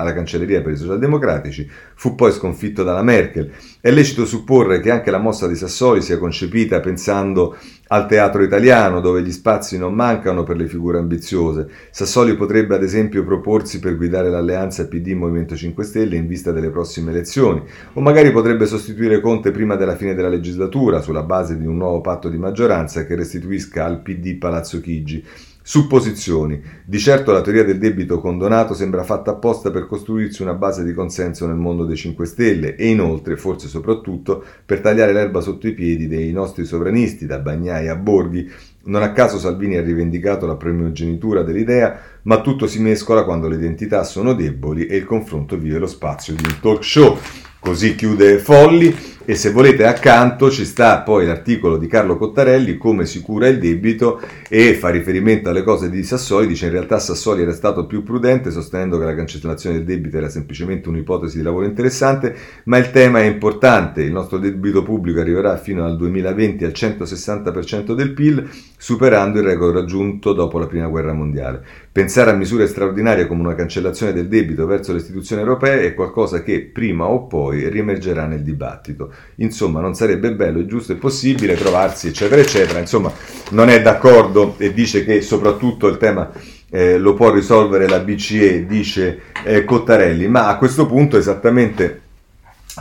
alla 0.00 0.12
cancelleria 0.12 0.62
per 0.62 0.72
i 0.72 0.76
socialdemocratici, 0.76 1.68
fu 1.94 2.14
poi 2.14 2.32
sconfitto 2.32 2.82
dalla 2.82 3.02
Merkel. 3.02 3.50
È 3.86 3.92
lecito 3.92 4.24
supporre 4.24 4.80
che 4.80 4.90
anche 4.90 5.12
la 5.12 5.20
mossa 5.20 5.46
di 5.46 5.54
Sassoli 5.54 6.02
sia 6.02 6.18
concepita 6.18 6.80
pensando 6.80 7.56
al 7.86 8.08
teatro 8.08 8.42
italiano, 8.42 9.00
dove 9.00 9.22
gli 9.22 9.30
spazi 9.30 9.78
non 9.78 9.94
mancano 9.94 10.42
per 10.42 10.56
le 10.56 10.66
figure 10.66 10.98
ambiziose. 10.98 11.68
Sassoli 11.92 12.34
potrebbe 12.34 12.74
ad 12.74 12.82
esempio 12.82 13.22
proporsi 13.24 13.78
per 13.78 13.96
guidare 13.96 14.28
l'alleanza 14.28 14.88
PD-Movimento 14.88 15.54
5 15.54 15.84
Stelle 15.84 16.16
in 16.16 16.26
vista 16.26 16.50
delle 16.50 16.70
prossime 16.70 17.12
elezioni, 17.12 17.62
o 17.92 18.00
magari 18.00 18.32
potrebbe 18.32 18.66
sostituire 18.66 19.20
Conte 19.20 19.52
prima 19.52 19.76
della 19.76 19.94
fine 19.94 20.16
della 20.16 20.30
legislatura 20.30 21.00
sulla 21.00 21.22
base 21.22 21.56
di 21.56 21.64
un 21.64 21.76
nuovo 21.76 22.00
patto 22.00 22.28
di 22.28 22.38
maggioranza 22.38 23.06
che 23.06 23.14
restituisca 23.14 23.84
al 23.84 24.02
PD 24.02 24.36
Palazzo 24.36 24.80
Chigi. 24.80 25.24
Supposizioni. 25.68 26.62
Di 26.84 26.96
certo 27.00 27.32
la 27.32 27.40
teoria 27.40 27.64
del 27.64 27.78
debito 27.78 28.20
condonato 28.20 28.72
sembra 28.72 29.02
fatta 29.02 29.32
apposta 29.32 29.72
per 29.72 29.88
costruirsi 29.88 30.42
una 30.42 30.54
base 30.54 30.84
di 30.84 30.94
consenso 30.94 31.44
nel 31.44 31.56
mondo 31.56 31.84
dei 31.84 31.96
5 31.96 32.24
Stelle 32.24 32.76
e 32.76 32.86
inoltre, 32.86 33.36
forse 33.36 33.66
soprattutto, 33.66 34.44
per 34.64 34.78
tagliare 34.78 35.12
l'erba 35.12 35.40
sotto 35.40 35.66
i 35.66 35.72
piedi 35.72 36.06
dei 36.06 36.30
nostri 36.30 36.64
sovranisti, 36.64 37.26
da 37.26 37.40
Bagnai 37.40 37.88
a 37.88 37.96
Borghi. 37.96 38.48
Non 38.84 39.02
a 39.02 39.10
caso 39.10 39.40
Salvini 39.40 39.74
ha 39.74 39.82
rivendicato 39.82 40.46
la 40.46 40.54
primogenitura 40.54 41.42
dell'idea, 41.42 42.00
ma 42.22 42.40
tutto 42.42 42.68
si 42.68 42.80
mescola 42.80 43.24
quando 43.24 43.48
le 43.48 43.56
identità 43.56 44.04
sono 44.04 44.34
deboli 44.34 44.86
e 44.86 44.94
il 44.94 45.04
confronto 45.04 45.58
vive 45.58 45.78
lo 45.78 45.88
spazio 45.88 46.32
di 46.34 46.44
un 46.44 46.60
talk 46.60 46.84
show. 46.84 47.18
Così 47.58 47.96
chiude 47.96 48.38
Folli 48.38 48.94
e 49.28 49.34
se 49.34 49.50
volete 49.50 49.84
accanto 49.84 50.52
ci 50.52 50.64
sta 50.64 51.00
poi 51.00 51.26
l'articolo 51.26 51.78
di 51.78 51.88
Carlo 51.88 52.16
Cottarelli 52.16 52.76
come 52.76 53.06
si 53.06 53.20
cura 53.20 53.48
il 53.48 53.58
debito 53.58 54.20
e 54.48 54.74
fa 54.74 54.90
riferimento 54.90 55.48
alle 55.48 55.64
cose 55.64 55.90
di 55.90 56.04
Sassoli, 56.04 56.46
dice 56.46 56.66
in 56.66 56.70
realtà 56.70 57.00
Sassoli 57.00 57.42
era 57.42 57.52
stato 57.52 57.86
più 57.86 58.04
prudente 58.04 58.52
sostenendo 58.52 59.00
che 59.00 59.04
la 59.04 59.16
cancellazione 59.16 59.78
del 59.78 59.84
debito 59.84 60.16
era 60.16 60.28
semplicemente 60.28 60.88
un'ipotesi 60.88 61.38
di 61.38 61.42
lavoro 61.42 61.66
interessante, 61.66 62.36
ma 62.66 62.78
il 62.78 62.92
tema 62.92 63.18
è 63.18 63.24
importante, 63.24 64.02
il 64.02 64.12
nostro 64.12 64.38
debito 64.38 64.84
pubblico 64.84 65.18
arriverà 65.18 65.56
fino 65.56 65.84
al 65.84 65.96
2020 65.96 66.64
al 66.64 66.70
160% 66.70 67.94
del 67.94 68.12
PIL, 68.12 68.48
superando 68.78 69.40
il 69.40 69.44
record 69.44 69.74
raggiunto 69.74 70.34
dopo 70.34 70.60
la 70.60 70.68
Prima 70.68 70.86
Guerra 70.86 71.12
Mondiale. 71.12 71.64
Pensare 71.90 72.30
a 72.30 72.34
misure 72.34 72.68
straordinarie 72.68 73.26
come 73.26 73.40
una 73.40 73.56
cancellazione 73.56 74.12
del 74.12 74.28
debito 74.28 74.66
verso 74.66 74.92
le 74.92 74.98
istituzioni 74.98 75.42
europee 75.42 75.86
è 75.86 75.94
qualcosa 75.94 76.42
che 76.42 76.60
prima 76.72 77.06
o 77.06 77.26
poi 77.26 77.68
riemergerà 77.68 78.26
nel 78.26 78.42
dibattito. 78.42 79.14
Insomma, 79.36 79.80
non 79.80 79.94
sarebbe 79.94 80.32
bello, 80.32 80.64
giusto 80.64 80.92
e 80.92 80.96
possibile 80.96 81.56
trovarsi, 81.56 82.08
eccetera, 82.08 82.40
eccetera. 82.40 82.78
Insomma, 82.78 83.12
non 83.50 83.68
è 83.68 83.82
d'accordo 83.82 84.54
e 84.58 84.72
dice 84.72 85.04
che 85.04 85.20
soprattutto 85.20 85.88
il 85.88 85.98
tema 85.98 86.30
eh, 86.70 86.98
lo 86.98 87.14
può 87.14 87.30
risolvere 87.30 87.88
la 87.88 88.00
BCE, 88.00 88.66
dice 88.66 89.20
eh, 89.44 89.64
Cottarelli, 89.64 90.26
ma 90.28 90.48
a 90.48 90.56
questo 90.56 90.86
punto 90.86 91.16
esattamente 91.16 92.00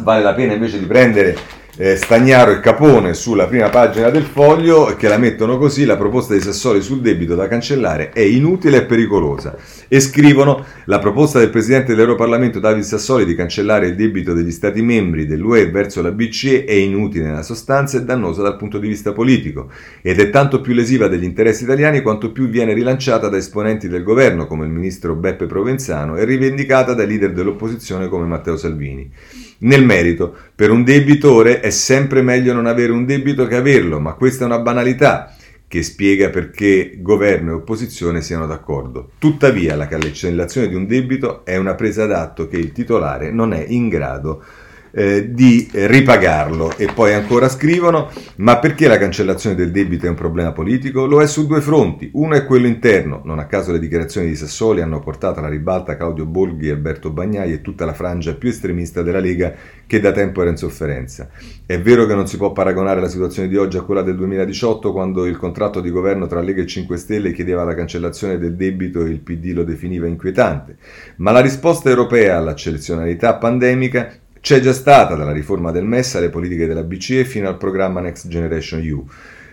vale 0.02 0.24
la 0.24 0.34
pena 0.34 0.54
invece 0.54 0.80
di 0.80 0.86
prendere 0.86 1.38
eh, 1.78 1.98
Stagnaro 1.98 2.52
e 2.52 2.60
Capone 2.62 3.14
sulla 3.14 3.48
prima 3.48 3.70
pagina 3.70 4.10
del 4.10 4.24
foglio 4.24 4.96
che 4.96 5.10
la 5.10 5.18
mettono 5.18 5.58
così 5.58 5.84
la 5.84 5.98
proposta 5.98 6.34
di 6.34 6.40
Sassoli 6.40 6.82
sul 6.82 7.02
debito 7.02 7.36
da 7.36 7.48
cancellare 7.48 8.12
è 8.12 8.22
inutile 8.22 8.78
e 8.78 8.86
pericolosa 8.86 9.58
e 9.88 10.00
scrivono 10.00 10.64
la 10.86 11.00
proposta 11.00 11.40
del 11.40 11.50
Presidente 11.50 11.92
dell'Europarlamento 11.92 12.60
David 12.60 12.84
Sassoli 12.84 13.26
di 13.26 13.36
cancellare 13.36 13.88
il 13.88 13.96
debito 13.96 14.34
degli 14.34 14.52
Stati 14.52 14.82
membri 14.82 15.26
dell'UE 15.26 15.70
verso 15.70 16.02
la 16.02 16.12
BCE 16.12 16.64
è 16.64 16.74
inutile 16.74 17.26
nella 17.26 17.44
sostanza 17.44 17.98
e 17.98 18.04
dannosa 18.04 18.42
dal 18.42 18.56
punto 18.56 18.78
di 18.78 18.88
vista 18.88 19.12
politico 19.12 19.70
ed 20.02 20.20
è 20.20 20.30
tanto 20.30 20.62
più 20.62 20.74
lesiva 20.74 21.08
degli 21.08 21.26
interessi 21.26 21.64
italiani 21.64 22.02
quanto 22.02 22.32
più 22.32 22.48
viene 22.48 22.74
rilanciata 22.74 23.28
da 23.28 23.38
esponenti 23.38 23.90
del 23.90 24.04
governo 24.04 24.48
come 24.48 24.66
il 24.66 24.72
ministro 24.72 25.16
Beppe 25.16 25.46
Provenzano 25.46 26.16
e 26.16 26.24
rivendicata 26.24 26.94
dai 26.94 27.08
leader 27.08 27.34
dell'opposizione 27.34 28.08
come 28.08 28.26
Matteo 28.26 28.56
Salvini. 28.56 29.12
Nel 29.60 29.86
merito, 29.86 30.36
per 30.54 30.70
un 30.70 30.84
debitore 30.84 31.60
è 31.60 31.70
sempre 31.70 32.22
meglio 32.22 32.54
non 32.54 32.66
avere 32.66 32.92
un 32.92 33.06
debito 33.06 33.48
che 33.48 33.56
averlo, 33.56 34.00
ma 34.00 34.14
questa 34.14 34.44
è 34.44 34.48
una 34.48 34.60
banalità 34.60 35.34
che 35.68 35.82
spiega 35.82 36.30
perché 36.30 36.98
governo 37.00 37.52
e 37.52 37.56
opposizione 37.56 38.22
siano 38.22 38.46
d'accordo. 38.48 39.12
Tuttavia, 39.18 39.76
la 39.76 39.88
cancellazione 39.88 40.68
di 40.68 40.76
un 40.76 40.86
debito 40.86 41.44
è 41.46 41.58
una 41.58 41.76
presa 41.76 42.06
d'atto 42.06 42.48
che 42.48 42.58
il 42.58 42.72
titolare 42.72 43.32
non 43.32 43.54
è 43.54 43.66
in 43.68 43.90
grado 43.90 44.44
di 44.44 44.65
eh, 44.96 45.34
di 45.34 45.68
ripagarlo. 45.72 46.78
E 46.78 46.90
poi 46.94 47.14
ancora 47.14 47.50
scrivono, 47.50 48.10
ma 48.38 48.58
perché 48.60 48.88
la 48.88 48.98
cancellazione 48.98 49.56
del 49.56 49.72
debito 49.72 50.06
è 50.06 50.10
un 50.10 50.16
problema 50.16 50.54
politico? 50.54 51.06
Lo 51.06 51.22
è 51.22 51.28
su 51.28 51.46
due 51.46 51.60
fronti. 51.60 52.10
Uno 52.14 52.36
è 52.36 52.46
quello 52.46 52.68
interno, 52.68 53.22
non 53.26 53.40
a 53.40 53.46
caso 53.46 53.74
le 53.74 53.80
dichiarazioni 53.80 54.28
di 54.28 54.36
Sassoli 54.36 54.82
hanno 54.82 55.02
portato 55.02 55.40
alla 55.40 55.50
ribalta 55.50 55.98
Claudio 55.98 56.26
Bolghi, 56.26 56.70
Alberto 56.70 57.12
Bagnai 57.12 57.52
e 57.52 57.62
tutta 57.62 57.84
la 57.84 57.94
frangia 57.94 58.36
più 58.36 58.50
estremista 58.50 59.02
della 59.02 59.20
Lega 59.20 59.54
che 59.86 60.00
da 60.00 60.14
tempo 60.14 60.42
era 60.42 60.50
in 60.50 60.58
sofferenza. 60.58 61.30
È 61.66 61.80
vero 61.80 62.06
che 62.06 62.16
non 62.16 62.28
si 62.28 62.38
può 62.38 62.54
paragonare 62.54 63.02
la 63.02 63.10
situazione 63.10 63.50
di 63.50 63.58
oggi 63.58 63.78
a 63.78 63.82
quella 63.82 64.02
del 64.02 64.16
2018 64.16 64.94
quando 64.94 65.26
il 65.26 65.36
contratto 65.38 65.82
di 65.82 65.90
governo 65.90 66.26
tra 66.26 66.40
Lega 66.40 66.62
e 66.62 66.68
5 66.68 66.96
Stelle 66.96 67.34
chiedeva 67.34 67.64
la 67.64 67.76
cancellazione 67.76 68.38
del 68.38 68.56
debito 68.56 69.04
e 69.04 69.10
il 69.10 69.20
PD 69.20 69.52
lo 69.54 69.64
definiva 69.64 70.08
inquietante, 70.08 70.78
ma 71.18 71.32
la 71.32 71.42
risposta 71.42 71.90
europea 71.90 72.38
all'eccezionalità 72.38 73.36
pandemica 73.36 74.24
c'è 74.46 74.60
già 74.60 74.74
stata 74.74 75.16
dalla 75.16 75.32
riforma 75.32 75.72
del 75.72 75.86
MES 75.86 76.14
alle 76.14 76.30
politiche 76.30 76.68
della 76.68 76.84
BCE 76.84 77.26
fino 77.26 77.48
al 77.48 77.58
programma 77.58 78.00
Next 78.00 78.28
Generation 78.28 78.80
EU. 78.80 79.04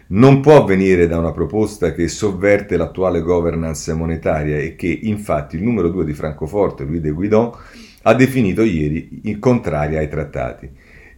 Non 0.08 0.42
può 0.42 0.66
venire 0.66 1.06
da 1.06 1.16
una 1.16 1.32
proposta 1.32 1.94
che 1.94 2.08
sovverte 2.08 2.76
l'attuale 2.76 3.22
governance 3.22 3.90
monetaria 3.94 4.58
e 4.58 4.76
che 4.76 4.88
infatti 4.88 5.56
il 5.56 5.62
numero 5.62 5.88
due 5.88 6.04
di 6.04 6.12
Francoforte, 6.12 6.84
Louis 6.84 7.00
de 7.00 7.10
Guidon, 7.10 7.52
ha 8.02 8.12
definito 8.12 8.64
ieri 8.64 9.38
contraria 9.38 9.98
ai 10.00 10.10
trattati. 10.10 10.68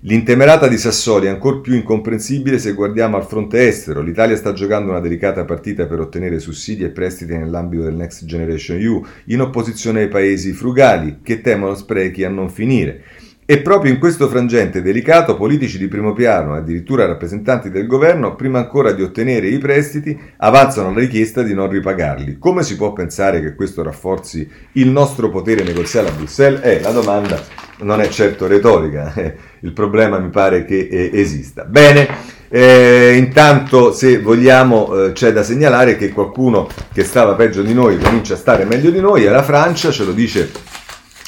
L'intemerata 0.03 0.69
di 0.69 0.77
Sassoli 0.77 1.27
è 1.27 1.31
ancora 1.31 1.57
più 1.57 1.75
incomprensibile 1.75 2.61
se 2.61 2.75
guardiamo 2.75 3.17
al 3.17 3.27
fronte 3.27 3.67
estero. 3.67 4.03
L'Italia 4.03 4.37
sta 4.37 4.53
giocando 4.53 4.91
una 4.91 5.01
delicata 5.01 5.45
partita 5.45 5.87
per 5.87 5.99
ottenere 5.99 6.39
sussidi 6.39 6.85
e 6.85 6.91
prestiti 6.91 7.37
nell'ambito 7.37 7.83
del 7.83 7.97
Next 7.97 8.25
Generation 8.25 8.79
EU, 8.79 9.05
in 9.25 9.41
opposizione 9.41 10.03
ai 10.03 10.09
paesi 10.09 10.53
frugali 10.53 11.19
che 11.25 11.41
temono 11.41 11.75
sprechi 11.75 12.23
a 12.23 12.29
non 12.29 12.49
finire. 12.49 13.03
E 13.47 13.59
proprio 13.59 13.93
in 13.93 13.99
questo 13.99 14.27
frangente 14.31 14.81
delicato 14.81 15.37
politici 15.37 15.77
di 15.77 15.87
primo 15.87 16.15
piano, 16.15 16.55
addirittura 16.55 17.05
rappresentanti 17.05 17.69
del 17.69 17.87
governo, 17.87 18.37
prima 18.37 18.59
ancora 18.59 18.93
di 18.93 19.03
ottenere 19.03 19.49
i 19.49 19.59
prestiti, 19.59 20.19
avanzano 20.39 20.95
la 20.95 21.01
richiesta 21.01 21.43
di 21.43 21.53
non 21.53 21.69
ripagarli. 21.69 22.39
Come 22.39 22.63
si 22.63 22.75
può 22.75 22.95
pensare 22.95 23.43
che 23.43 23.55
questo 23.55 23.83
rafforzi 23.83 24.49
il 24.73 24.89
nostro 24.89 25.29
potere 25.29 25.63
negoziale 25.63 26.09
a 26.09 26.13
Bruxelles? 26.13 26.65
Eh, 26.65 26.81
la 26.81 26.91
domanda 26.91 27.39
non 27.81 28.01
è 28.01 28.09
certo 28.09 28.47
retorica, 28.47 29.13
eh, 29.15 29.35
il 29.61 29.73
problema 29.75 30.19
mi 30.19 30.31
pare 30.31 30.65
che 30.65 30.89
eh, 30.91 31.11
esista. 31.13 31.65
Bene, 31.65 32.09
eh, 32.49 33.15
intanto 33.15 33.93
se 33.93 34.21
vogliamo 34.21 35.09
eh, 35.09 35.13
c'è 35.13 35.35
da 35.35 35.43
segnalare 35.43 35.99
che 35.99 36.09
qualcuno 36.09 36.67
che 36.95 37.05
stava 37.05 37.35
peggio 37.35 37.61
di 37.61 37.75
noi 37.75 37.99
comincia 37.99 38.33
a 38.33 38.39
stare 38.39 38.65
meglio 38.65 38.91
di 38.91 39.01
noi, 39.01 39.25
è 39.25 39.29
la 39.29 39.43
Francia, 39.43 39.91
ce 39.91 40.05
lo 40.05 40.13
dice 40.13 40.51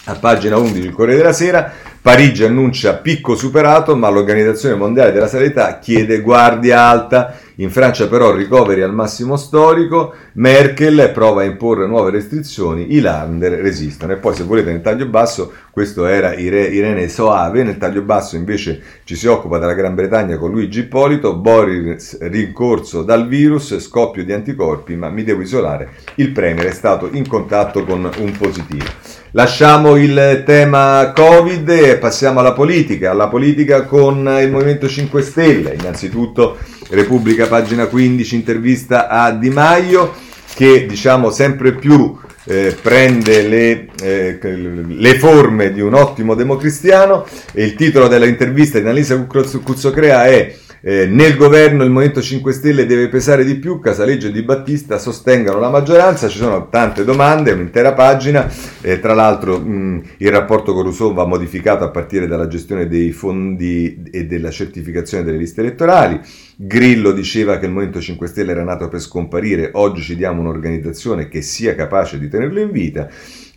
a 0.08 0.14
pagina 0.14 0.56
11 0.56 0.86
il 0.86 0.92
Corriere 0.92 1.18
della 1.18 1.32
Sera, 1.32 1.72
Parigi 2.06 2.44
annuncia 2.44 2.98
picco 2.98 3.34
superato, 3.34 3.96
ma 3.96 4.08
l'Organizzazione 4.08 4.76
Mondiale 4.76 5.10
della 5.10 5.26
Sanità 5.26 5.80
chiede 5.80 6.20
guardia 6.20 6.82
alta. 6.82 7.36
In 7.56 7.68
Francia 7.68 8.06
però 8.06 8.32
ricoveri 8.32 8.82
al 8.82 8.94
massimo 8.94 9.36
storico, 9.36 10.14
Merkel 10.34 11.10
prova 11.12 11.40
a 11.40 11.46
imporre 11.46 11.88
nuove 11.88 12.12
restrizioni, 12.12 12.94
i 12.94 13.00
Lander 13.00 13.54
resistono. 13.54 14.12
E 14.12 14.18
poi 14.18 14.36
se 14.36 14.44
volete 14.44 14.70
nel 14.70 14.82
taglio 14.82 15.06
basso, 15.06 15.52
questo 15.72 16.06
era 16.06 16.32
Irene 16.34 17.08
Soave, 17.08 17.64
nel 17.64 17.76
taglio 17.76 18.02
basso 18.02 18.36
invece 18.36 18.80
ci 19.02 19.16
si 19.16 19.26
occupa 19.26 19.58
della 19.58 19.74
Gran 19.74 19.96
Bretagna 19.96 20.38
con 20.38 20.52
Luigi 20.52 20.80
Ippolito, 20.80 21.34
Boris 21.34 22.18
rincorso 22.20 23.02
dal 23.02 23.26
virus, 23.26 23.80
scoppio 23.80 24.22
di 24.24 24.32
anticorpi, 24.32 24.94
ma 24.94 25.08
mi 25.08 25.24
devo 25.24 25.42
isolare, 25.42 25.88
il 26.16 26.30
Premier 26.30 26.66
è 26.66 26.72
stato 26.72 27.08
in 27.10 27.26
contatto 27.26 27.84
con 27.84 28.08
un 28.16 28.32
positivo. 28.38 29.24
Lasciamo 29.36 29.96
il 29.96 30.44
tema 30.46 31.12
Covid 31.14 31.68
e 31.68 31.98
passiamo 31.98 32.40
alla 32.40 32.54
politica, 32.54 33.10
alla 33.10 33.28
politica 33.28 33.82
con 33.82 34.26
il 34.40 34.50
Movimento 34.50 34.88
5 34.88 35.20
Stelle, 35.20 35.76
innanzitutto 35.78 36.56
Repubblica, 36.88 37.46
pagina 37.46 37.84
15, 37.84 38.34
intervista 38.34 39.08
a 39.08 39.32
Di 39.32 39.50
Maio, 39.50 40.14
che 40.54 40.86
diciamo 40.86 41.28
sempre 41.28 41.74
più 41.74 42.18
eh, 42.44 42.74
prende 42.80 43.42
le, 43.46 43.88
eh, 44.02 44.38
le, 44.40 45.18
forme 45.18 45.70
di 45.70 45.82
un 45.82 45.92
ottimo 45.92 46.34
democristiano. 46.34 47.26
E 47.52 47.62
il 47.62 47.74
titolo 47.74 48.08
dell'intervista 48.08 48.78
di 48.78 48.84
Annalisa 48.84 49.22
Cuzzocrea 49.22 50.24
è 50.24 50.56
eh, 50.88 51.04
nel 51.04 51.34
governo 51.34 51.82
il 51.82 51.90
Movimento 51.90 52.22
5 52.22 52.52
Stelle 52.52 52.86
deve 52.86 53.08
pesare 53.08 53.44
di 53.44 53.56
più, 53.56 53.80
Casaleggio 53.80 54.28
e 54.28 54.30
Di 54.30 54.42
Battista 54.42 54.98
sostengano 54.98 55.58
la 55.58 55.68
maggioranza, 55.68 56.28
ci 56.28 56.38
sono 56.38 56.68
tante 56.68 57.02
domande, 57.02 57.50
un'intera 57.50 57.92
pagina, 57.92 58.48
eh, 58.82 59.00
tra 59.00 59.12
l'altro 59.12 59.58
mh, 59.58 60.02
il 60.18 60.30
rapporto 60.30 60.72
con 60.74 60.84
Rousseau 60.84 61.12
va 61.12 61.26
modificato 61.26 61.82
a 61.82 61.90
partire 61.90 62.28
dalla 62.28 62.46
gestione 62.46 62.86
dei 62.86 63.10
fondi 63.10 64.04
e 64.12 64.26
della 64.26 64.52
certificazione 64.52 65.24
delle 65.24 65.38
liste 65.38 65.60
elettorali, 65.60 66.20
Grillo 66.54 67.10
diceva 67.10 67.58
che 67.58 67.66
il 67.66 67.72
Movimento 67.72 68.00
5 68.00 68.28
Stelle 68.28 68.52
era 68.52 68.62
nato 68.62 68.88
per 68.88 69.00
scomparire, 69.00 69.70
oggi 69.72 70.02
ci 70.02 70.14
diamo 70.14 70.40
un'organizzazione 70.40 71.26
che 71.26 71.42
sia 71.42 71.74
capace 71.74 72.16
di 72.16 72.28
tenerlo 72.28 72.60
in 72.60 72.70
vita. 72.70 73.08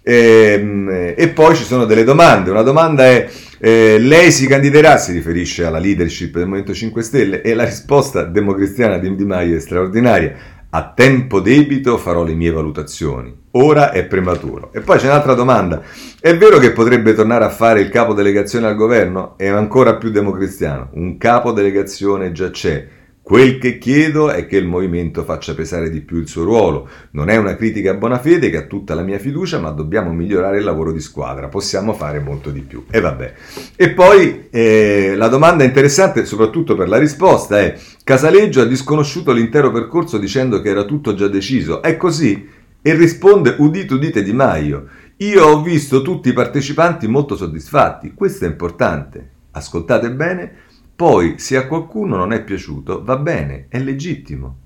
E, 0.02 0.58
ehm, 0.58 1.14
e 1.16 1.30
poi 1.30 1.56
ci 1.56 1.64
sono 1.64 1.86
delle 1.86 2.04
domande. 2.04 2.52
Una 2.52 2.62
domanda 2.62 3.06
è: 3.06 3.30
eh, 3.60 3.98
lei 4.00 4.32
si 4.32 4.48
candiderà? 4.48 4.98
Si 4.98 5.12
riferisce 5.12 5.66
alla 5.66 5.80
leadership 5.80 6.36
del 6.36 6.46
Movimento 6.46 6.74
5 6.74 7.02
Stelle 7.02 7.42
e 7.42 7.54
la 7.54 7.66
risposta 7.66 8.24
democristiana 8.24 8.98
di 8.98 9.16
Di 9.16 9.26
Maio 9.26 9.58
è 9.58 9.60
straordinaria. 9.60 10.58
A 10.72 10.94
tempo 10.96 11.40
debito 11.40 11.98
farò 11.98 12.24
le 12.24 12.36
mie 12.36 12.52
valutazioni. 12.52 13.36
Ora 13.54 13.92
è 13.92 14.06
prematuro. 14.06 14.70
E 14.72 14.82
poi 14.82 15.00
c'è 15.00 15.08
un'altra 15.08 15.34
domanda. 15.34 15.82
È 16.20 16.38
vero 16.38 16.60
che 16.60 16.72
potrebbe 16.72 17.16
tornare 17.16 17.44
a 17.44 17.50
fare 17.50 17.82
il 17.82 17.90
capo 17.90 18.14
delegazione 18.14 18.68
al 18.68 18.76
governo? 18.76 19.36
È 19.36 19.48
ancora 19.48 19.96
più 19.96 20.12
democristiano. 20.12 20.90
Un 20.94 21.18
capo 21.18 21.54
delegazione 21.54 22.32
già 22.32 22.52
c'è 22.52 22.86
Quel 23.30 23.60
che 23.60 23.78
chiedo 23.78 24.32
è 24.32 24.48
che 24.48 24.58
il 24.58 24.66
movimento 24.66 25.24
faccia 25.24 25.54
pesare 25.54 25.92
di 25.92 26.02
più 26.02 26.18
il 26.18 26.28
suo 26.28 26.44
ruolo. 26.46 26.90
Non 27.12 27.30
è 27.30 27.38
una 27.38 27.56
critica 27.56 27.92
a 27.92 27.94
buona 27.94 28.18
fede 28.18 28.50
che 28.50 28.58
ha 28.58 28.64
tutta 28.64 28.96
la 28.96 29.04
mia 29.04 29.20
fiducia, 29.20 29.60
ma 29.60 29.70
dobbiamo 29.70 30.12
migliorare 30.12 30.58
il 30.58 30.64
lavoro 30.64 30.92
di 30.92 31.00
squadra. 31.00 31.48
Possiamo 31.48 31.94
fare 31.94 32.20
molto 32.20 32.50
di 32.50 32.62
più. 32.62 32.86
E 32.90 33.00
vabbè. 33.00 33.34
E 33.76 33.92
poi 33.92 34.48
eh, 34.50 35.14
la 35.16 35.28
domanda 35.28 35.64
interessante, 35.64 36.26
soprattutto 36.26 36.76
per 36.76 36.90
la 36.90 36.98
risposta, 36.98 37.60
è: 37.60 37.78
Casaleggio 38.04 38.62
ha 38.62 38.66
disconosciuto 38.66 39.32
l'intero 39.32 39.72
percorso 39.72 40.18
dicendo 40.18 40.60
che 40.60 40.70
era 40.70 40.86
tutto 40.86 41.14
già 41.14 41.28
deciso. 41.28 41.84
È 41.84 41.98
così? 41.98 42.50
E 42.82 42.94
risponde: 42.96 43.54
Udite, 43.60 43.94
udite 43.94 44.24
Di 44.24 44.34
Maio. 44.34 44.88
Io 45.18 45.46
ho 45.46 45.62
visto 45.62 46.02
tutti 46.02 46.30
i 46.30 46.34
partecipanti 46.34 47.08
molto 47.08 47.36
soddisfatti. 47.36 48.12
Questo 48.16 48.46
è 48.46 48.48
importante. 48.48 49.34
Ascoltate 49.52 50.10
bene 50.10 50.68
poi, 51.00 51.36
se 51.38 51.56
a 51.56 51.66
qualcuno 51.66 52.18
non 52.18 52.34
è 52.34 52.44
piaciuto, 52.44 53.02
va 53.06 53.16
bene, 53.16 53.68
è 53.70 53.80
legittimo. 53.80 54.58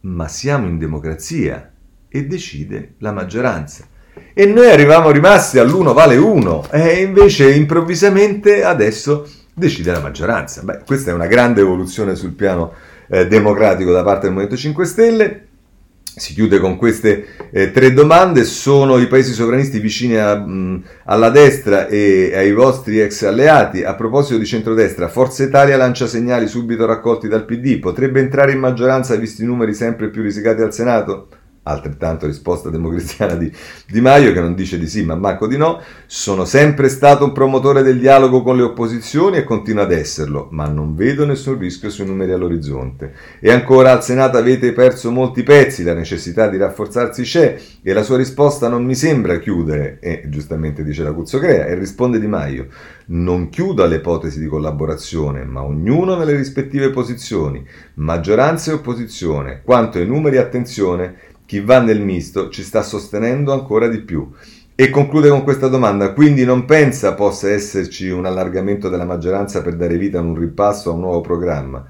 Ma 0.00 0.28
siamo 0.28 0.66
in 0.66 0.78
democrazia 0.78 1.70
e 2.08 2.24
decide 2.24 2.94
la 3.00 3.12
maggioranza. 3.12 3.84
E 4.32 4.46
noi 4.46 4.70
arrivavamo 4.70 5.10
rimasti 5.10 5.58
all'uno 5.58 5.92
vale 5.92 6.16
uno 6.16 6.66
e 6.70 7.02
invece 7.02 7.52
improvvisamente 7.52 8.64
adesso 8.64 9.30
decide 9.52 9.92
la 9.92 10.00
maggioranza. 10.00 10.62
Beh, 10.62 10.84
questa 10.86 11.10
è 11.10 11.14
una 11.14 11.26
grande 11.26 11.60
evoluzione 11.60 12.14
sul 12.14 12.32
piano 12.32 12.72
eh, 13.06 13.26
democratico 13.26 13.92
da 13.92 14.02
parte 14.02 14.22
del 14.22 14.30
Movimento 14.30 14.56
5 14.56 14.84
Stelle 14.86 15.46
si 16.16 16.32
chiude 16.32 16.60
con 16.60 16.76
queste 16.76 17.43
eh, 17.56 17.70
tre 17.70 17.92
domande. 17.92 18.42
Sono 18.42 18.98
i 18.98 19.06
paesi 19.06 19.32
sovranisti 19.32 19.78
vicini 19.78 20.16
a, 20.16 20.34
mh, 20.34 20.82
alla 21.04 21.30
destra 21.30 21.86
e 21.86 22.32
ai 22.34 22.52
vostri 22.52 22.98
ex 22.98 23.22
alleati? 23.22 23.84
A 23.84 23.94
proposito 23.94 24.38
di 24.38 24.44
centrodestra, 24.44 25.08
Forza 25.08 25.44
Italia 25.44 25.76
lancia 25.76 26.08
segnali 26.08 26.48
subito 26.48 26.84
raccolti 26.84 27.28
dal 27.28 27.44
PD. 27.44 27.78
Potrebbe 27.78 28.18
entrare 28.18 28.50
in 28.50 28.58
maggioranza 28.58 29.14
visti 29.14 29.44
i 29.44 29.46
numeri 29.46 29.72
sempre 29.72 30.10
più 30.10 30.22
risicati 30.22 30.62
al 30.62 30.74
Senato? 30.74 31.28
Altrettanto 31.64 32.26
risposta 32.26 32.70
democristiana 32.70 33.34
di 33.34 33.50
Di 33.86 34.00
Maio 34.00 34.32
che 34.32 34.40
non 34.40 34.54
dice 34.54 34.78
di 34.78 34.86
sì 34.86 35.04
ma 35.04 35.14
manco 35.14 35.46
di 35.46 35.56
no, 35.56 35.80
sono 36.06 36.44
sempre 36.44 36.88
stato 36.88 37.24
un 37.24 37.32
promotore 37.32 37.82
del 37.82 37.98
dialogo 37.98 38.42
con 38.42 38.56
le 38.56 38.62
opposizioni 38.62 39.36
e 39.36 39.44
continuo 39.44 39.82
ad 39.82 39.92
esserlo, 39.92 40.48
ma 40.50 40.66
non 40.68 40.94
vedo 40.94 41.24
nessun 41.26 41.58
rischio 41.58 41.90
sui 41.90 42.06
numeri 42.06 42.32
all'orizzonte. 42.32 43.12
E 43.40 43.50
ancora 43.50 43.92
al 43.92 44.02
Senato 44.02 44.36
avete 44.36 44.72
perso 44.72 45.10
molti 45.10 45.42
pezzi, 45.42 45.82
la 45.82 45.94
necessità 45.94 46.48
di 46.48 46.56
rafforzarsi 46.56 47.22
c'è 47.22 47.58
e 47.82 47.92
la 47.92 48.02
sua 48.02 48.16
risposta 48.16 48.68
non 48.68 48.84
mi 48.84 48.94
sembra 48.94 49.38
chiudere, 49.38 49.98
e 50.00 50.24
giustamente 50.28 50.84
dice 50.84 51.02
la 51.02 51.12
Cuzzocrea, 51.12 51.66
e 51.66 51.74
risponde 51.74 52.20
Di 52.20 52.26
Maio, 52.26 52.68
non 53.06 53.48
chiudo 53.48 53.82
alle 53.82 53.96
ipotesi 53.96 54.40
di 54.40 54.46
collaborazione, 54.46 55.44
ma 55.44 55.62
ognuno 55.62 56.16
nelle 56.16 56.36
rispettive 56.36 56.90
posizioni, 56.90 57.66
maggioranza 57.94 58.70
e 58.70 58.74
opposizione, 58.74 59.62
quanto 59.64 59.98
ai 59.98 60.06
numeri 60.06 60.38
attenzione, 60.38 61.32
chi 61.46 61.60
va 61.60 61.80
nel 61.80 62.00
misto 62.00 62.48
ci 62.48 62.62
sta 62.62 62.82
sostenendo 62.82 63.52
ancora 63.52 63.88
di 63.88 64.00
più. 64.00 64.30
E 64.76 64.90
conclude 64.90 65.28
con 65.28 65.44
questa 65.44 65.68
domanda, 65.68 66.12
quindi 66.12 66.44
non 66.44 66.64
pensa 66.64 67.14
possa 67.14 67.50
esserci 67.50 68.08
un 68.08 68.26
allargamento 68.26 68.88
della 68.88 69.04
maggioranza 69.04 69.62
per 69.62 69.76
dare 69.76 69.96
vita 69.96 70.18
a 70.18 70.22
un 70.22 70.34
ripasso 70.34 70.90
a 70.90 70.94
un 70.94 71.00
nuovo 71.00 71.20
programma? 71.20 71.86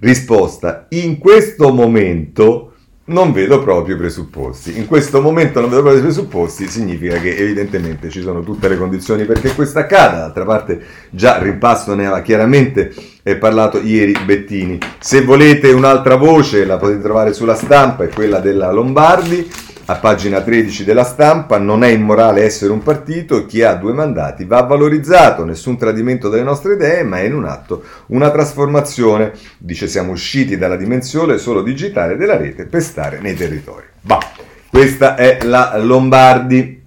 Risposta, 0.00 0.86
in 0.90 1.18
questo 1.18 1.72
momento 1.72 2.71
non 3.04 3.32
vedo 3.32 3.62
proprio 3.62 3.96
i 3.96 3.98
presupposti. 3.98 4.78
In 4.78 4.86
questo 4.86 5.20
momento 5.20 5.60
non 5.60 5.68
vedo 5.68 5.82
proprio 5.82 6.02
i 6.02 6.04
presupposti, 6.06 6.68
significa 6.68 7.18
che 7.18 7.36
evidentemente 7.36 8.08
ci 8.10 8.20
sono 8.20 8.42
tutte 8.42 8.68
le 8.68 8.76
condizioni 8.76 9.24
perché 9.24 9.54
questo 9.54 9.80
accada. 9.80 10.18
D'altra 10.18 10.44
parte, 10.44 10.80
già 11.10 11.38
rimpasto 11.38 11.94
ne 11.94 12.06
aveva 12.06 12.22
chiaramente 12.22 12.94
parlato 13.38 13.78
ieri 13.78 14.16
Bettini. 14.24 14.78
Se 14.98 15.22
volete 15.22 15.72
un'altra 15.72 16.16
voce, 16.16 16.64
la 16.64 16.76
potete 16.76 17.02
trovare 17.02 17.32
sulla 17.32 17.54
stampa, 17.54 18.04
è 18.04 18.08
quella 18.08 18.38
della 18.38 18.70
Lombardi 18.70 19.50
a 19.92 19.96
pagina 19.96 20.40
13 20.40 20.84
della 20.84 21.04
stampa, 21.04 21.58
non 21.58 21.84
è 21.84 21.88
immorale 21.88 22.42
essere 22.42 22.72
un 22.72 22.82
partito, 22.82 23.44
chi 23.44 23.62
ha 23.62 23.74
due 23.74 23.92
mandati 23.92 24.44
va 24.44 24.62
valorizzato, 24.62 25.44
nessun 25.44 25.76
tradimento 25.76 26.30
delle 26.30 26.42
nostre 26.42 26.74
idee, 26.74 27.02
ma 27.04 27.18
è 27.18 27.24
in 27.24 27.34
un 27.34 27.44
atto 27.44 27.82
una 28.06 28.30
trasformazione. 28.30 29.32
Dice 29.58 29.86
siamo 29.86 30.12
usciti 30.12 30.56
dalla 30.56 30.76
dimensione 30.76 31.36
solo 31.36 31.62
digitale 31.62 32.16
della 32.16 32.38
rete 32.38 32.64
per 32.64 32.82
stare 32.82 33.20
nei 33.20 33.34
territori. 33.34 33.84
Bah, 34.00 34.20
questa 34.68 35.14
è 35.14 35.38
la 35.42 35.76
Lombardi. 35.78 36.80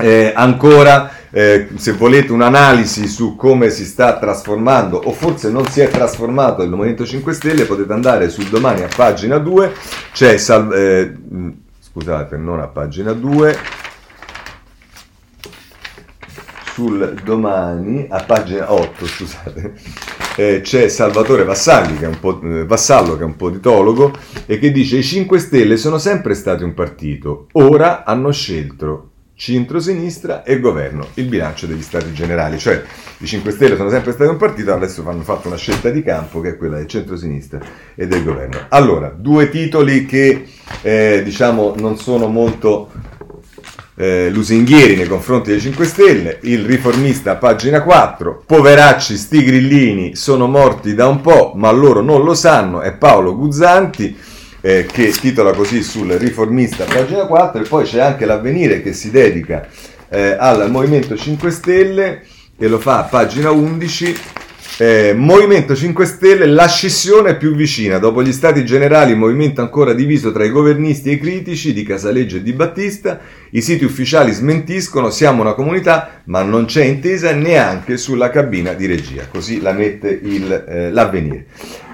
Eh, 0.00 0.32
ancora, 0.32 1.10
eh, 1.32 1.70
se 1.74 1.90
volete 1.90 2.30
un'analisi 2.30 3.08
su 3.08 3.34
come 3.34 3.68
si 3.70 3.84
sta 3.84 4.16
trasformando, 4.16 4.96
o 4.96 5.10
forse 5.10 5.50
non 5.50 5.66
si 5.66 5.80
è 5.80 5.88
trasformato 5.88 6.62
il 6.62 6.70
Movimento 6.70 7.04
5 7.04 7.32
Stelle, 7.32 7.64
potete 7.64 7.92
andare 7.92 8.28
sul 8.28 8.44
domani 8.44 8.84
a 8.84 8.88
pagina 8.94 9.38
2, 9.38 9.72
c'è 10.12 10.36
Sal- 10.36 10.72
eh, 10.72 11.12
scusate, 11.98 12.36
non 12.36 12.60
a 12.60 12.68
pagina 12.68 13.12
2, 13.12 13.58
sul 16.72 17.20
domani, 17.24 18.06
a 18.08 18.22
pagina 18.22 18.72
8, 18.72 19.04
scusate, 19.04 19.74
eh, 20.36 20.60
c'è 20.62 20.88
Salvatore 20.88 21.42
Vassalli, 21.42 21.98
che 21.98 22.04
è 22.04 22.08
un 22.08 22.20
po', 22.20 22.40
eh, 22.40 22.64
Vassallo, 22.64 23.16
che 23.16 23.22
è 23.22 23.24
un 23.24 23.34
politologo, 23.34 24.12
e 24.46 24.60
che 24.60 24.70
dice 24.70 24.98
i 24.98 25.02
5 25.02 25.38
Stelle 25.40 25.76
sono 25.76 25.98
sempre 25.98 26.34
stati 26.34 26.62
un 26.62 26.72
partito, 26.72 27.48
ora 27.52 28.04
hanno 28.04 28.30
scelto 28.30 29.10
centro-sinistra 29.34 30.42
e 30.42 30.58
governo, 30.60 31.06
il 31.14 31.26
bilancio 31.26 31.66
degli 31.66 31.82
stati 31.82 32.12
generali, 32.12 32.58
cioè 32.58 32.80
i 33.18 33.26
5 33.26 33.50
Stelle 33.50 33.76
sono 33.76 33.90
sempre 33.90 34.12
stati 34.12 34.30
un 34.30 34.36
partito, 34.36 34.72
adesso 34.72 35.04
hanno 35.08 35.22
fatto 35.22 35.48
una 35.48 35.56
scelta 35.56 35.90
di 35.90 36.02
campo 36.04 36.40
che 36.40 36.50
è 36.50 36.56
quella 36.56 36.76
del 36.76 36.86
centro-sinistra 36.86 37.60
e 37.96 38.06
del 38.06 38.22
governo. 38.22 38.66
Allora, 38.68 39.08
due 39.08 39.48
titoli 39.48 40.06
che 40.06 40.44
eh, 40.82 41.22
diciamo 41.24 41.74
non 41.76 41.98
sono 41.98 42.28
molto 42.28 42.90
eh, 43.94 44.30
lusinghieri 44.30 44.94
nei 44.94 45.08
confronti 45.08 45.50
dei 45.50 45.60
5 45.60 45.84
Stelle, 45.84 46.38
il 46.42 46.64
riformista 46.64 47.34
pagina 47.34 47.82
4, 47.82 48.44
poveracci 48.46 49.16
sti 49.16 49.42
grillini 49.42 50.14
sono 50.14 50.46
morti 50.46 50.94
da 50.94 51.08
un 51.08 51.20
po', 51.20 51.52
ma 51.56 51.70
loro 51.72 52.00
non 52.00 52.22
lo 52.22 52.34
sanno, 52.34 52.80
è 52.80 52.92
Paolo 52.92 53.36
Guzzanti 53.36 54.16
eh, 54.60 54.86
che 54.86 55.10
titola 55.10 55.52
così 55.52 55.82
sul 55.82 56.12
riformista, 56.12 56.84
pagina 56.84 57.26
4, 57.26 57.62
e 57.62 57.66
poi 57.66 57.84
c'è 57.84 58.00
anche 58.00 58.24
l'avvenire 58.24 58.82
che 58.82 58.92
si 58.92 59.10
dedica 59.10 59.66
eh, 60.08 60.36
al 60.38 60.70
Movimento 60.70 61.16
5 61.16 61.50
Stelle 61.50 62.22
e 62.56 62.68
lo 62.68 62.78
fa 62.78 62.98
a 62.98 63.04
pagina 63.04 63.50
11 63.50 64.16
eh, 64.80 65.12
Movimento 65.12 65.74
5 65.74 66.06
Stelle, 66.06 66.46
la 66.46 66.68
scissione 66.68 67.36
più 67.36 67.54
vicina. 67.54 67.98
Dopo 67.98 68.22
gli 68.22 68.32
stati 68.32 68.64
generali, 68.64 69.14
movimento 69.16 69.60
ancora 69.60 69.92
diviso 69.92 70.30
tra 70.30 70.44
i 70.44 70.50
governisti 70.50 71.10
e 71.10 71.14
i 71.14 71.18
critici 71.18 71.72
di 71.72 71.82
Casaleggio 71.82 72.36
e 72.36 72.42
di 72.42 72.52
Battista. 72.52 73.18
I 73.50 73.60
siti 73.60 73.84
ufficiali 73.84 74.30
smentiscono, 74.30 75.10
siamo 75.10 75.42
una 75.42 75.54
comunità, 75.54 76.20
ma 76.24 76.42
non 76.42 76.66
c'è 76.66 76.84
intesa 76.84 77.32
neanche 77.32 77.96
sulla 77.96 78.30
cabina 78.30 78.72
di 78.74 78.86
regia. 78.86 79.26
Così 79.28 79.60
la 79.60 79.72
mette 79.72 80.16
il, 80.22 80.64
eh, 80.68 80.90
l'avvenire. 80.92 81.46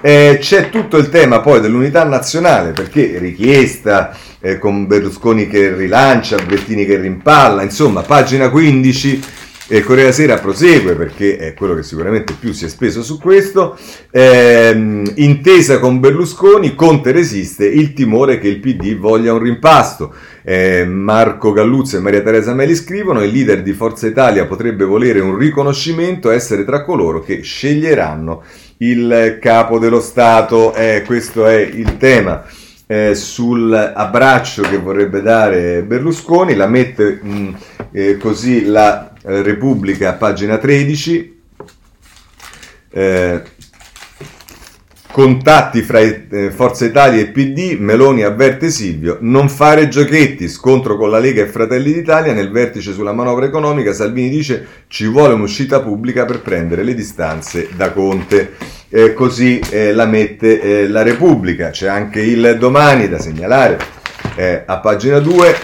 Eh, 0.02 0.36
c'è 0.38 0.68
tutto 0.68 0.98
il 0.98 1.08
tema 1.08 1.40
poi 1.40 1.60
dell'unità 1.60 2.04
nazionale, 2.04 2.72
perché 2.72 3.16
richiesta 3.18 4.14
eh, 4.40 4.58
con 4.58 4.86
Berlusconi 4.86 5.48
che 5.48 5.74
rilancia, 5.74 6.36
Bettini 6.36 6.84
che 6.84 6.98
rimpalla, 6.98 7.62
insomma, 7.62 8.02
pagina 8.02 8.50
15 8.50 9.22
e 9.66 9.80
Corriere 9.80 10.12
Sera 10.12 10.36
prosegue 10.36 10.94
perché 10.94 11.38
è 11.38 11.54
quello 11.54 11.74
che 11.74 11.82
sicuramente 11.82 12.34
più 12.38 12.52
si 12.52 12.66
è 12.66 12.68
speso 12.68 13.02
su 13.02 13.18
questo. 13.18 13.78
Eh, 14.10 15.02
intesa 15.14 15.78
con 15.78 16.00
Berlusconi, 16.00 16.74
Conte 16.74 17.12
resiste 17.12 17.66
il 17.66 17.94
timore 17.94 18.38
che 18.38 18.48
il 18.48 18.60
PD 18.60 18.96
voglia 18.96 19.32
un 19.32 19.38
rimpasto. 19.38 20.12
Eh, 20.42 20.84
Marco 20.84 21.52
Galluzzo 21.52 21.96
e 21.96 22.00
Maria 22.00 22.20
Teresa 22.20 22.52
Meli 22.52 22.74
scrivono: 22.74 23.22
il 23.22 23.32
leader 23.32 23.62
di 23.62 23.72
Forza 23.72 24.06
Italia 24.06 24.44
potrebbe 24.44 24.84
volere 24.84 25.20
un 25.20 25.36
riconoscimento, 25.38 26.30
essere 26.30 26.64
tra 26.64 26.84
coloro 26.84 27.22
che 27.22 27.40
sceglieranno 27.40 28.42
il 28.78 29.38
capo 29.40 29.78
dello 29.78 30.00
Stato. 30.00 30.74
Eh, 30.74 31.04
questo 31.06 31.46
è 31.46 31.56
il 31.56 31.96
tema. 31.96 32.44
Eh, 32.86 33.14
sull'abbraccio 33.14 34.60
che 34.60 34.76
vorrebbe 34.76 35.22
dare 35.22 35.82
Berlusconi, 35.84 36.54
la 36.54 36.66
mette 36.66 37.18
mh, 37.22 37.28
mm, 37.28 37.54
eh, 37.92 38.16
così 38.18 38.66
la 38.66 39.13
Repubblica, 39.24 40.12
pagina 40.14 40.58
13. 40.58 41.42
Eh, 42.90 43.42
contatti 45.10 45.82
fra 45.82 46.00
eh, 46.00 46.50
Forza 46.50 46.84
Italia 46.84 47.20
e 47.20 47.28
PD, 47.28 47.76
Meloni 47.78 48.22
avverte 48.22 48.68
Silvio, 48.68 49.18
non 49.20 49.48
fare 49.48 49.88
giochetti, 49.88 50.48
scontro 50.48 50.96
con 50.96 51.08
la 51.08 51.20
Lega 51.20 51.42
e 51.42 51.46
Fratelli 51.46 51.92
d'Italia, 51.92 52.32
nel 52.32 52.50
vertice 52.50 52.92
sulla 52.92 53.12
manovra 53.12 53.46
economica 53.46 53.92
Salvini 53.92 54.28
dice 54.28 54.66
ci 54.88 55.06
vuole 55.06 55.34
un'uscita 55.34 55.80
pubblica 55.80 56.24
per 56.24 56.40
prendere 56.40 56.82
le 56.82 56.94
distanze 56.94 57.68
da 57.76 57.92
Conte. 57.92 58.54
Eh, 58.88 59.14
così 59.14 59.60
eh, 59.70 59.92
la 59.92 60.06
mette 60.06 60.60
eh, 60.60 60.88
la 60.88 61.02
Repubblica, 61.02 61.70
c'è 61.70 61.86
anche 61.86 62.20
il 62.20 62.56
domani 62.58 63.08
da 63.08 63.18
segnalare 63.18 63.78
eh, 64.34 64.62
a 64.66 64.78
pagina 64.78 65.18
2. 65.20 65.54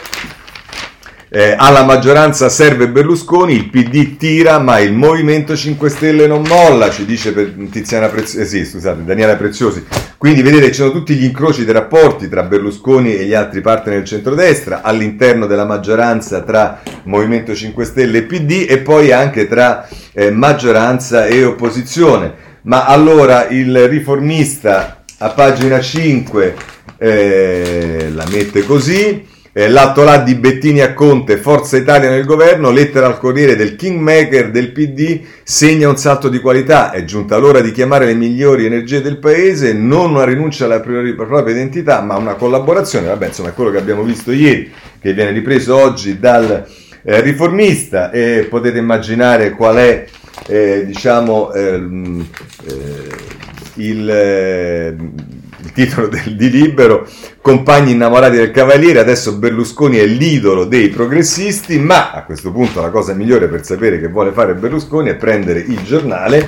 Eh, 1.33 1.55
alla 1.57 1.85
maggioranza 1.85 2.49
serve 2.49 2.89
Berlusconi, 2.89 3.55
il 3.55 3.71
PD 3.71 4.17
tira, 4.17 4.59
ma 4.59 4.81
il 4.81 4.93
Movimento 4.93 5.55
5 5.55 5.89
Stelle 5.89 6.27
non 6.27 6.43
molla, 6.43 6.91
ci 6.91 7.05
dice 7.05 7.31
Preziosi, 7.31 8.41
eh 8.41 8.45
sì, 8.45 8.65
scusate, 8.65 9.05
Daniela 9.05 9.37
Preziosi. 9.37 9.87
Quindi 10.19 10.43
vedete, 10.43 10.73
ci 10.73 10.81
sono 10.81 10.91
tutti 10.91 11.15
gli 11.15 11.23
incroci 11.23 11.65
dei 11.65 11.73
rapporti 11.73 12.29
tra 12.29 12.43
Berlusconi 12.43 13.15
e 13.15 13.27
gli 13.27 13.35
altri 13.35 13.61
partner 13.61 13.99
del 13.99 14.07
centrodestra, 14.07 14.83
all'interno 14.83 15.47
della 15.47 15.65
maggioranza 15.65 16.41
tra 16.43 16.83
Movimento 17.05 17.55
5 17.55 17.85
Stelle 17.85 18.19
e 18.19 18.23
PD 18.25 18.67
e 18.69 18.79
poi 18.79 19.13
anche 19.13 19.47
tra 19.47 19.87
eh, 20.13 20.33
maggioranza 20.33 21.27
e 21.27 21.45
opposizione. 21.45 22.35
Ma 22.63 22.87
allora 22.87 23.47
il 23.47 23.87
riformista 23.87 25.05
a 25.19 25.29
pagina 25.29 25.81
5 25.81 26.55
eh, 26.99 28.11
la 28.13 28.27
mette 28.29 28.65
così. 28.65 29.30
Eh, 29.53 29.69
l'atto 29.69 30.05
là 30.05 30.19
di 30.19 30.37
Bettini 30.37 30.81
a 30.81 30.95
Conte, 30.95 31.37
Forza 31.37 31.77
Italia 31.77 32.09
nel 32.09 32.25
governo, 32.25 32.71
lettera 32.71 33.07
al 33.07 33.19
Corriere 33.19 33.57
del 33.57 33.75
Kingmaker 33.75 34.53
del 34.53 34.71
PD, 34.71 35.23
segna 35.43 35.89
un 35.89 35.97
salto 35.97 36.29
di 36.29 36.39
qualità. 36.39 36.93
È 36.93 37.03
giunta 37.03 37.37
l'ora 37.37 37.61
di 37.61 37.73
chiamare 37.73 38.07
le 38.07 38.15
migliori 38.15 38.65
energie 38.65 39.03
del 39.03 39.19
paese, 39.19 39.73
non 39.73 40.11
una 40.11 40.25
rinuncia 40.25 40.67
alla 40.67 40.79
propria 40.79 41.51
identità, 41.51 42.01
ma 42.01 42.17
una 42.17 42.35
collaborazione. 42.35 43.09
Vabbè, 43.09 43.27
insomma, 43.27 43.49
è 43.49 43.53
quello 43.53 43.73
che 43.73 43.79
abbiamo 43.79 44.05
visto 44.05 44.31
ieri, 44.31 44.71
che 45.01 45.13
viene 45.15 45.33
ripreso 45.33 45.77
oggi 45.77 46.21
dal 46.21 46.69
eh, 47.03 47.21
riformista. 47.21 48.13
E 48.13 48.47
potete 48.49 48.79
immaginare 48.79 49.51
qual 49.51 49.79
è, 49.79 50.05
eh, 50.47 50.85
diciamo, 50.87 51.53
ehm, 51.53 52.25
eh, 52.67 53.09
il 53.75 55.40
il 55.63 55.73
titolo 55.73 56.09
del, 56.09 56.37
di 56.37 56.51
Libero, 56.51 57.07
compagni 57.41 57.93
innamorati 57.93 58.37
del 58.37 58.51
Cavaliere, 58.51 58.99
adesso 58.99 59.37
Berlusconi 59.37 59.99
è 59.99 60.07
l'idolo 60.07 60.65
dei 60.65 60.89
progressisti, 60.89 61.79
ma 61.79 62.13
a 62.13 62.25
questo 62.25 62.51
punto 62.51 62.81
la 62.81 62.91
cosa 62.91 63.15
migliore 63.15 63.49
per 63.49 63.65
sapere 63.65 64.01
che 64.01 64.09
vuole 64.09 64.33
fare 64.33 64.55
Berlusconi 64.55 65.11
è 65.11 65.17
prendere 65.17 65.61
il 65.61 65.83
giornale 65.83 66.47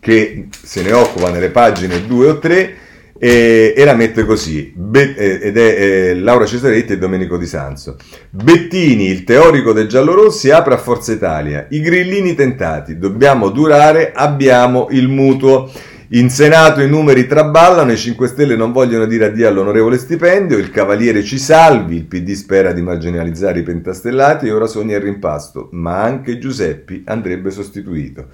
che 0.00 0.48
se 0.50 0.82
ne 0.82 0.92
occupa 0.92 1.30
nelle 1.30 1.50
pagine 1.50 2.06
2 2.06 2.28
o 2.28 2.38
3 2.38 2.76
e, 3.22 3.74
e 3.76 3.84
la 3.84 3.92
mette 3.92 4.24
così, 4.24 4.72
Be- 4.74 5.14
eh, 5.14 5.40
ed 5.42 5.58
è 5.58 5.60
eh, 5.60 6.14
Laura 6.14 6.46
Cesaretti 6.46 6.94
e 6.94 6.98
Domenico 6.98 7.36
Di 7.36 7.44
Sanzo. 7.44 7.96
Bettini, 8.30 9.08
il 9.08 9.24
teorico 9.24 9.74
dei 9.74 9.86
giallorossi, 9.86 10.50
apre 10.50 10.72
a 10.72 10.78
Forza 10.78 11.12
Italia. 11.12 11.66
I 11.68 11.80
grillini 11.80 12.34
tentati, 12.34 12.96
dobbiamo 12.96 13.50
durare, 13.50 14.12
abbiamo 14.14 14.88
il 14.90 15.08
mutuo. 15.08 15.70
In 16.12 16.28
Senato 16.28 16.80
i 16.80 16.88
numeri 16.88 17.28
traballano, 17.28 17.92
i 17.92 17.96
5 17.96 18.26
Stelle 18.26 18.56
non 18.56 18.72
vogliono 18.72 19.06
dire 19.06 19.26
addio 19.26 19.46
all'onorevole 19.46 19.96
stipendio, 19.96 20.58
il 20.58 20.72
Cavaliere 20.72 21.22
ci 21.22 21.38
salvi, 21.38 21.94
il 21.94 22.06
PD 22.06 22.32
spera 22.32 22.72
di 22.72 22.82
marginalizzare 22.82 23.60
i 23.60 23.62
pentastellati 23.62 24.48
e 24.48 24.50
ora 24.50 24.66
sogna 24.66 24.96
il 24.96 25.02
rimpasto, 25.02 25.68
ma 25.70 26.02
anche 26.02 26.38
Giuseppi 26.38 27.04
andrebbe 27.06 27.52
sostituito. 27.52 28.26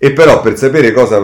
E 0.00 0.12
però 0.12 0.40
per 0.40 0.56
sapere 0.56 0.92
cosa 0.92 1.20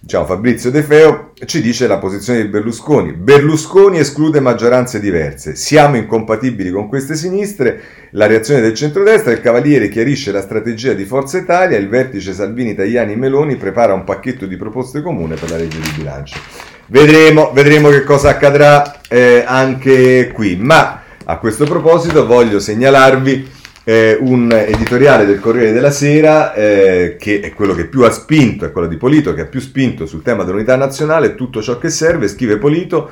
diciamo, 0.00 0.24
Fabrizio 0.24 0.70
De 0.70 0.82
Feo 0.82 1.32
ci 1.44 1.60
dice 1.60 1.86
la 1.86 1.98
posizione 1.98 2.40
di 2.40 2.48
Berlusconi. 2.48 3.12
Berlusconi 3.12 3.98
esclude 3.98 4.40
maggioranze 4.40 4.98
diverse, 4.98 5.54
siamo 5.54 5.96
incompatibili 5.96 6.70
con 6.70 6.88
queste 6.88 7.14
sinistre, 7.14 7.80
la 8.12 8.26
reazione 8.26 8.62
del 8.62 8.72
centrodestra, 8.72 9.32
il 9.32 9.42
Cavaliere 9.42 9.90
chiarisce 9.90 10.32
la 10.32 10.40
strategia 10.40 10.94
di 10.94 11.04
Forza 11.04 11.36
Italia, 11.36 11.76
il 11.76 11.90
vertice 11.90 12.32
Salvini, 12.32 12.74
Tajani 12.74 13.12
e 13.12 13.16
Meloni 13.16 13.56
prepara 13.56 13.92
un 13.92 14.04
pacchetto 14.04 14.46
di 14.46 14.56
proposte 14.56 15.02
comune 15.02 15.34
per 15.34 15.50
la 15.50 15.58
legge 15.58 15.78
di 15.78 15.90
bilancio. 15.94 16.38
Vedremo, 16.86 17.52
vedremo 17.52 17.90
che 17.90 18.04
cosa 18.04 18.30
accadrà 18.30 19.02
eh, 19.08 19.44
anche 19.46 20.30
qui, 20.32 20.56
ma 20.56 21.02
a 21.26 21.36
questo 21.36 21.66
proposito 21.66 22.24
voglio 22.24 22.58
segnalarvi 22.58 23.56
eh, 23.88 24.18
un 24.20 24.52
editoriale 24.52 25.24
del 25.24 25.40
Corriere 25.40 25.72
della 25.72 25.90
Sera 25.90 26.52
eh, 26.52 27.16
che 27.18 27.40
è 27.40 27.54
quello 27.54 27.72
che 27.72 27.86
più 27.86 28.02
ha 28.02 28.10
spinto, 28.10 28.66
è 28.66 28.70
quello 28.70 28.86
di 28.86 28.98
Polito 28.98 29.32
che 29.32 29.40
ha 29.40 29.46
più 29.46 29.60
spinto 29.60 30.04
sul 30.04 30.20
tema 30.20 30.44
dell'unità 30.44 30.76
nazionale, 30.76 31.34
tutto 31.34 31.62
ciò 31.62 31.78
che 31.78 31.88
serve, 31.88 32.28
scrive 32.28 32.58
Polito, 32.58 33.10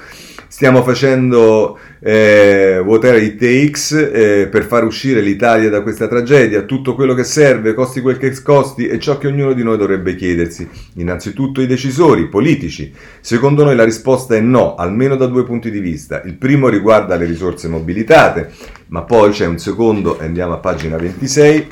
stiamo 0.49 0.83
facendo 0.83 1.79
eh, 2.01 2.79
whatever 2.85 3.23
it 3.23 3.39
takes 3.39 3.93
eh, 3.93 4.49
per 4.51 4.65
far 4.65 4.85
uscire 4.85 5.21
l'Italia 5.21 5.71
da 5.71 5.81
questa 5.81 6.09
tragedia, 6.09 6.63
tutto 6.63 6.95
quello 6.95 7.15
che 7.15 7.25
serve, 7.25 7.73
costi 7.73 8.03
quel 8.03 8.19
che 8.19 8.35
costi, 8.43 8.87
è 8.87 8.99
ciò 8.99 9.17
che 9.17 9.29
ognuno 9.29 9.55
di 9.55 9.63
noi 9.63 9.79
dovrebbe 9.79 10.15
chiedersi. 10.15 10.69
Innanzitutto 10.97 11.63
i 11.63 11.67
decisori, 11.67 12.29
politici. 12.29 12.93
Secondo 13.21 13.65
noi 13.65 13.77
la 13.77 13.85
risposta 13.85 14.35
è 14.35 14.41
no, 14.41 14.75
almeno 14.75 15.17
da 15.17 15.27
due 15.27 15.45
punti 15.45 15.71
di 15.71 15.81
vista. 15.81 16.23
Il 16.25 16.35
primo 16.35 16.69
riguarda 16.69 17.17
le 17.17 17.25
risorse 17.25 17.69
mobilitate, 17.69 18.53
ma 18.89 19.03
poi 19.03 19.31
c'è 19.31 19.47
un 19.47 19.59
secondo, 19.59 20.19
andiamo 20.19 20.55
a 20.55 20.59
pagina 20.59 20.97
26. 20.97 21.67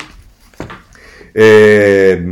Eh, 1.31 2.23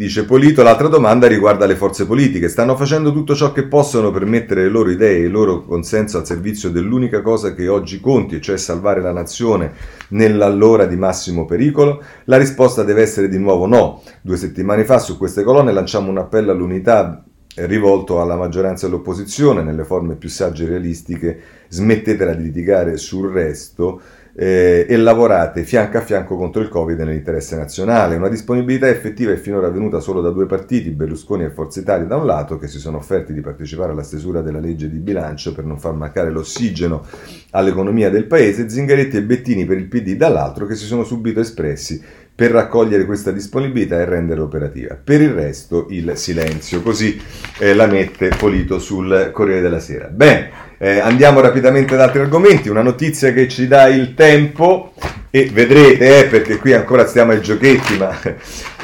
Dice 0.00 0.24
Polito, 0.24 0.62
l'altra 0.62 0.88
domanda 0.88 1.26
riguarda 1.26 1.66
le 1.66 1.76
forze 1.76 2.06
politiche. 2.06 2.48
Stanno 2.48 2.74
facendo 2.74 3.12
tutto 3.12 3.34
ciò 3.34 3.52
che 3.52 3.66
possono 3.66 4.10
per 4.10 4.24
mettere 4.24 4.62
le 4.62 4.70
loro 4.70 4.90
idee 4.90 5.18
e 5.18 5.24
il 5.24 5.30
loro 5.30 5.62
consenso 5.62 6.16
al 6.16 6.24
servizio 6.24 6.70
dell'unica 6.70 7.20
cosa 7.20 7.52
che 7.52 7.68
oggi 7.68 8.00
conti, 8.00 8.40
cioè 8.40 8.56
salvare 8.56 9.02
la 9.02 9.12
nazione 9.12 9.74
nell'allora 10.08 10.86
di 10.86 10.96
massimo 10.96 11.44
pericolo? 11.44 12.02
La 12.24 12.38
risposta 12.38 12.82
deve 12.82 13.02
essere 13.02 13.28
di 13.28 13.36
nuovo 13.36 13.66
no. 13.66 14.02
Due 14.22 14.38
settimane 14.38 14.86
fa 14.86 14.98
su 14.98 15.18
queste 15.18 15.42
colonne 15.42 15.70
lanciamo 15.70 16.08
un 16.08 16.16
appello 16.16 16.50
all'unità 16.50 17.22
rivolto 17.66 18.20
alla 18.20 18.36
maggioranza 18.36 18.86
e 18.86 18.88
all'opposizione 18.88 19.62
nelle 19.62 19.84
forme 19.84 20.16
più 20.16 20.28
sagge 20.28 20.64
e 20.64 20.68
realistiche. 20.68 21.40
Smettetela 21.68 22.34
di 22.34 22.44
litigare 22.44 22.96
sul 22.96 23.30
resto 23.30 24.00
eh, 24.34 24.86
e 24.88 24.96
lavorate 24.96 25.64
fianco 25.64 25.98
a 25.98 26.00
fianco 26.00 26.36
contro 26.36 26.62
il 26.62 26.68
Covid 26.68 26.98
nell'interesse 26.98 27.56
nazionale. 27.56 28.16
Una 28.16 28.28
disponibilità 28.28 28.88
effettiva 28.88 29.32
è 29.32 29.36
finora 29.36 29.66
avvenuta 29.66 30.00
solo 30.00 30.20
da 30.20 30.30
due 30.30 30.46
partiti, 30.46 30.90
Berlusconi 30.90 31.44
e 31.44 31.50
Forza 31.50 31.80
Italia 31.80 32.06
da 32.06 32.16
un 32.16 32.26
lato, 32.26 32.58
che 32.58 32.68
si 32.68 32.78
sono 32.78 32.98
offerti 32.98 33.32
di 33.32 33.40
partecipare 33.40 33.92
alla 33.92 34.02
stesura 34.02 34.40
della 34.40 34.60
legge 34.60 34.88
di 34.88 34.98
bilancio 34.98 35.52
per 35.52 35.64
non 35.64 35.78
far 35.78 35.94
mancare 35.94 36.30
l'ossigeno 36.30 37.04
all'economia 37.50 38.10
del 38.10 38.26
paese, 38.26 38.68
Zingaretti 38.68 39.16
e 39.16 39.22
Bettini 39.22 39.64
per 39.64 39.78
il 39.78 39.88
PD 39.88 40.14
dall'altro, 40.14 40.66
che 40.66 40.74
si 40.74 40.86
sono 40.86 41.04
subito 41.04 41.40
espressi 41.40 42.02
per 42.40 42.52
raccogliere 42.52 43.04
questa 43.04 43.32
disponibilità 43.32 44.00
e 44.00 44.06
renderla 44.06 44.44
operativa. 44.44 44.96
Per 44.96 45.20
il 45.20 45.28
resto 45.28 45.88
il 45.90 46.12
silenzio, 46.14 46.80
così 46.80 47.20
eh, 47.58 47.74
la 47.74 47.84
mette 47.84 48.30
Polito 48.34 48.78
sul 48.78 49.28
Corriere 49.30 49.60
della 49.60 49.78
Sera. 49.78 50.06
Bene. 50.06 50.68
Eh, 50.78 51.00
andiamo 51.00 51.40
rapidamente 51.40 51.92
ad 51.92 52.00
altri 52.00 52.20
argomenti, 52.20 52.70
una 52.70 52.80
notizia 52.80 53.34
che 53.34 53.46
ci 53.46 53.68
dà 53.68 53.88
il 53.88 54.14
tempo 54.14 54.94
e 55.28 55.50
vedrete, 55.52 56.20
eh, 56.20 56.24
perché 56.28 56.56
qui 56.56 56.72
ancora 56.72 57.06
stiamo 57.06 57.32
ai 57.32 57.42
giochetti, 57.42 57.98
ma 57.98 58.18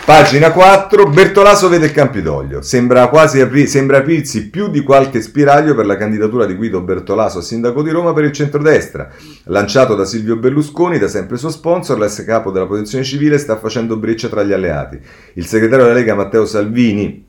Pagina 0.06 0.52
4, 0.52 1.08
Bertolaso 1.08 1.68
vede 1.68 1.90
Campidoglio, 1.90 2.62
sembra 2.62 3.08
quasi 3.08 3.40
apri- 3.40 3.66
sembra 3.66 3.98
aprirsi 3.98 4.50
più 4.50 4.68
di 4.68 4.84
qualche 4.84 5.20
spiraglio 5.20 5.74
per 5.74 5.84
la 5.84 5.96
candidatura 5.96 6.46
di 6.46 6.54
Guido 6.54 6.80
Bertolaso 6.80 7.38
a 7.38 7.42
sindaco 7.42 7.82
di 7.82 7.90
Roma 7.90 8.12
per 8.12 8.22
il 8.22 8.30
centrodestra. 8.30 9.10
Lanciato 9.46 9.96
da 9.96 10.04
Silvio 10.04 10.36
Berlusconi, 10.36 11.00
da 11.00 11.08
sempre 11.08 11.36
suo 11.36 11.50
sponsor, 11.50 11.98
l'ex 11.98 12.24
capo 12.24 12.52
della 12.52 12.66
protezione 12.66 13.02
civile 13.02 13.36
sta 13.36 13.56
facendo 13.56 13.96
breccia 13.96 14.28
tra 14.28 14.44
gli 14.44 14.52
alleati. 14.52 14.96
Il 15.34 15.46
segretario 15.46 15.86
della 15.86 15.98
Lega 15.98 16.14
Matteo 16.14 16.46
Salvini 16.46 17.25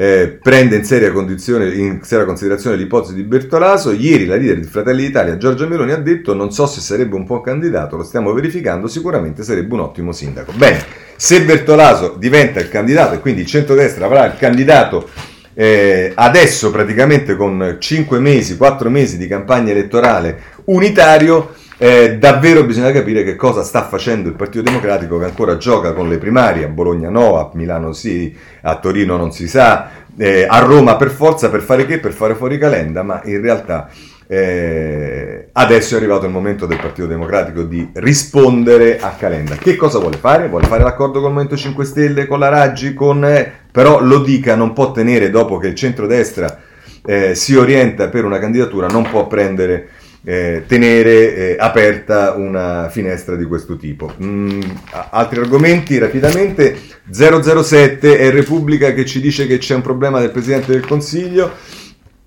eh, 0.00 0.38
prende 0.40 0.76
in 0.76 0.84
seria, 0.84 1.08
in 1.10 1.98
seria, 2.02 2.24
considerazione 2.24 2.76
l'ipotesi 2.76 3.14
di 3.14 3.24
Bertolaso. 3.24 3.90
Ieri 3.90 4.26
la 4.26 4.36
leader 4.36 4.60
di 4.60 4.66
Fratelli 4.68 5.04
d'Italia, 5.04 5.36
Giorgia 5.36 5.66
Meloni, 5.66 5.90
ha 5.90 5.96
detto 5.96 6.34
non 6.34 6.52
so 6.52 6.66
se 6.68 6.80
sarebbe 6.80 7.16
un 7.16 7.24
buon 7.24 7.40
candidato, 7.40 7.96
lo 7.96 8.04
stiamo 8.04 8.32
verificando, 8.32 8.86
sicuramente 8.86 9.42
sarebbe 9.42 9.74
un 9.74 9.80
ottimo 9.80 10.12
sindaco. 10.12 10.52
Bene, 10.52 10.84
se 11.16 11.42
Bertolaso 11.42 12.14
diventa 12.16 12.60
il 12.60 12.68
candidato 12.68 13.14
e 13.14 13.18
quindi 13.18 13.40
il 13.40 13.48
centrodestra 13.48 14.06
avrà 14.06 14.26
il 14.26 14.36
candidato 14.38 15.08
eh, 15.52 16.12
adesso 16.14 16.70
praticamente 16.70 17.34
con 17.34 17.78
5 17.80 18.20
mesi, 18.20 18.56
4 18.56 18.90
mesi 18.90 19.18
di 19.18 19.26
campagna 19.26 19.72
elettorale 19.72 20.42
unitario, 20.66 21.54
eh, 21.78 22.18
davvero 22.18 22.64
bisogna 22.64 22.90
capire 22.90 23.22
che 23.22 23.36
cosa 23.36 23.62
sta 23.62 23.84
facendo 23.84 24.28
il 24.28 24.34
Partito 24.34 24.62
Democratico 24.62 25.16
che 25.18 25.26
ancora 25.26 25.56
gioca 25.56 25.92
con 25.92 26.08
le 26.08 26.18
primarie, 26.18 26.64
a 26.64 26.68
Bologna 26.68 27.08
no, 27.08 27.38
a 27.38 27.50
Milano 27.54 27.92
sì, 27.92 28.36
a 28.62 28.78
Torino 28.78 29.16
non 29.16 29.32
si 29.32 29.46
sa, 29.46 29.88
eh, 30.16 30.44
a 30.48 30.58
Roma 30.58 30.96
per 30.96 31.10
forza, 31.10 31.48
per 31.48 31.62
fare 31.62 31.86
che? 31.86 32.00
Per 32.00 32.12
fare 32.12 32.34
fuori 32.34 32.58
Calenda, 32.58 33.04
ma 33.04 33.20
in 33.24 33.40
realtà 33.40 33.88
eh, 34.26 35.48
adesso 35.52 35.94
è 35.94 35.98
arrivato 35.98 36.26
il 36.26 36.32
momento 36.32 36.66
del 36.66 36.78
Partito 36.78 37.06
Democratico 37.06 37.62
di 37.62 37.88
rispondere 37.94 38.98
a 38.98 39.14
Calenda. 39.16 39.54
Che 39.54 39.76
cosa 39.76 40.00
vuole 40.00 40.16
fare? 40.16 40.48
Vuole 40.48 40.66
fare 40.66 40.82
l'accordo 40.82 41.20
con 41.20 41.28
il 41.28 41.34
Movimento 41.34 41.56
5 41.56 41.84
Stelle, 41.84 42.26
con 42.26 42.40
la 42.40 42.48
Raggi, 42.48 42.92
con, 42.92 43.24
eh, 43.24 43.50
però 43.70 44.00
lo 44.00 44.18
dica, 44.18 44.56
non 44.56 44.72
può 44.72 44.90
tenere 44.90 45.30
dopo 45.30 45.58
che 45.58 45.68
il 45.68 45.74
centrodestra 45.74 46.58
eh, 47.06 47.34
si 47.34 47.54
orienta 47.54 48.08
per 48.08 48.24
una 48.24 48.38
candidatura, 48.38 48.86
non 48.88 49.08
può 49.08 49.26
prendere 49.26 49.88
eh, 50.28 50.64
tenere 50.66 51.34
eh, 51.34 51.56
aperta 51.58 52.34
una 52.34 52.90
finestra 52.90 53.34
di 53.34 53.46
questo 53.46 53.78
tipo. 53.78 54.12
Mm, 54.22 54.60
altri 55.08 55.40
argomenti 55.40 55.96
rapidamente. 55.96 56.76
007 57.10 58.18
è 58.18 58.30
Repubblica 58.30 58.92
che 58.92 59.06
ci 59.06 59.22
dice 59.22 59.46
che 59.46 59.56
c'è 59.56 59.74
un 59.74 59.80
problema 59.80 60.20
del 60.20 60.30
Presidente 60.30 60.72
del 60.72 60.84
Consiglio. 60.86 61.50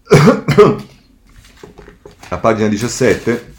A 2.29 2.37
pagina 2.39 2.67
17. 2.67 3.49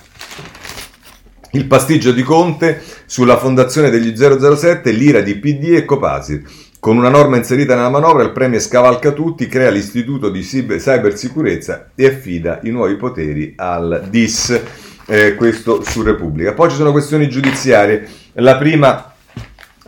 Il 1.53 1.67
pasticcio 1.67 2.11
di 2.11 2.25
Conte 2.25 2.83
sulla 3.07 3.39
fondazione 3.39 3.91
degli 3.91 4.13
007, 4.17 4.91
l'ira 4.91 5.21
di 5.21 5.37
PD 5.37 5.75
e 5.75 5.85
Copasir. 5.85 6.43
Con 6.83 6.97
una 6.97 7.11
norma 7.11 7.37
inserita 7.37 7.77
nella 7.77 7.91
manovra, 7.91 8.25
il 8.25 8.33
Premier 8.33 8.61
scavalca 8.61 9.13
tutti, 9.13 9.47
crea 9.47 9.71
l'istituto 9.71 10.31
di 10.31 10.41
cybersicurezza 10.41 11.93
e 11.95 12.07
affida 12.07 12.59
i 12.65 12.71
nuovi 12.71 12.97
poteri 12.97 13.53
al 13.57 14.09
DIS. 14.11 14.61
Eh, 15.07 15.37
questo 15.37 15.85
su 15.85 16.03
Repubblica. 16.03 16.55
Poi 16.55 16.71
ci 16.71 16.75
sono 16.75 16.91
questioni 16.91 17.29
giudiziarie. 17.29 18.09
La 18.33 18.57
prima 18.57 19.15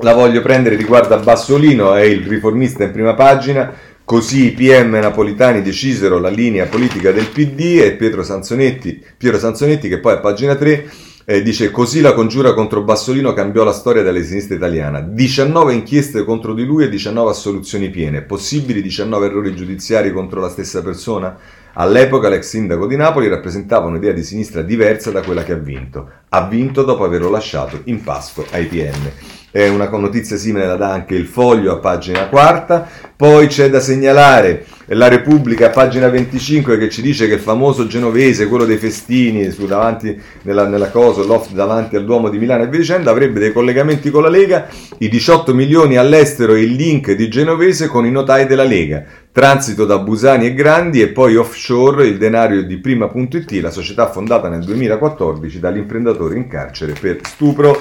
la 0.02 0.14
voglio 0.14 0.40
prendere 0.40 0.76
riguarda 0.76 1.16
Bassolino, 1.16 1.94
è 1.94 2.02
il 2.02 2.28
riformista 2.28 2.84
in 2.84 2.92
prima 2.92 3.14
pagina. 3.14 3.72
Così 4.04 4.44
i 4.44 4.52
PM 4.52 4.90
napolitani 4.90 5.62
decisero 5.62 6.20
la 6.20 6.28
linea 6.28 6.66
politica 6.66 7.10
del 7.10 7.26
PD 7.26 7.80
e 7.82 7.96
Pietro 7.96 8.22
Sanzonetti, 8.22 9.04
Piero 9.18 9.40
Sanzonetti, 9.40 9.88
che 9.88 9.98
poi 9.98 10.12
a 10.12 10.18
pagina 10.18 10.54
3 10.54 10.88
eh, 11.26 11.42
dice 11.42 11.70
così 11.70 12.00
la 12.00 12.12
congiura 12.12 12.52
contro 12.52 12.82
Bassolino 12.82 13.32
cambiò 13.32 13.64
la 13.64 13.72
storia 13.72 14.02
della 14.02 14.22
sinistra 14.22 14.54
italiana. 14.54 15.00
19 15.00 15.72
inchieste 15.72 16.24
contro 16.24 16.52
di 16.52 16.64
lui 16.64 16.84
e 16.84 16.88
19 16.88 17.30
assoluzioni 17.30 17.88
piene. 17.88 18.22
Possibili 18.22 18.82
19 18.82 19.26
errori 19.26 19.54
giudiziari 19.54 20.12
contro 20.12 20.40
la 20.40 20.50
stessa 20.50 20.82
persona? 20.82 21.36
All'epoca 21.76 22.28
l'ex 22.28 22.48
sindaco 22.48 22.86
di 22.86 22.94
Napoli 22.94 23.28
rappresentava 23.28 23.86
un'idea 23.86 24.12
di 24.12 24.22
sinistra 24.22 24.62
diversa 24.62 25.10
da 25.10 25.22
quella 25.22 25.42
che 25.42 25.52
ha 25.52 25.56
vinto. 25.56 26.08
Ha 26.28 26.46
vinto 26.46 26.84
dopo 26.84 27.04
averlo 27.04 27.30
lasciato 27.30 27.80
in 27.84 28.02
pasto 28.02 28.46
ai 28.52 28.66
PM. 28.66 29.10
È 29.50 29.68
una 29.68 29.88
notizia 29.88 30.36
simile 30.36 30.66
la 30.66 30.76
dà 30.76 30.90
anche 30.90 31.14
il 31.14 31.26
foglio 31.26 31.72
a 31.72 31.78
pagina 31.78 32.28
quarta. 32.28 32.88
Poi 33.16 33.46
c'è 33.48 33.70
da 33.70 33.80
segnalare 33.80 34.66
la 34.88 35.08
Repubblica 35.08 35.66
a 35.66 35.70
pagina 35.70 36.08
25 36.08 36.76
che 36.76 36.90
ci 36.90 37.00
dice 37.00 37.26
che 37.26 37.34
il 37.34 37.40
famoso 37.40 37.86
genovese, 37.86 38.48
quello 38.48 38.64
dei 38.64 38.76
festini 38.76 39.50
su 39.50 39.66
davanti 39.66 40.20
nella, 40.42 40.66
nella 40.66 40.90
cosa, 40.90 41.22
loft 41.22 41.52
davanti 41.52 41.96
al 41.96 42.04
Duomo 42.04 42.28
di 42.28 42.38
Milano 42.38 42.64
e 42.64 42.68
via 42.68 42.80
dicendo, 42.80 43.10
avrebbe 43.10 43.40
dei 43.40 43.52
collegamenti 43.52 44.10
con 44.10 44.22
la 44.22 44.28
Lega, 44.28 44.68
i 44.98 45.08
18 45.08 45.54
milioni 45.54 45.96
all'estero 45.96 46.54
e 46.54 46.62
il 46.62 46.72
link 46.72 47.12
di 47.12 47.28
genovese 47.28 47.86
con 47.86 48.04
i 48.04 48.10
notai 48.10 48.46
della 48.46 48.64
Lega. 48.64 49.04
Transito 49.34 49.84
da 49.84 49.98
Busani 49.98 50.46
e 50.46 50.54
Grandi 50.54 51.02
e 51.02 51.08
poi 51.08 51.34
offshore 51.34 52.06
il 52.06 52.18
denario 52.18 52.62
di 52.62 52.78
Prima.it, 52.78 53.50
la 53.54 53.72
società 53.72 54.08
fondata 54.08 54.48
nel 54.48 54.62
2014 54.62 55.58
dall'imprenditore 55.58 56.36
in 56.36 56.46
carcere 56.46 56.92
per 56.92 57.18
stupro. 57.24 57.80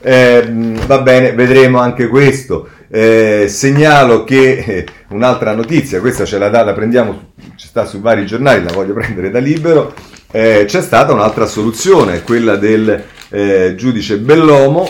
Eh, 0.00 0.72
va 0.86 1.02
bene, 1.02 1.34
vedremo 1.34 1.78
anche 1.78 2.08
questo. 2.08 2.66
Eh, 2.88 3.44
segnalo 3.50 4.24
che 4.24 4.64
eh, 4.66 4.86
un'altra 5.08 5.54
notizia, 5.54 6.00
questa 6.00 6.24
ce 6.24 6.38
la, 6.38 6.48
dà, 6.48 6.64
la 6.64 6.72
prendiamo, 6.72 7.32
ci 7.54 7.66
sta 7.66 7.84
su 7.84 8.00
vari 8.00 8.24
giornali, 8.24 8.64
la 8.64 8.72
voglio 8.72 8.94
prendere 8.94 9.28
da 9.28 9.40
libero. 9.40 9.92
Eh, 10.30 10.64
c'è 10.66 10.80
stata 10.80 11.12
un'altra 11.12 11.44
soluzione, 11.44 12.22
quella 12.22 12.56
del 12.56 13.04
eh, 13.28 13.74
giudice 13.76 14.16
Bellomo. 14.16 14.88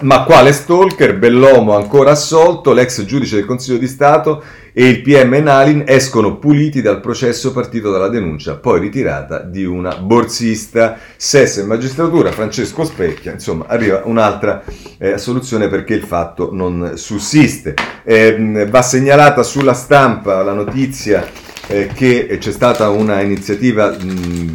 Ma 0.00 0.24
quale 0.24 0.52
stalker? 0.52 1.18
Bellomo 1.18 1.76
ancora 1.76 2.12
assolto, 2.12 2.72
l'ex 2.72 3.04
giudice 3.04 3.36
del 3.36 3.44
Consiglio 3.44 3.76
di 3.76 3.86
Stato 3.86 4.42
e 4.72 4.88
il 4.88 5.02
PM 5.02 5.34
Nalin 5.42 5.84
escono 5.86 6.38
puliti 6.38 6.80
dal 6.80 7.00
processo 7.00 7.52
partito 7.52 7.90
dalla 7.90 8.08
denuncia 8.08 8.56
poi 8.56 8.80
ritirata 8.80 9.40
di 9.40 9.64
una 9.64 9.96
borsista. 9.96 10.98
SES 11.14 11.58
e 11.58 11.64
magistratura, 11.64 12.32
Francesco 12.32 12.84
Specchia, 12.84 13.32
insomma 13.32 13.66
arriva 13.68 14.00
un'altra 14.06 14.64
eh, 14.96 15.18
soluzione 15.18 15.68
perché 15.68 15.92
il 15.92 16.04
fatto 16.04 16.48
non 16.52 16.92
sussiste. 16.94 17.74
Eh, 18.02 18.66
va 18.70 18.80
segnalata 18.82 19.42
sulla 19.42 19.74
stampa 19.74 20.42
la 20.42 20.54
notizia 20.54 21.28
eh, 21.72 21.86
che 21.86 22.36
c'è 22.38 22.52
stata 22.52 22.90
una 22.90 23.22
iniziativa 23.22 23.96
eh, 23.96 24.50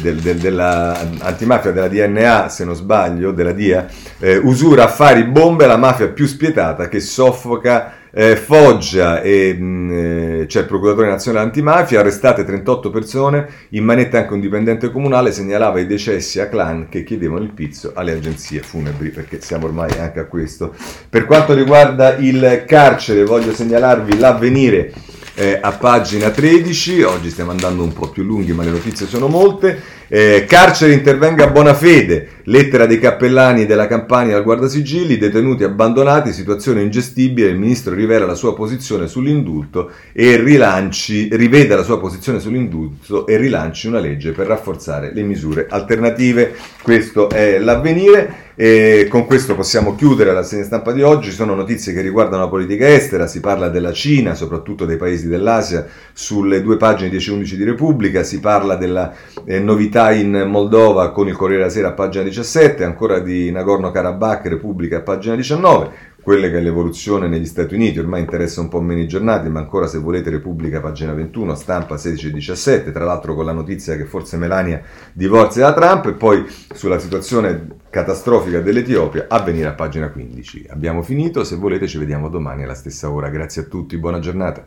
del, 0.00 0.16
del, 0.16 0.38
della 0.38 0.98
antimafia 1.20 1.70
della 1.70 1.88
DNA, 1.88 2.48
se 2.48 2.64
non 2.64 2.74
sbaglio, 2.74 3.30
della 3.30 3.52
DIA, 3.52 3.86
eh, 4.18 4.36
usura 4.38 4.84
affari 4.84 5.22
bombe, 5.24 5.66
la 5.66 5.76
mafia 5.76 6.08
più 6.08 6.26
spietata 6.26 6.88
che 6.88 6.98
soffoca 6.98 7.92
eh, 8.10 8.34
Foggia 8.34 9.20
e 9.20 9.54
mh, 9.54 9.90
eh, 9.92 10.46
c'è 10.46 10.60
il 10.60 10.66
procuratore 10.66 11.08
nazionale 11.08 11.44
antimafia, 11.44 12.00
arrestate 12.00 12.44
38 12.44 12.90
persone, 12.90 13.46
in 13.70 13.84
manetta 13.84 14.18
anche 14.18 14.32
un 14.32 14.40
dipendente 14.40 14.90
comunale 14.90 15.30
segnalava 15.30 15.78
i 15.78 15.86
decessi 15.86 16.40
a 16.40 16.48
clan 16.48 16.88
che 16.88 17.04
chiedevano 17.04 17.44
il 17.44 17.52
pizzo 17.52 17.92
alle 17.94 18.12
agenzie 18.12 18.62
funebri, 18.62 19.10
perché 19.10 19.40
siamo 19.40 19.66
ormai 19.66 19.96
anche 19.98 20.18
a 20.18 20.24
questo. 20.24 20.74
Per 21.08 21.26
quanto 21.26 21.52
riguarda 21.52 22.16
il 22.16 22.64
carcere, 22.66 23.22
voglio 23.22 23.52
segnalarvi 23.52 24.18
l'avvenire 24.18 24.92
eh, 25.36 25.58
a 25.60 25.72
pagina 25.72 26.30
13, 26.30 27.02
oggi 27.02 27.28
stiamo 27.28 27.50
andando 27.50 27.82
un 27.82 27.92
po' 27.92 28.08
più 28.08 28.22
lunghi 28.22 28.52
ma 28.52 28.64
le 28.64 28.70
notizie 28.70 29.06
sono 29.06 29.28
molte, 29.28 29.78
eh, 30.08 30.46
carcere 30.48 30.94
intervenga 30.94 31.44
a 31.44 31.50
buona 31.50 31.74
fede, 31.74 32.28
lettera 32.44 32.86
dei 32.86 32.98
cappellani 32.98 33.66
della 33.66 33.86
Campania 33.86 34.36
al 34.36 34.44
guardasigilli, 34.44 35.18
detenuti 35.18 35.62
abbandonati, 35.62 36.32
situazione 36.32 36.80
ingestibile, 36.80 37.50
il 37.50 37.58
ministro 37.58 37.94
rivela 37.94 38.24
la 38.24 38.34
sua 38.34 38.54
posizione 38.54 39.08
sull'indulto 39.08 39.90
e 40.12 40.36
rilanci, 40.36 41.28
rivede 41.32 41.76
la 41.76 41.82
sua 41.82 42.00
posizione 42.00 42.40
sull'indulto 42.40 43.26
e 43.26 43.36
rilanci 43.36 43.88
una 43.88 44.00
legge 44.00 44.32
per 44.32 44.46
rafforzare 44.46 45.12
le 45.12 45.22
misure 45.22 45.66
alternative. 45.68 46.54
Questo 46.80 47.28
è 47.28 47.58
l'avvenire. 47.58 48.44
E 48.58 49.06
con 49.10 49.26
questo 49.26 49.54
possiamo 49.54 49.94
chiudere 49.94 50.32
la 50.32 50.42
segna 50.42 50.64
stampa 50.64 50.92
di 50.92 51.02
oggi. 51.02 51.30
Sono 51.30 51.54
notizie 51.54 51.92
che 51.92 52.00
riguardano 52.00 52.44
la 52.44 52.48
politica 52.48 52.88
estera, 52.88 53.26
si 53.26 53.40
parla 53.40 53.68
della 53.68 53.92
Cina, 53.92 54.34
soprattutto 54.34 54.86
dei 54.86 54.96
paesi 54.96 55.28
dell'Asia, 55.28 55.86
sulle 56.14 56.62
due 56.62 56.78
pagine 56.78 57.10
10 57.10 57.30
e 57.30 57.32
11 57.34 57.56
di 57.58 57.64
Repubblica, 57.64 58.22
si 58.22 58.40
parla 58.40 58.76
della 58.76 59.12
eh, 59.44 59.60
novità 59.60 60.10
in 60.10 60.46
Moldova 60.48 61.12
con 61.12 61.28
il 61.28 61.36
Corriere 61.36 61.64
della 61.64 61.72
Sera 61.72 61.88
a 61.88 61.92
pagina 61.92 62.24
17, 62.24 62.82
ancora 62.82 63.18
di 63.18 63.50
Nagorno-Karabakh, 63.50 64.46
Repubblica 64.46 64.96
a 64.96 65.02
pagina 65.02 65.36
19 65.36 66.14
quelle 66.26 66.50
che 66.50 66.58
è 66.58 66.60
l'evoluzione 66.60 67.28
negli 67.28 67.46
Stati 67.46 67.76
Uniti, 67.76 68.00
ormai 68.00 68.18
interessa 68.18 68.60
un 68.60 68.66
po' 68.66 68.80
meno 68.80 69.00
i 69.00 69.06
giornali, 69.06 69.48
ma 69.48 69.60
ancora 69.60 69.86
se 69.86 69.98
volete 69.98 70.28
Repubblica, 70.28 70.80
pagina 70.80 71.12
21, 71.12 71.54
stampa 71.54 71.96
16 71.96 72.26
e 72.26 72.32
17, 72.32 72.90
tra 72.90 73.04
l'altro 73.04 73.36
con 73.36 73.44
la 73.44 73.52
notizia 73.52 73.96
che 73.96 74.06
forse 74.06 74.36
Melania 74.36 74.82
divorzia 75.12 75.70
da 75.70 75.74
Trump, 75.74 76.06
e 76.06 76.14
poi 76.14 76.44
sulla 76.74 76.98
situazione 76.98 77.68
catastrofica 77.90 78.58
dell'Etiopia, 78.58 79.26
a 79.28 79.40
venire 79.40 79.68
a 79.68 79.74
pagina 79.74 80.10
15. 80.10 80.66
Abbiamo 80.70 81.02
finito, 81.02 81.44
se 81.44 81.54
volete 81.54 81.86
ci 81.86 81.98
vediamo 81.98 82.28
domani 82.28 82.64
alla 82.64 82.74
stessa 82.74 83.08
ora, 83.08 83.28
grazie 83.28 83.62
a 83.62 83.66
tutti, 83.66 83.96
buona 83.96 84.18
giornata. 84.18 84.66